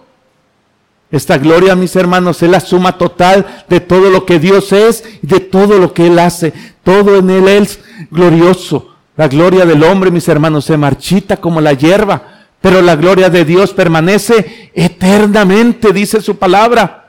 Esta 1.12 1.38
gloria, 1.38 1.76
mis 1.76 1.96
hermanos, 1.96 2.42
es 2.44 2.50
la 2.50 2.60
suma 2.60 2.98
total 2.98 3.64
de 3.68 3.80
todo 3.80 4.12
lo 4.12 4.26
que 4.26 4.40
Dios 4.40 4.72
es 4.72 5.04
y 5.24 5.28
de 5.28 5.40
todo 5.40 5.80
lo 5.80 5.94
que 5.94 6.08
Él 6.08 6.20
hace. 6.20 6.54
Todo 6.84 7.18
en 7.18 7.30
Él 7.30 7.48
es 7.48 7.80
glorioso. 8.12 8.96
La 9.16 9.28
gloria 9.28 9.66
del 9.66 9.84
hombre, 9.84 10.12
mis 10.12 10.28
hermanos, 10.28 10.66
se 10.66 10.78
marchita 10.78 11.38
como 11.38 11.62
la 11.62 11.74
hierba, 11.74 12.46
pero 12.62 12.82
la 12.82 12.96
gloria 12.96 13.30
de 13.30 13.44
Dios 13.44 13.74
permanece 13.74 14.72
eternamente, 14.74 15.92
dice 15.94 16.22
su 16.22 16.38
palabra. 16.38 17.09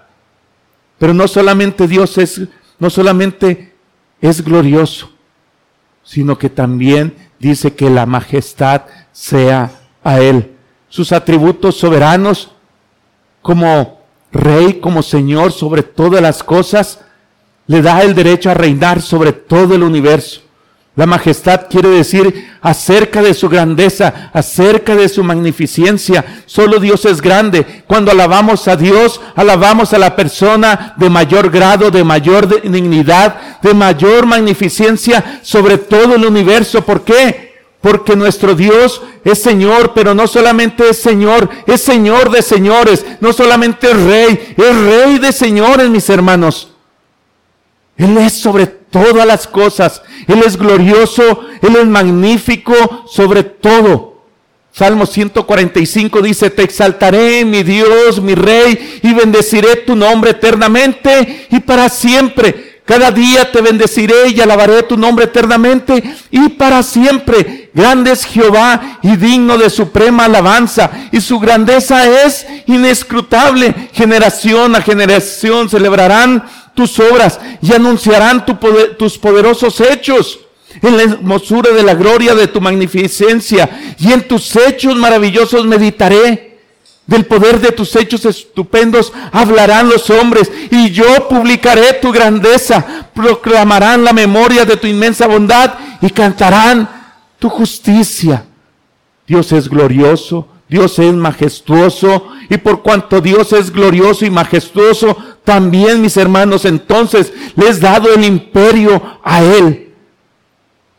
Pero 1.01 1.15
no 1.15 1.27
solamente 1.27 1.89
Dios 1.89 2.19
es, 2.19 2.43
no 2.79 2.91
solamente 2.91 3.73
es 4.21 4.45
glorioso, 4.45 5.11
sino 6.05 6.37
que 6.37 6.51
también 6.51 7.17
dice 7.39 7.75
que 7.75 7.89
la 7.89 8.05
majestad 8.05 8.83
sea 9.11 9.71
a 10.05 10.21
Él. 10.21 10.53
Sus 10.91 11.13
atributos 11.13 11.79
soberanos 11.79 12.51
como 13.41 14.03
rey, 14.31 14.75
como 14.75 15.03
Señor 15.03 15.53
sobre 15.53 15.83
todas 15.83 16.21
las 16.21 16.43
cosas, 16.43 17.01
le 17.67 17.81
da 17.81 18.03
el 18.03 18.15
derecho 18.15 18.51
a 18.51 18.55
reinar 18.55 19.01
sobre 19.01 19.33
todo 19.33 19.75
el 19.75 19.83
universo. 19.83 20.43
La 21.01 21.07
majestad 21.07 21.63
quiere 21.71 21.89
decir 21.89 22.51
acerca 22.61 23.23
de 23.23 23.33
su 23.33 23.49
grandeza, 23.49 24.29
acerca 24.35 24.95
de 24.95 25.09
su 25.09 25.25
magnificencia. 25.25 26.43
Solo 26.45 26.79
Dios 26.79 27.07
es 27.07 27.23
grande. 27.23 27.85
Cuando 27.87 28.11
alabamos 28.11 28.69
a 28.69 28.77
Dios, 28.77 29.19
alabamos 29.35 29.95
a 29.95 29.99
la 29.99 30.15
persona 30.15 30.93
de 30.99 31.09
mayor 31.09 31.49
grado, 31.49 31.91
de 31.91 32.05
mayor 32.05 32.47
dignidad, 32.71 33.61
de 33.63 33.73
mayor 33.73 34.27
magnificencia 34.27 35.41
sobre 35.43 35.79
todo 35.79 36.17
el 36.17 36.27
universo. 36.27 36.85
¿Por 36.85 37.01
qué? 37.01 37.55
Porque 37.81 38.15
nuestro 38.15 38.55
Dios 38.55 39.01
es 39.25 39.41
Señor, 39.41 39.93
pero 39.95 40.15
no 40.15 40.27
solamente 40.27 40.87
es 40.91 40.99
Señor, 41.01 41.49
es 41.67 41.81
Señor 41.81 42.31
de 42.31 42.43
señores, 42.43 43.07
no 43.21 43.33
solamente 43.33 43.91
es 43.91 43.97
Rey, 43.97 44.55
es 44.55 44.77
Rey 44.77 45.19
de 45.19 45.33
señores, 45.33 45.89
mis 45.89 46.11
hermanos. 46.11 46.73
Él 47.97 48.19
es 48.19 48.35
sobre 48.35 48.80
todas 48.91 49.27
las 49.27 49.47
cosas, 49.47 50.03
Él 50.27 50.43
es 50.45 50.57
glorioso, 50.57 51.45
Él 51.63 51.77
es 51.77 51.87
magnífico 51.87 53.05
sobre 53.09 53.43
todo. 53.43 54.11
Salmo 54.73 55.05
145 55.05 56.23
dice, 56.23 56.51
te 56.51 56.63
exaltaré, 56.63 57.45
mi 57.45 57.63
Dios, 57.63 58.21
mi 58.21 58.35
Rey, 58.35 59.01
y 59.03 59.13
bendeciré 59.13 59.77
tu 59.77 59.97
nombre 59.97 60.31
eternamente 60.31 61.47
y 61.51 61.61
para 61.61 61.89
siempre. 61.89 62.71
Cada 62.91 63.13
día 63.13 63.53
te 63.53 63.61
bendeciré 63.61 64.31
y 64.31 64.41
alabaré 64.41 64.83
tu 64.83 64.97
nombre 64.97 65.27
eternamente 65.27 66.03
y 66.31 66.49
para 66.49 66.83
siempre. 66.83 67.71
Grande 67.73 68.11
es 68.11 68.25
Jehová 68.25 68.99
y 69.01 69.15
digno 69.15 69.57
de 69.59 69.71
suprema 69.71 70.25
alabanza 70.25 70.91
y 71.13 71.21
su 71.21 71.39
grandeza 71.39 72.25
es 72.25 72.45
inescrutable. 72.67 73.91
Generación 73.93 74.75
a 74.75 74.83
generación 74.83 75.69
celebrarán 75.69 76.43
tus 76.81 76.99
obras 76.99 77.39
y 77.61 77.75
anunciarán 77.75 78.47
tus 78.97 79.19
poderosos 79.19 79.83
hechos. 79.83 80.41
En 80.81 80.97
la 80.97 81.03
hermosura 81.03 81.73
de 81.73 81.83
la 81.83 81.95
gloria 81.95 82.35
de 82.35 82.47
tu 82.47 82.61
magnificencia 82.61 83.69
y 83.99 84.13
en 84.13 84.27
tus 84.27 84.57
hechos 84.57 84.97
maravillosos 84.97 85.67
meditaré. 85.67 86.59
Del 87.07 87.27
poder 87.27 87.61
de 87.61 87.73
tus 87.73 87.95
hechos 87.97 88.25
estupendos 88.25 89.13
hablarán 89.33 89.91
los 89.91 90.09
hombres 90.09 90.51
y 90.71 90.91
yo 90.91 91.29
publicaré 91.29 91.95
tu 91.95 92.13
grandeza. 92.13 93.09
Proclamarán 93.13 94.03
la 94.05 94.15
memoria 94.15 94.65
de 94.65 94.77
tu 94.77 94.87
inmensa 94.87 95.27
bondad 95.27 95.75
y 96.01 96.09
cantarán 96.09 96.89
tu 97.39 97.51
justicia. 97.51 98.47
Dios 99.27 99.53
es 99.53 99.69
glorioso, 99.69 100.49
Dios 100.71 101.01
es 101.01 101.13
majestuoso 101.13 102.29
y 102.49 102.57
por 102.59 102.83
cuanto 102.83 103.21
Dios 103.21 103.53
es 103.53 103.73
glorioso 103.73 104.25
y 104.25 104.31
majestuoso, 104.31 105.17
también 105.45 106.01
mis 106.01 106.17
hermanos 106.17 106.65
entonces 106.65 107.33
les 107.57 107.81
dado 107.81 108.15
el 108.15 108.25
imperio 108.25 109.03
a 109.25 109.43
Él. 109.43 109.89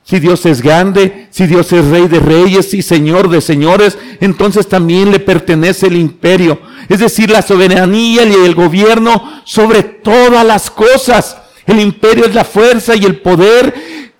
Si 0.03 0.19
Dios 0.19 0.45
es 0.45 0.61
grande, 0.61 1.29
si 1.29 1.47
Dios 1.47 1.71
es 1.71 1.85
rey 1.85 2.09
de 2.09 2.19
reyes 2.19 2.73
y 2.73 2.81
señor 2.81 3.29
de 3.29 3.39
señores, 3.39 3.97
entonces 4.19 4.67
también 4.67 5.09
le 5.09 5.21
pertenece 5.21 5.87
el 5.87 5.95
imperio, 5.95 6.59
es 6.89 6.99
decir, 6.99 7.29
la 7.29 7.41
soberanía 7.41 8.25
y 8.25 8.33
el 8.33 8.53
gobierno 8.53 9.41
sobre 9.45 9.83
todas 9.83 10.45
las 10.45 10.69
cosas. 10.69 11.37
El 11.65 11.79
imperio 11.79 12.25
es 12.25 12.35
la 12.35 12.43
fuerza 12.43 12.93
y 12.93 13.05
el 13.05 13.21
poder, 13.21 13.73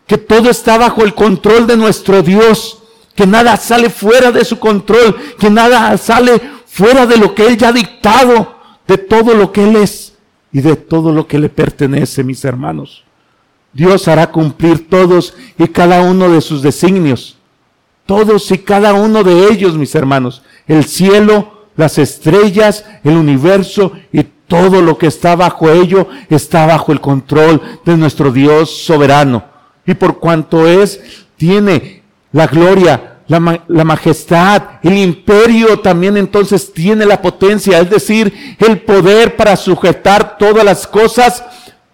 que 0.07 0.17
todo 0.17 0.49
está 0.49 0.77
bajo 0.77 1.03
el 1.03 1.13
control 1.13 1.67
de 1.67 1.75
nuestro 1.75 2.21
Dios, 2.21 2.80
que 3.15 3.27
nada 3.27 3.57
sale 3.57 3.89
fuera 3.89 4.31
de 4.31 4.45
su 4.45 4.59
control, 4.59 5.15
que 5.37 5.49
nada 5.49 5.97
sale 5.97 6.41
fuera 6.65 7.05
de 7.05 7.17
lo 7.17 7.35
que 7.35 7.47
Él 7.47 7.57
ya 7.57 7.69
ha 7.69 7.73
dictado, 7.73 8.55
de 8.87 8.97
todo 8.97 9.33
lo 9.33 9.51
que 9.51 9.63
Él 9.63 9.75
es 9.75 10.13
y 10.51 10.61
de 10.61 10.75
todo 10.75 11.11
lo 11.11 11.27
que 11.27 11.39
le 11.39 11.49
pertenece, 11.49 12.23
mis 12.23 12.43
hermanos. 12.45 13.03
Dios 13.73 14.07
hará 14.07 14.31
cumplir 14.31 14.89
todos 14.89 15.33
y 15.57 15.67
cada 15.67 16.01
uno 16.01 16.29
de 16.29 16.41
sus 16.41 16.61
designios. 16.61 17.37
Todos 18.05 18.51
y 18.51 18.57
cada 18.57 18.93
uno 18.93 19.23
de 19.23 19.47
ellos, 19.47 19.77
mis 19.77 19.95
hermanos. 19.95 20.41
El 20.67 20.83
cielo, 20.83 21.67
las 21.77 21.97
estrellas, 21.97 22.85
el 23.03 23.15
universo 23.15 23.93
y 24.11 24.23
todo 24.23 24.81
lo 24.81 24.97
que 24.97 25.07
está 25.07 25.37
bajo 25.37 25.69
ello 25.69 26.07
está 26.29 26.65
bajo 26.65 26.91
el 26.91 26.99
control 26.99 27.61
de 27.85 27.95
nuestro 27.95 28.31
Dios 28.31 28.69
soberano. 28.69 29.45
Y 29.85 29.93
por 29.93 30.19
cuanto 30.19 30.67
es, 30.67 31.25
tiene 31.37 32.00
la 32.31 32.47
gloria, 32.47 33.19
la, 33.27 33.63
la, 33.67 33.83
majestad, 33.83 34.63
el 34.83 34.97
imperio 34.97 35.79
también 35.79 36.17
entonces 36.17 36.71
tiene 36.71 37.05
la 37.05 37.21
potencia, 37.21 37.79
es 37.79 37.89
decir, 37.89 38.55
el 38.59 38.81
poder 38.81 39.35
para 39.35 39.55
sujetar 39.55 40.37
todas 40.37 40.63
las 40.63 40.87
cosas 40.87 41.43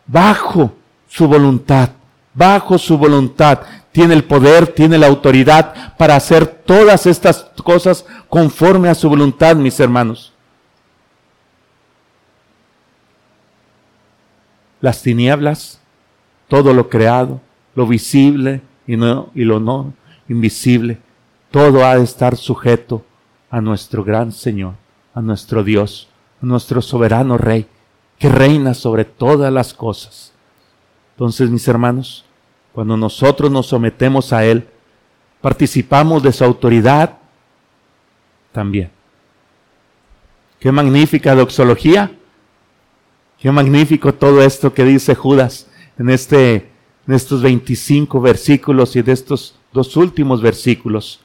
bajo 0.05 0.73
su 1.07 1.27
voluntad, 1.27 1.89
bajo 2.33 2.77
su 2.77 2.97
voluntad. 2.97 3.59
Tiene 3.91 4.13
el 4.13 4.23
poder, 4.23 4.67
tiene 4.67 4.97
la 4.97 5.07
autoridad 5.07 5.95
para 5.97 6.15
hacer 6.15 6.45
todas 6.45 7.07
estas 7.07 7.47
cosas 7.63 8.05
conforme 8.29 8.89
a 8.89 8.95
su 8.95 9.09
voluntad, 9.09 9.55
mis 9.55 9.79
hermanos. 9.79 10.33
Las 14.81 15.01
tinieblas, 15.01 15.79
todo 16.47 16.73
lo 16.73 16.89
creado, 16.89 17.41
lo 17.73 17.87
visible 17.87 18.61
y, 18.85 18.95
no, 18.95 19.29
y 19.33 19.43
lo 19.43 19.59
no 19.59 19.93
invisible, 20.29 20.99
todo 21.51 21.85
ha 21.85 21.95
de 21.95 22.03
estar 22.03 22.35
sujeto 22.35 23.03
a 23.49 23.61
nuestro 23.61 24.03
gran 24.03 24.31
Señor, 24.31 24.73
a 25.13 25.21
nuestro 25.21 25.63
Dios, 25.63 26.09
a 26.41 26.45
nuestro 26.45 26.81
soberano 26.81 27.37
Rey, 27.37 27.67
que 28.19 28.29
reina 28.29 28.73
sobre 28.73 29.05
todas 29.05 29.51
las 29.51 29.73
cosas. 29.73 30.33
Entonces, 31.15 31.49
mis 31.49 31.67
hermanos, 31.67 32.25
cuando 32.73 32.97
nosotros 32.97 33.51
nos 33.51 33.67
sometemos 33.67 34.33
a 34.33 34.45
Él, 34.45 34.67
participamos 35.41 36.23
de 36.23 36.33
su 36.33 36.43
autoridad 36.43 37.17
también. 38.51 38.91
Qué 40.59 40.71
magnífica 40.71 41.35
doxología. 41.35 42.11
Qué 43.39 43.51
magnífico 43.51 44.13
todo 44.13 44.41
esto 44.41 44.73
que 44.73 44.83
dice 44.83 45.13
Judas 45.13 45.67
en, 45.99 46.09
este, 46.09 46.71
en 47.07 47.13
estos 47.13 47.41
25 47.43 48.19
versículos 48.19 48.95
y 48.95 49.03
de 49.03 49.11
estos 49.11 49.55
dos 49.77 49.95
últimos 49.95 50.41
versículos. 50.41 51.19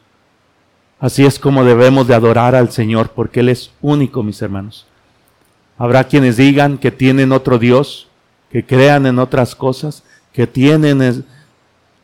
Así 1.00 1.24
es 1.24 1.38
como 1.38 1.64
debemos 1.64 2.07
de 2.07 2.14
adorar 2.14 2.55
al 2.55 2.70
Señor, 2.70 3.11
porque 3.11 3.40
Él 3.40 3.48
es 3.48 3.70
único, 3.80 4.22
mis 4.22 4.42
hermanos. 4.42 4.86
Habrá 5.78 6.05
quienes 6.05 6.36
digan 6.36 6.76
que 6.76 6.90
tienen 6.90 7.32
otro 7.32 7.59
Dios, 7.59 8.09
que 8.50 8.64
crean 8.64 9.07
en 9.07 9.18
otras 9.18 9.57
cosas, 9.57 10.05
que 10.32 10.46
tienen 10.46 11.24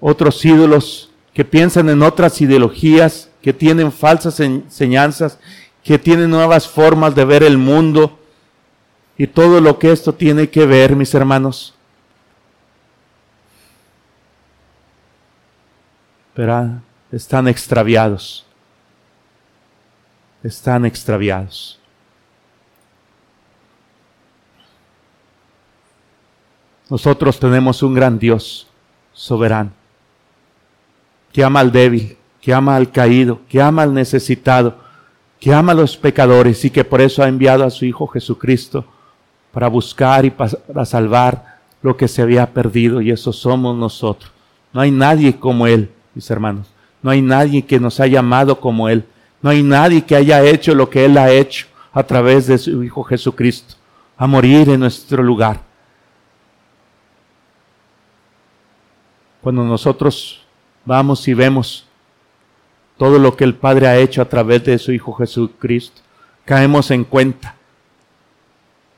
otros 0.00 0.42
ídolos, 0.44 1.10
que 1.34 1.44
piensan 1.44 1.90
en 1.90 2.02
otras 2.02 2.40
ideologías, 2.40 3.28
que 3.42 3.52
tienen 3.52 3.92
falsas 3.92 4.40
enseñanzas, 4.40 5.38
que 5.84 5.98
tienen 5.98 6.30
nuevas 6.30 6.66
formas 6.66 7.14
de 7.14 7.24
ver 7.26 7.42
el 7.42 7.58
mundo 7.58 8.18
y 9.18 9.26
todo 9.26 9.60
lo 9.60 9.78
que 9.78 9.92
esto 9.92 10.14
tiene 10.14 10.48
que 10.48 10.64
ver, 10.64 10.96
mis 10.96 11.12
hermanos. 11.14 11.74
Pero 16.38 16.80
están 17.10 17.48
extraviados 17.48 18.46
están 20.42 20.84
extraviados. 20.84 21.78
Nosotros 26.88 27.38
tenemos 27.38 27.82
un 27.82 27.94
gran 27.94 28.18
Dios 28.18 28.66
soberano, 29.12 29.70
que 31.32 31.44
ama 31.44 31.60
al 31.60 31.70
débil, 31.70 32.16
que 32.40 32.54
ama 32.54 32.76
al 32.76 32.90
caído, 32.90 33.40
que 33.48 33.60
ama 33.60 33.82
al 33.82 33.92
necesitado, 33.92 34.76
que 35.38 35.52
ama 35.52 35.72
a 35.72 35.74
los 35.74 35.96
pecadores 35.96 36.64
y 36.64 36.70
que 36.70 36.84
por 36.84 37.00
eso 37.00 37.22
ha 37.22 37.28
enviado 37.28 37.64
a 37.64 37.70
su 37.70 37.84
Hijo 37.84 38.06
Jesucristo 38.06 38.86
para 39.52 39.68
buscar 39.68 40.24
y 40.24 40.30
para 40.30 40.84
salvar 40.84 41.58
lo 41.82 41.96
que 41.96 42.08
se 42.08 42.22
había 42.22 42.52
perdido 42.54 43.02
y 43.02 43.10
eso 43.10 43.32
somos 43.32 43.76
nosotros. 43.76 44.32
No 44.72 44.80
hay 44.80 44.90
nadie 44.90 45.38
como 45.38 45.66
Él, 45.66 45.90
mis 46.18 46.28
hermanos. 46.32 46.66
No 47.00 47.12
hay 47.12 47.22
nadie 47.22 47.64
que 47.64 47.78
nos 47.78 48.00
haya 48.00 48.18
amado 48.18 48.58
como 48.58 48.88
Él. 48.88 49.04
No 49.40 49.50
hay 49.50 49.62
nadie 49.62 50.04
que 50.04 50.16
haya 50.16 50.42
hecho 50.42 50.74
lo 50.74 50.90
que 50.90 51.04
Él 51.04 51.16
ha 51.16 51.30
hecho 51.30 51.68
a 51.92 52.02
través 52.02 52.48
de 52.48 52.58
su 52.58 52.82
Hijo 52.82 53.04
Jesucristo, 53.04 53.76
a 54.16 54.26
morir 54.26 54.68
en 54.68 54.80
nuestro 54.80 55.22
lugar. 55.22 55.60
Cuando 59.40 59.62
nosotros 59.62 60.44
vamos 60.84 61.28
y 61.28 61.34
vemos 61.34 61.86
todo 62.96 63.20
lo 63.20 63.36
que 63.36 63.44
el 63.44 63.54
Padre 63.54 63.86
ha 63.86 63.96
hecho 63.96 64.20
a 64.20 64.28
través 64.28 64.64
de 64.64 64.76
su 64.76 64.90
Hijo 64.90 65.12
Jesucristo, 65.12 66.02
caemos 66.44 66.90
en 66.90 67.04
cuenta 67.04 67.54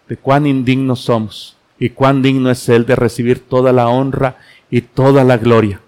de 0.08 0.16
cuán 0.16 0.46
indignos 0.46 1.00
somos 1.00 1.58
y 1.78 1.90
cuán 1.90 2.22
digno 2.22 2.50
es 2.50 2.66
Él 2.70 2.86
de 2.86 2.96
recibir 2.96 3.46
toda 3.46 3.74
la 3.74 3.88
honra 3.88 4.38
y 4.70 4.80
toda 4.80 5.22
la 5.22 5.36
gloria. 5.36 5.82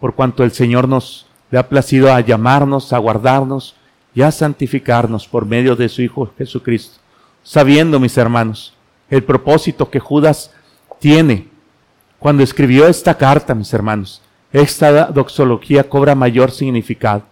Por 0.00 0.14
cuanto 0.14 0.44
el 0.44 0.52
Señor 0.52 0.88
nos 0.88 1.26
le 1.50 1.58
ha 1.58 1.68
placido 1.68 2.12
a 2.12 2.20
llamarnos, 2.20 2.92
a 2.92 2.98
guardarnos 2.98 3.76
y 4.14 4.22
a 4.22 4.30
santificarnos 4.30 5.28
por 5.28 5.46
medio 5.46 5.76
de 5.76 5.88
su 5.88 6.02
Hijo 6.02 6.32
Jesucristo, 6.36 6.98
sabiendo, 7.42 8.00
mis 8.00 8.16
hermanos, 8.16 8.74
el 9.10 9.22
propósito 9.22 9.90
que 9.90 10.00
Judas 10.00 10.52
tiene 10.98 11.48
cuando 12.18 12.42
escribió 12.42 12.86
esta 12.88 13.16
carta, 13.16 13.54
mis 13.54 13.72
hermanos. 13.72 14.22
Esta 14.52 15.06
doxología 15.06 15.88
cobra 15.88 16.14
mayor 16.14 16.50
significado. 16.50 17.22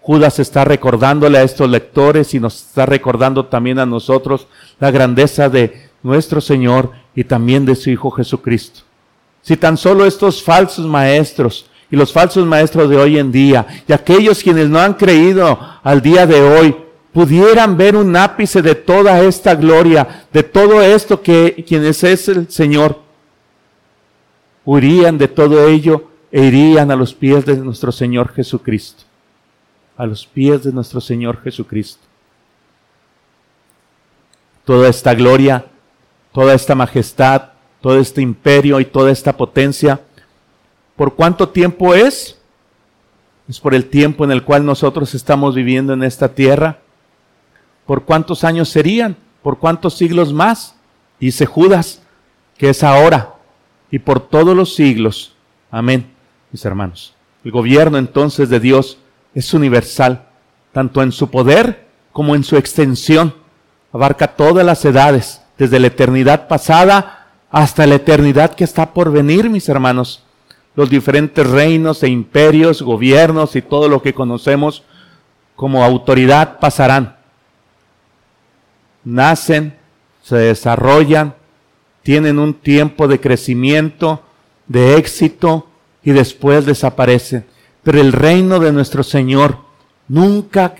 Judas 0.00 0.38
está 0.38 0.64
recordándole 0.64 1.38
a 1.38 1.42
estos 1.42 1.68
lectores 1.68 2.32
y 2.32 2.40
nos 2.40 2.56
está 2.56 2.86
recordando 2.86 3.46
también 3.46 3.78
a 3.78 3.86
nosotros 3.86 4.46
la 4.78 4.90
grandeza 4.90 5.48
de 5.48 5.90
nuestro 6.02 6.40
Señor 6.40 6.92
y 7.14 7.24
también 7.24 7.66
de 7.66 7.74
su 7.74 7.90
Hijo 7.90 8.10
Jesucristo. 8.10 8.80
Si 9.42 9.56
tan 9.56 9.76
solo 9.76 10.04
estos 10.04 10.42
falsos 10.42 10.86
maestros 10.86 11.66
y 11.90 11.96
los 11.96 12.12
falsos 12.12 12.46
maestros 12.46 12.88
de 12.88 12.96
hoy 12.96 13.18
en 13.18 13.32
día 13.32 13.66
y 13.86 13.92
aquellos 13.92 14.42
quienes 14.42 14.68
no 14.68 14.78
han 14.78 14.94
creído 14.94 15.58
al 15.82 16.00
día 16.02 16.26
de 16.26 16.40
hoy 16.40 16.76
pudieran 17.12 17.76
ver 17.76 17.96
un 17.96 18.14
ápice 18.16 18.62
de 18.62 18.74
toda 18.74 19.20
esta 19.20 19.54
gloria, 19.54 20.26
de 20.32 20.42
todo 20.42 20.80
esto 20.80 21.20
que 21.20 21.64
quienes 21.66 22.04
es 22.04 22.28
el 22.28 22.50
Señor, 22.50 23.00
huirían 24.64 25.18
de 25.18 25.26
todo 25.26 25.66
ello 25.66 26.08
e 26.30 26.44
irían 26.44 26.90
a 26.90 26.96
los 26.96 27.12
pies 27.12 27.44
de 27.44 27.56
nuestro 27.56 27.90
Señor 27.90 28.32
Jesucristo, 28.32 29.02
a 29.96 30.06
los 30.06 30.26
pies 30.26 30.62
de 30.62 30.72
nuestro 30.72 31.00
Señor 31.00 31.42
Jesucristo. 31.42 32.02
Toda 34.64 34.88
esta 34.88 35.14
gloria, 35.14 35.66
toda 36.32 36.54
esta 36.54 36.76
majestad, 36.76 37.50
todo 37.80 37.98
este 37.98 38.20
imperio 38.20 38.80
y 38.80 38.84
toda 38.84 39.10
esta 39.10 39.36
potencia 39.36 40.00
¿Por 41.00 41.14
cuánto 41.14 41.48
tiempo 41.48 41.94
es? 41.94 42.36
Es 43.48 43.58
por 43.58 43.74
el 43.74 43.86
tiempo 43.86 44.22
en 44.22 44.32
el 44.32 44.44
cual 44.44 44.66
nosotros 44.66 45.14
estamos 45.14 45.54
viviendo 45.54 45.94
en 45.94 46.02
esta 46.02 46.34
tierra. 46.34 46.80
¿Por 47.86 48.04
cuántos 48.04 48.44
años 48.44 48.68
serían? 48.68 49.16
¿Por 49.42 49.58
cuántos 49.58 49.96
siglos 49.96 50.34
más? 50.34 50.74
Dice 51.18 51.46
Judas, 51.46 52.02
que 52.58 52.68
es 52.68 52.84
ahora 52.84 53.36
y 53.90 53.98
por 53.98 54.20
todos 54.20 54.54
los 54.54 54.74
siglos. 54.74 55.32
Amén, 55.70 56.12
mis 56.52 56.66
hermanos. 56.66 57.14
El 57.44 57.52
gobierno 57.52 57.96
entonces 57.96 58.50
de 58.50 58.60
Dios 58.60 58.98
es 59.34 59.54
universal, 59.54 60.26
tanto 60.70 61.02
en 61.02 61.12
su 61.12 61.30
poder 61.30 61.88
como 62.12 62.34
en 62.34 62.44
su 62.44 62.58
extensión. 62.58 63.34
Abarca 63.90 64.36
todas 64.36 64.66
las 64.66 64.84
edades, 64.84 65.40
desde 65.56 65.80
la 65.80 65.86
eternidad 65.86 66.46
pasada 66.46 67.19
hasta 67.50 67.86
la 67.86 67.96
eternidad 67.96 68.54
que 68.54 68.64
está 68.64 68.92
por 68.92 69.10
venir, 69.10 69.50
mis 69.50 69.68
hermanos 69.68 70.24
los 70.74 70.88
diferentes 70.88 71.46
reinos 71.46 72.02
e 72.02 72.08
imperios, 72.08 72.82
gobiernos 72.82 73.56
y 73.56 73.62
todo 73.62 73.88
lo 73.88 74.02
que 74.02 74.14
conocemos 74.14 74.84
como 75.56 75.84
autoridad 75.84 76.58
pasarán. 76.58 77.16
Nacen, 79.04 79.76
se 80.22 80.36
desarrollan, 80.36 81.34
tienen 82.02 82.38
un 82.38 82.54
tiempo 82.54 83.08
de 83.08 83.20
crecimiento, 83.20 84.22
de 84.68 84.96
éxito 84.96 85.68
y 86.02 86.12
después 86.12 86.64
desaparecen. 86.66 87.44
Pero 87.82 88.00
el 88.00 88.12
reino 88.12 88.58
de 88.58 88.72
nuestro 88.72 89.02
Señor 89.02 89.58
nunca 90.06 90.76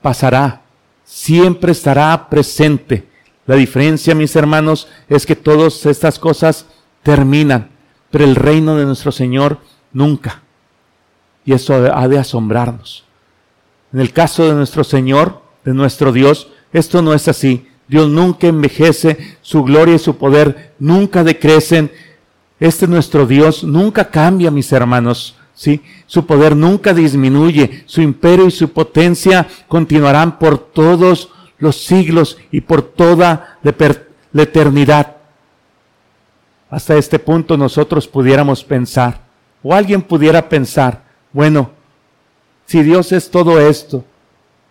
pasará, 0.00 0.62
siempre 1.04 1.72
estará 1.72 2.28
presente. 2.28 3.06
La 3.46 3.54
diferencia, 3.54 4.14
mis 4.14 4.34
hermanos, 4.36 4.88
es 5.08 5.26
que 5.26 5.36
todas 5.36 5.86
estas 5.86 6.18
cosas 6.18 6.66
terminan 7.02 7.76
pero 8.10 8.24
el 8.24 8.34
reino 8.34 8.76
de 8.76 8.86
nuestro 8.86 9.12
Señor 9.12 9.58
nunca. 9.92 10.42
Y 11.44 11.52
eso 11.52 11.74
ha 11.74 12.08
de 12.08 12.18
asombrarnos. 12.18 13.04
En 13.92 14.00
el 14.00 14.12
caso 14.12 14.46
de 14.46 14.54
nuestro 14.54 14.84
Señor, 14.84 15.42
de 15.64 15.74
nuestro 15.74 16.12
Dios, 16.12 16.48
esto 16.72 17.02
no 17.02 17.14
es 17.14 17.28
así. 17.28 17.68
Dios 17.88 18.08
nunca 18.08 18.46
envejece, 18.46 19.36
su 19.42 19.62
gloria 19.62 19.94
y 19.94 19.98
su 19.98 20.16
poder 20.16 20.74
nunca 20.78 21.22
decrecen. 21.22 21.92
Este 22.58 22.86
nuestro 22.86 23.26
Dios 23.26 23.62
nunca 23.62 24.10
cambia, 24.10 24.50
mis 24.50 24.72
hermanos. 24.72 25.36
¿sí? 25.54 25.82
Su 26.06 26.26
poder 26.26 26.56
nunca 26.56 26.94
disminuye, 26.94 27.84
su 27.86 28.00
imperio 28.00 28.46
y 28.46 28.50
su 28.50 28.70
potencia 28.70 29.46
continuarán 29.68 30.38
por 30.38 30.58
todos 30.58 31.30
los 31.58 31.76
siglos 31.84 32.38
y 32.50 32.60
por 32.60 32.82
toda 32.82 33.58
la 34.32 34.42
eternidad 34.42 35.16
hasta 36.70 36.96
este 36.96 37.18
punto 37.18 37.56
nosotros 37.56 38.08
pudiéramos 38.08 38.64
pensar, 38.64 39.20
o 39.62 39.74
alguien 39.74 40.02
pudiera 40.02 40.48
pensar, 40.48 41.02
bueno, 41.32 41.70
si 42.66 42.82
Dios 42.82 43.12
es 43.12 43.30
todo 43.30 43.60
esto, 43.60 44.04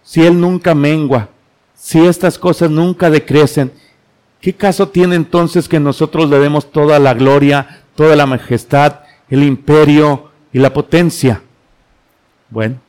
si 0.03 0.25
Él 0.25 0.39
nunca 0.39 0.75
mengua, 0.75 1.29
si 1.73 2.05
estas 2.05 2.38
cosas 2.38 2.69
nunca 2.69 3.09
decrecen, 3.09 3.71
¿qué 4.41 4.53
caso 4.53 4.89
tiene 4.89 5.15
entonces 5.15 5.69
que 5.69 5.79
nosotros 5.79 6.29
le 6.29 6.39
demos 6.39 6.71
toda 6.71 6.99
la 6.99 7.13
gloria, 7.13 7.83
toda 7.95 8.15
la 8.15 8.25
majestad, 8.25 8.99
el 9.29 9.43
imperio 9.43 10.31
y 10.51 10.59
la 10.59 10.73
potencia? 10.73 11.41
Bueno, 12.49 12.79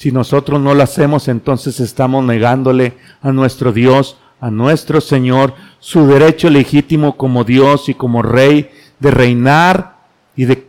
si 0.00 0.12
nosotros 0.12 0.58
no 0.62 0.72
lo 0.72 0.82
hacemos, 0.82 1.28
entonces 1.28 1.78
estamos 1.78 2.24
negándole 2.24 2.94
a 3.20 3.32
nuestro 3.32 3.70
Dios 3.70 4.16
a 4.40 4.50
nuestro 4.50 5.00
Señor 5.00 5.52
su 5.78 6.06
derecho 6.06 6.48
legítimo 6.48 7.16
como 7.16 7.44
Dios 7.44 7.88
y 7.88 7.94
como 7.94 8.22
Rey 8.22 8.70
de 8.98 9.10
reinar 9.10 9.98
y 10.34 10.46
de 10.46 10.66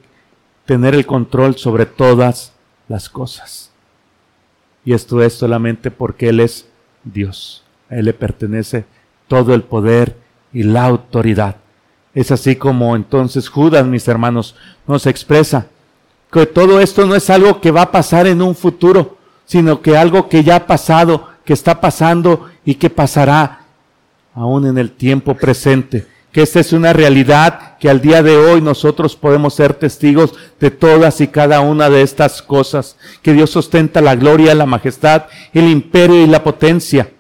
tener 0.66 0.94
el 0.94 1.06
control 1.06 1.56
sobre 1.56 1.86
todas 1.86 2.54
las 2.90 3.10
cosas. 3.10 3.72
Y 4.84 4.94
esto 4.94 5.22
es 5.24 5.34
solamente 5.34 5.90
porque 5.90 6.30
Él 6.30 6.42
es 6.42 6.68
Dios. 7.04 7.64
A 7.90 7.96
Él 7.96 8.06
le 8.06 8.14
pertenece 8.14 8.84
todo 9.30 9.54
el 9.54 9.64
poder 9.64 10.18
y 10.52 10.64
la 10.64 10.86
autoridad. 10.86 11.56
Es 12.14 12.32
así 12.32 12.58
como 12.58 12.98
entonces 12.98 13.48
Judas, 13.48 13.86
mis 13.86 14.08
hermanos, 14.10 14.56
nos 14.86 15.08
expresa 15.08 15.68
que 16.30 16.46
todo 16.46 16.82
esto 16.82 17.06
no 17.06 17.16
es 17.16 17.30
algo 17.30 17.62
que 17.62 17.72
va 17.72 17.84
a 17.84 17.92
pasar 17.92 18.28
en 18.28 18.42
un 18.42 18.56
futuro, 18.56 19.18
sino 19.52 19.82
que 19.82 19.98
algo 19.98 20.30
que 20.30 20.46
ya 20.46 20.56
ha 20.56 20.66
pasado, 20.66 21.28
que 21.44 21.52
está 21.52 21.82
pasando 21.82 22.50
y 22.64 22.76
que 22.76 22.90
pasará 22.90 23.64
aún 24.34 24.66
en 24.66 24.78
el 24.78 24.92
tiempo 24.92 25.36
presente. 25.36 26.08
que 26.32 26.42
esta 26.42 26.62
es 26.62 26.72
una 26.72 26.94
realidad 26.94 27.78
que 27.78 27.90
al 27.90 28.00
día 28.00 28.24
de 28.24 28.38
hoy 28.38 28.62
nosotros 28.62 29.18
podemos 29.18 29.54
ser 29.54 29.74
testigos 29.74 30.36
de 30.62 30.72
todas 30.72 31.20
y 31.20 31.28
cada 31.28 31.60
una 31.60 31.90
de 31.90 32.02
estas 32.02 32.42
cosas, 32.42 32.96
que 33.22 33.34
Dios 33.34 33.54
ostenta 33.58 34.00
la 34.00 34.16
gloria, 34.16 34.56
la 34.56 34.66
majestad, 34.66 35.26
el 35.54 35.68
imperio 35.68 36.24
y 36.24 36.28
la 36.28 36.46
potencia. 36.46 37.12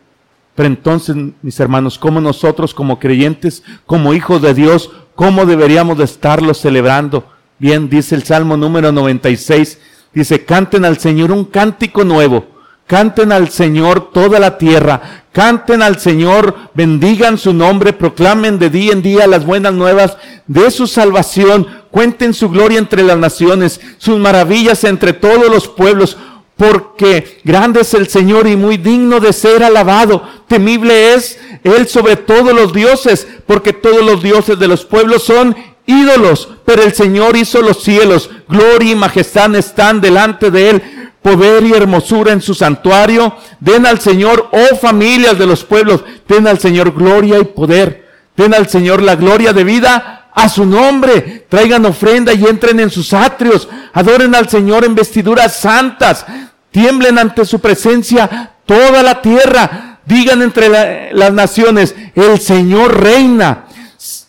Pero 0.56 0.68
entonces, 0.68 1.18
mis 1.42 1.60
hermanos, 1.60 2.00
¿cómo 2.00 2.22
nosotros 2.22 2.74
como 2.74 2.98
creyentes, 2.98 3.62
como 3.86 4.14
hijos 4.14 4.42
de 4.42 4.54
Dios, 4.54 4.90
cómo 5.16 5.46
deberíamos 5.46 5.98
de 5.98 6.06
estarlo 6.06 6.54
celebrando? 6.54 7.26
Bien, 7.60 7.90
dice 7.90 8.16
el 8.16 8.24
Salmo 8.24 8.56
número 8.56 8.94
96, 8.94 9.78
dice, 10.14 10.45
canten 10.45 10.86
al 10.86 10.97
Señor 10.99 11.32
un 11.32 11.45
cántico 11.45 12.03
nuevo, 12.03 12.45
canten 12.88 13.32
al 13.32 13.49
Señor 13.49 14.12
toda 14.12 14.39
la 14.39 14.57
tierra, 14.57 15.22
Canten 15.32 15.82
al 15.82 15.97
Señor, 15.97 16.55
bendigan 16.74 17.38
su 17.38 17.53
nombre, 17.53 17.93
proclamen 17.93 18.59
de 18.59 18.70
día 18.70 18.91
en 18.91 19.01
día 19.01 19.28
las 19.28 19.45
buenas 19.45 19.74
nuevas 19.74 20.18
de 20.45 20.70
su 20.72 20.88
salvación, 20.88 21.68
cuenten 21.89 22.34
su 22.34 22.49
gloria 22.49 22.80
entre 22.80 23.01
las 23.01 23.18
naciones, 23.18 23.80
sus 23.97 24.20
maravillas 24.20 24.84
entre 24.84 25.14
todos 25.14 25.49
los 25.49 25.70
pueblos, 25.70 26.18
porque 26.57 27.39
grande 27.45 27.82
es 27.82 27.93
el 27.93 28.09
Señor 28.09 28.45
y 28.45 28.57
muy 28.57 28.76
digno 28.76 29.22
de 29.22 29.32
ser 29.32 29.64
alabado. 29.64 30.22
Temible 30.49 31.14
es 31.14 31.39
Él 31.64 31.88
sobre 31.88 32.18
todos 32.18 32.53
los 32.53 32.74
dioses, 32.74 33.26
porque 33.47 33.72
todos 33.72 34.03
los 34.03 34.22
dioses 34.22 34.59
de 34.59 34.68
los 34.68 34.84
pueblos 34.84 35.24
son 35.24 35.55
ídolos, 35.86 36.50
pero 36.66 36.84
el 36.84 36.94
Señor 36.94 37.36
hizo 37.36 37.62
los 37.62 37.84
cielos, 37.84 38.30
gloria 38.48 38.92
y 38.92 38.96
majestad 38.96 39.56
están 39.56 40.02
delante 40.02 40.52
de 40.52 40.70
Él 40.70 40.84
poder 41.22 41.64
y 41.64 41.74
hermosura 41.74 42.34
en 42.34 42.42
su 42.42 42.54
santuario. 42.54 43.36
Den 43.60 43.86
al 43.86 44.00
Señor, 44.00 44.50
oh 44.52 44.76
familias 44.78 45.38
de 45.38 45.46
los 45.46 45.64
pueblos, 45.64 46.04
den 46.28 46.48
al 46.48 46.60
Señor 46.60 46.94
gloria 46.94 47.40
y 47.40 47.46
poder. 47.46 48.10
Den 48.36 48.54
al 48.54 48.70
Señor 48.70 49.02
la 49.02 49.16
gloria 49.16 49.54
de 49.54 49.64
vida 49.64 50.30
a 50.34 50.50
su 50.50 50.66
nombre. 50.66 51.46
Traigan 51.50 51.86
ofrenda 51.86 52.34
y 52.34 52.46
entren 52.46 52.80
en 52.80 52.90
sus 52.90 53.14
atrios. 53.14 53.68
Adoren 53.94 54.34
al 54.36 54.50
Señor 54.50 54.86
en 54.86 54.96
vestiduras 54.96 55.58
santas. 55.58 56.26
Tiemblen 56.72 57.20
ante 57.20 57.46
su 57.46 57.60
presencia 57.60 58.54
toda 58.66 59.04
la 59.04 59.22
tierra. 59.22 60.00
Digan 60.06 60.42
entre 60.42 61.14
las 61.14 61.32
naciones, 61.32 61.96
el 62.16 62.40
Señor 62.40 63.02
reina. 63.02 63.66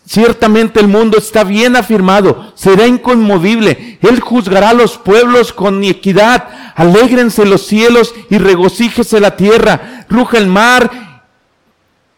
Ciertamente 0.05 0.81
el 0.81 0.89
mundo 0.89 1.17
está 1.17 1.43
bien 1.43 1.75
afirmado, 1.75 2.51
será 2.55 2.85
inconmovible. 2.87 3.99
Él 4.01 4.19
juzgará 4.19 4.69
a 4.69 4.73
los 4.73 4.97
pueblos 4.97 5.53
con 5.53 5.83
equidad. 5.83 6.47
Alégrense 6.75 7.45
los 7.45 7.65
cielos 7.65 8.13
y 8.29 8.37
regocíjese 8.37 9.19
la 9.21 9.37
tierra. 9.37 10.05
Ruja 10.09 10.37
el 10.37 10.47
mar 10.47 11.23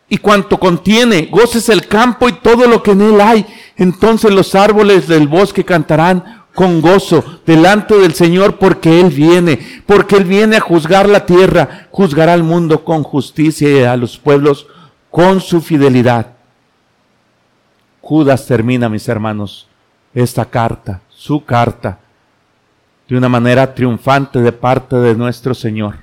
y 0.09 0.17
cuanto 0.17 0.59
contiene. 0.59 1.29
Goces 1.31 1.69
el 1.69 1.87
campo 1.87 2.27
y 2.27 2.33
todo 2.33 2.67
lo 2.67 2.81
que 2.81 2.91
en 2.91 3.01
él 3.01 3.21
hay. 3.21 3.45
Entonces 3.77 4.31
los 4.31 4.55
árboles 4.55 5.07
del 5.07 5.27
bosque 5.27 5.63
cantarán 5.63 6.45
con 6.55 6.81
gozo 6.81 7.23
delante 7.45 7.95
del 7.95 8.13
Señor 8.13 8.57
porque 8.57 9.01
Él 9.01 9.09
viene, 9.09 9.59
porque 9.85 10.15
Él 10.15 10.23
viene 10.23 10.55
a 10.55 10.61
juzgar 10.61 11.07
la 11.07 11.25
tierra, 11.25 11.87
juzgará 11.91 12.33
al 12.33 12.43
mundo 12.43 12.83
con 12.85 13.03
justicia 13.03 13.69
y 13.69 13.83
a 13.83 13.97
los 13.97 14.17
pueblos 14.17 14.65
con 15.11 15.41
su 15.41 15.61
fidelidad. 15.61 16.34
Judas 18.05 18.45
termina, 18.45 18.87
mis 18.87 19.09
hermanos, 19.09 19.65
esta 20.13 20.45
carta, 20.45 21.01
su 21.09 21.43
carta, 21.43 21.97
de 23.09 23.17
una 23.17 23.27
manera 23.27 23.73
triunfante 23.73 24.41
de 24.41 24.51
parte 24.51 24.95
de 24.97 25.15
nuestro 25.15 25.55
Señor. 25.55 25.95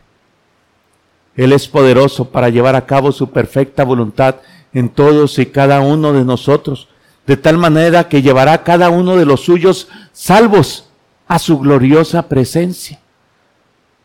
Él 1.37 1.53
es 1.53 1.69
poderoso 1.69 2.29
para 2.29 2.49
llevar 2.49 2.75
a 2.75 2.87
cabo 2.87 3.13
su 3.13 3.31
perfecta 3.31 3.85
voluntad 3.85 4.35
en 4.73 4.89
todos 4.89 5.39
y 5.39 5.47
cada 5.47 5.81
uno 5.81 6.13
de 6.13 6.25
nosotros, 6.25 6.89
de 7.25 7.37
tal 7.37 7.57
manera 7.57 8.09
que 8.09 8.21
llevará 8.21 8.55
a 8.55 8.65
cada 8.65 8.91
uno 8.91 9.15
de 9.15 9.25
los 9.25 9.45
suyos 9.45 9.87
salvos 10.11 10.89
a 11.29 11.39
su 11.39 11.61
gloriosa 11.61 12.29
presencia. 12.29 12.99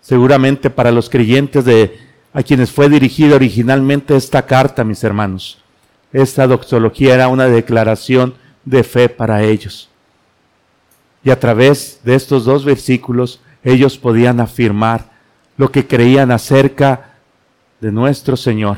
Seguramente 0.01 0.69
para 0.69 0.91
los 0.91 1.09
creyentes 1.09 1.65
de 1.65 1.99
a 2.31 2.43
quienes 2.43 2.71
fue 2.71 2.89
dirigida 2.89 3.37
originalmente 3.37 4.15
esta 4.15 4.45
carta, 4.45 4.83
mis 4.83 5.03
hermanos, 5.03 5.63
esta 6.13 6.47
doxología 6.47 7.13
era 7.13 7.27
una 7.27 7.45
declaración 7.45 8.35
de 8.65 8.83
fe 8.83 9.09
para 9.09 9.43
ellos. 9.43 9.89
Y 11.23 11.29
a 11.29 11.39
través 11.39 11.99
de 12.03 12.15
estos 12.15 12.45
dos 12.45 12.63
versículos 12.63 13.41
ellos 13.63 13.97
podían 13.97 14.39
afirmar 14.39 15.11
lo 15.57 15.71
que 15.71 15.87
creían 15.87 16.31
acerca 16.31 17.15
de 17.81 17.91
nuestro 17.91 18.37
Señor. 18.37 18.77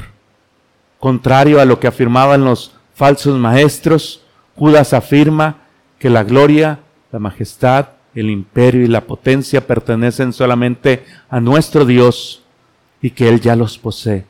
Contrario 1.00 1.62
a 1.62 1.66
lo 1.66 1.80
que 1.80 1.88
afirmaban 1.88 2.44
los 2.44 2.76
falsos 2.94 3.38
maestros, 3.38 4.24
Judas 4.56 4.94
afirma 4.94 5.58
que 6.00 6.10
la 6.10 6.24
gloria, 6.24 6.80
la 7.12 7.20
majestad, 7.20 7.90
el 8.16 8.30
imperio 8.30 8.84
y 8.84 8.88
la 8.88 9.06
potencia 9.06 9.66
pertenecen 9.66 10.34
solamente 10.34 11.06
a 11.30 11.40
nuestro 11.40 11.86
Dios 11.86 12.44
y 13.02 13.12
que 13.12 13.30
Él 13.30 13.40
ya 13.40 13.56
los 13.56 13.78
posee. 13.78 14.26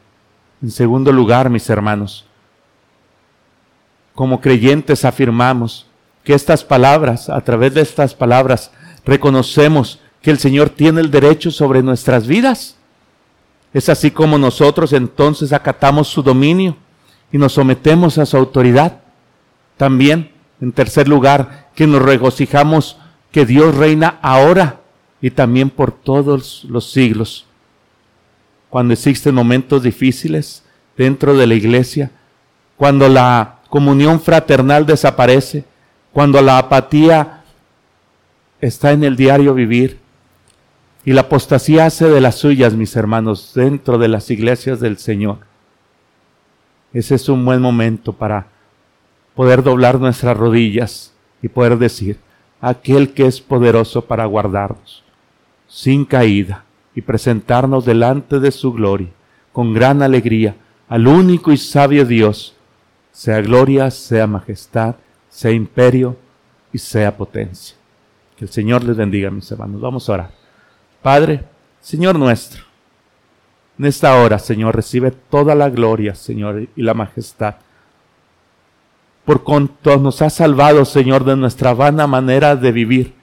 En 0.61 0.71
segundo 0.71 1.11
lugar, 1.11 1.49
mis 1.49 1.69
hermanos, 1.69 2.25
como 4.20 4.41
creyentes 4.41 5.05
afirmamos 5.05 5.86
que 6.26 6.34
estas 6.34 6.65
palabras, 6.65 7.30
a 7.30 7.39
través 7.39 7.74
de 7.74 7.80
estas 7.80 8.13
palabras, 8.13 8.70
reconocemos 9.05 10.01
que 10.22 10.30
el 10.30 10.39
Señor 10.39 10.72
tiene 10.72 10.99
el 10.99 11.09
derecho 11.09 11.51
sobre 11.51 11.82
nuestras 11.82 12.28
vidas. 12.28 12.76
Es 13.74 13.88
así 13.88 14.11
como 14.11 14.38
nosotros 14.38 14.91
entonces 14.91 15.53
acatamos 15.53 16.09
su 16.09 16.22
dominio 16.22 16.76
y 17.32 17.38
nos 17.38 17.53
sometemos 17.53 18.17
a 18.17 18.26
su 18.26 18.36
autoridad. 18.36 18.99
También, 19.78 20.34
en 20.59 20.74
tercer 20.74 21.07
lugar, 21.07 21.70
que 21.74 21.88
nos 21.88 22.01
regocijamos 22.01 22.97
que 23.32 23.45
Dios 23.45 23.74
reina 23.74 24.20
ahora 24.22 24.82
y 25.22 25.32
también 25.32 25.70
por 25.70 25.93
todos 25.93 26.65
los 26.65 26.91
siglos. 26.91 27.45
Cuando 28.70 28.93
existen 28.93 29.34
momentos 29.34 29.82
difíciles 29.82 30.65
dentro 30.97 31.38
de 31.38 31.47
la 31.47 31.53
iglesia, 31.53 32.11
cuando 32.76 33.07
la 33.07 33.59
comunión 33.70 34.20
fraternal 34.20 34.86
desaparece, 34.86 35.65
cuando 36.11 36.41
la 36.41 36.57
apatía 36.57 37.43
está 38.61 38.91
en 38.91 39.03
el 39.03 39.15
diario 39.15 39.53
vivir 39.53 39.99
y 41.05 41.13
la 41.13 41.22
apostasía 41.22 41.86
hace 41.86 42.09
de 42.09 42.22
las 42.22 42.36
suyas, 42.36 42.74
mis 42.74 42.95
hermanos, 42.95 43.53
dentro 43.55 43.97
de 43.97 44.07
las 44.07 44.30
iglesias 44.30 44.80
del 44.80 44.97
Señor. 44.97 45.39
Ese 46.93 47.15
es 47.15 47.30
un 47.30 47.45
buen 47.45 47.61
momento 47.61 48.13
para 48.13 48.47
poder 49.36 49.63
doblar 49.63 49.99
nuestras 49.99 50.36
rodillas 50.36 51.13
y 51.41 51.47
poder 51.47 51.78
decir, 51.78 52.20
aquel 52.59 53.13
que 53.13 53.26
es 53.28 53.39
poderoso 53.39 54.05
para 54.05 54.26
guardarnos, 54.26 55.03
sin 55.67 56.03
caída, 56.03 56.65
y 56.95 57.01
presentarnos 57.01 57.86
delante 57.86 58.39
de 58.39 58.51
su 58.51 58.74
gloria, 58.74 59.09
con 59.53 59.74
gran 59.74 60.01
alegría, 60.01 60.55
al 60.89 61.07
único 61.07 61.51
y 61.51 61.57
sabio 61.57 62.05
Dios, 62.05 62.55
sea 63.20 63.41
gloria, 63.41 63.91
sea 63.91 64.28
majestad, 64.28 64.95
sea 65.28 65.51
imperio 65.51 66.15
y 66.72 66.78
sea 66.78 67.17
potencia. 67.17 67.76
Que 68.38 68.45
el 68.45 68.49
Señor 68.49 68.82
les 68.86 68.95
bendiga, 68.95 69.30
mis 69.30 69.51
hermanos. 69.51 69.82
Vamos 69.82 70.07
a 70.07 70.13
orar. 70.13 70.32
Padre, 71.01 71.43
Señor 71.82 72.17
nuestro, 72.17 72.63
en 73.78 73.88
esta 73.88 74.15
hora, 74.15 74.39
Señor, 74.39 74.74
recibe 74.74 75.11
toda 75.11 75.53
la 75.53 75.70
gloria, 75.70 76.15
Señor, 76.15 76.70
y 76.74 76.82
la 76.82 76.93
majestad. 76.93 77.55
Por 79.26 79.43
cuanto 79.43 79.97
nos 79.97 80.22
has 80.22 80.36
salvado, 80.36 80.86
Señor, 80.86 81.26
de 81.26 81.36
nuestra 81.36 81.74
vana 81.74 82.07
manera 82.07 82.55
de 82.55 82.72
vivir. 82.72 83.15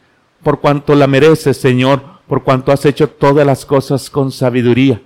Por 0.42 0.60
cuanto 0.60 0.94
la 0.94 1.06
mereces, 1.06 1.56
Señor, 1.56 2.02
por 2.28 2.44
cuanto 2.44 2.70
has 2.70 2.84
hecho 2.84 3.08
todas 3.08 3.46
las 3.46 3.64
cosas 3.64 4.10
con 4.10 4.30
sabiduría. 4.30 5.00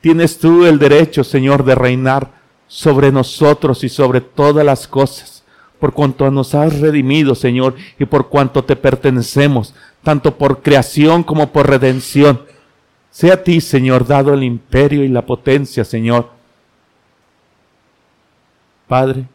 Tienes 0.00 0.38
tú 0.38 0.66
el 0.66 0.78
derecho, 0.78 1.24
Señor, 1.24 1.64
de 1.64 1.74
reinar 1.74 2.43
sobre 2.66 3.12
nosotros 3.12 3.84
y 3.84 3.88
sobre 3.88 4.20
todas 4.20 4.64
las 4.64 4.88
cosas, 4.88 5.44
por 5.78 5.92
cuanto 5.92 6.30
nos 6.30 6.54
has 6.54 6.80
redimido, 6.80 7.34
Señor, 7.34 7.74
y 7.98 8.04
por 8.04 8.28
cuanto 8.28 8.64
te 8.64 8.76
pertenecemos, 8.76 9.74
tanto 10.02 10.36
por 10.36 10.62
creación 10.62 11.22
como 11.22 11.52
por 11.52 11.68
redención. 11.68 12.42
Sea 13.10 13.34
a 13.34 13.42
ti, 13.42 13.60
Señor, 13.60 14.06
dado 14.06 14.34
el 14.34 14.42
imperio 14.42 15.04
y 15.04 15.08
la 15.08 15.24
potencia, 15.24 15.84
Señor. 15.84 16.30
Padre, 18.88 19.26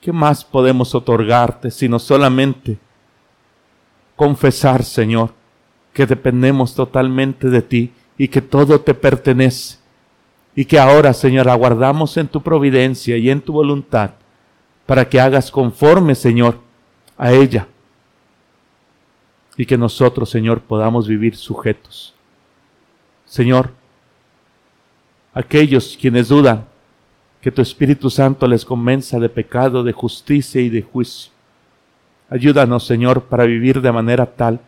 ¿qué 0.00 0.12
más 0.12 0.44
podemos 0.44 0.94
otorgarte 0.94 1.70
sino 1.70 1.98
solamente 1.98 2.78
confesar, 4.14 4.84
Señor, 4.84 5.32
que 5.92 6.06
dependemos 6.06 6.74
totalmente 6.74 7.48
de 7.48 7.62
ti 7.62 7.92
y 8.18 8.28
que 8.28 8.42
todo 8.42 8.80
te 8.80 8.94
pertenece? 8.94 9.78
y 10.58 10.64
que 10.64 10.78
ahora, 10.78 11.12
Señor, 11.12 11.50
aguardamos 11.50 12.16
en 12.16 12.28
tu 12.28 12.42
providencia 12.42 13.18
y 13.18 13.28
en 13.28 13.42
tu 13.42 13.52
voluntad 13.52 14.12
para 14.86 15.06
que 15.06 15.20
hagas 15.20 15.50
conforme, 15.50 16.14
Señor, 16.14 16.58
a 17.18 17.30
ella 17.32 17.68
y 19.58 19.66
que 19.66 19.76
nosotros, 19.76 20.30
Señor, 20.30 20.62
podamos 20.62 21.06
vivir 21.06 21.36
sujetos. 21.36 22.14
Señor, 23.26 23.72
aquellos 25.34 25.98
quienes 26.00 26.28
dudan 26.28 26.64
que 27.42 27.52
tu 27.52 27.60
Espíritu 27.60 28.08
Santo 28.08 28.46
les 28.46 28.64
convenza 28.64 29.18
de 29.18 29.28
pecado, 29.28 29.84
de 29.84 29.92
justicia 29.92 30.62
y 30.62 30.70
de 30.70 30.80
juicio, 30.80 31.32
ayúdanos, 32.30 32.86
Señor, 32.86 33.24
para 33.24 33.44
vivir 33.44 33.82
de 33.82 33.92
manera 33.92 34.24
tal 34.24 34.60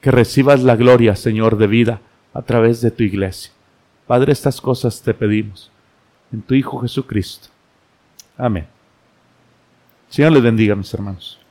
que 0.00 0.12
recibas 0.12 0.62
la 0.62 0.76
gloria, 0.76 1.16
Señor, 1.16 1.56
de 1.56 1.66
vida 1.66 2.00
a 2.34 2.42
través 2.42 2.80
de 2.80 2.92
tu 2.92 3.02
iglesia. 3.02 3.52
Padre, 4.06 4.32
estas 4.32 4.60
cosas 4.60 5.00
te 5.00 5.14
pedimos 5.14 5.70
en 6.32 6.42
tu 6.42 6.54
Hijo 6.54 6.80
Jesucristo. 6.80 7.48
Amén. 8.36 8.66
Señor 10.08 10.32
les 10.32 10.42
bendiga, 10.42 10.74
mis 10.74 10.92
hermanos. 10.92 11.41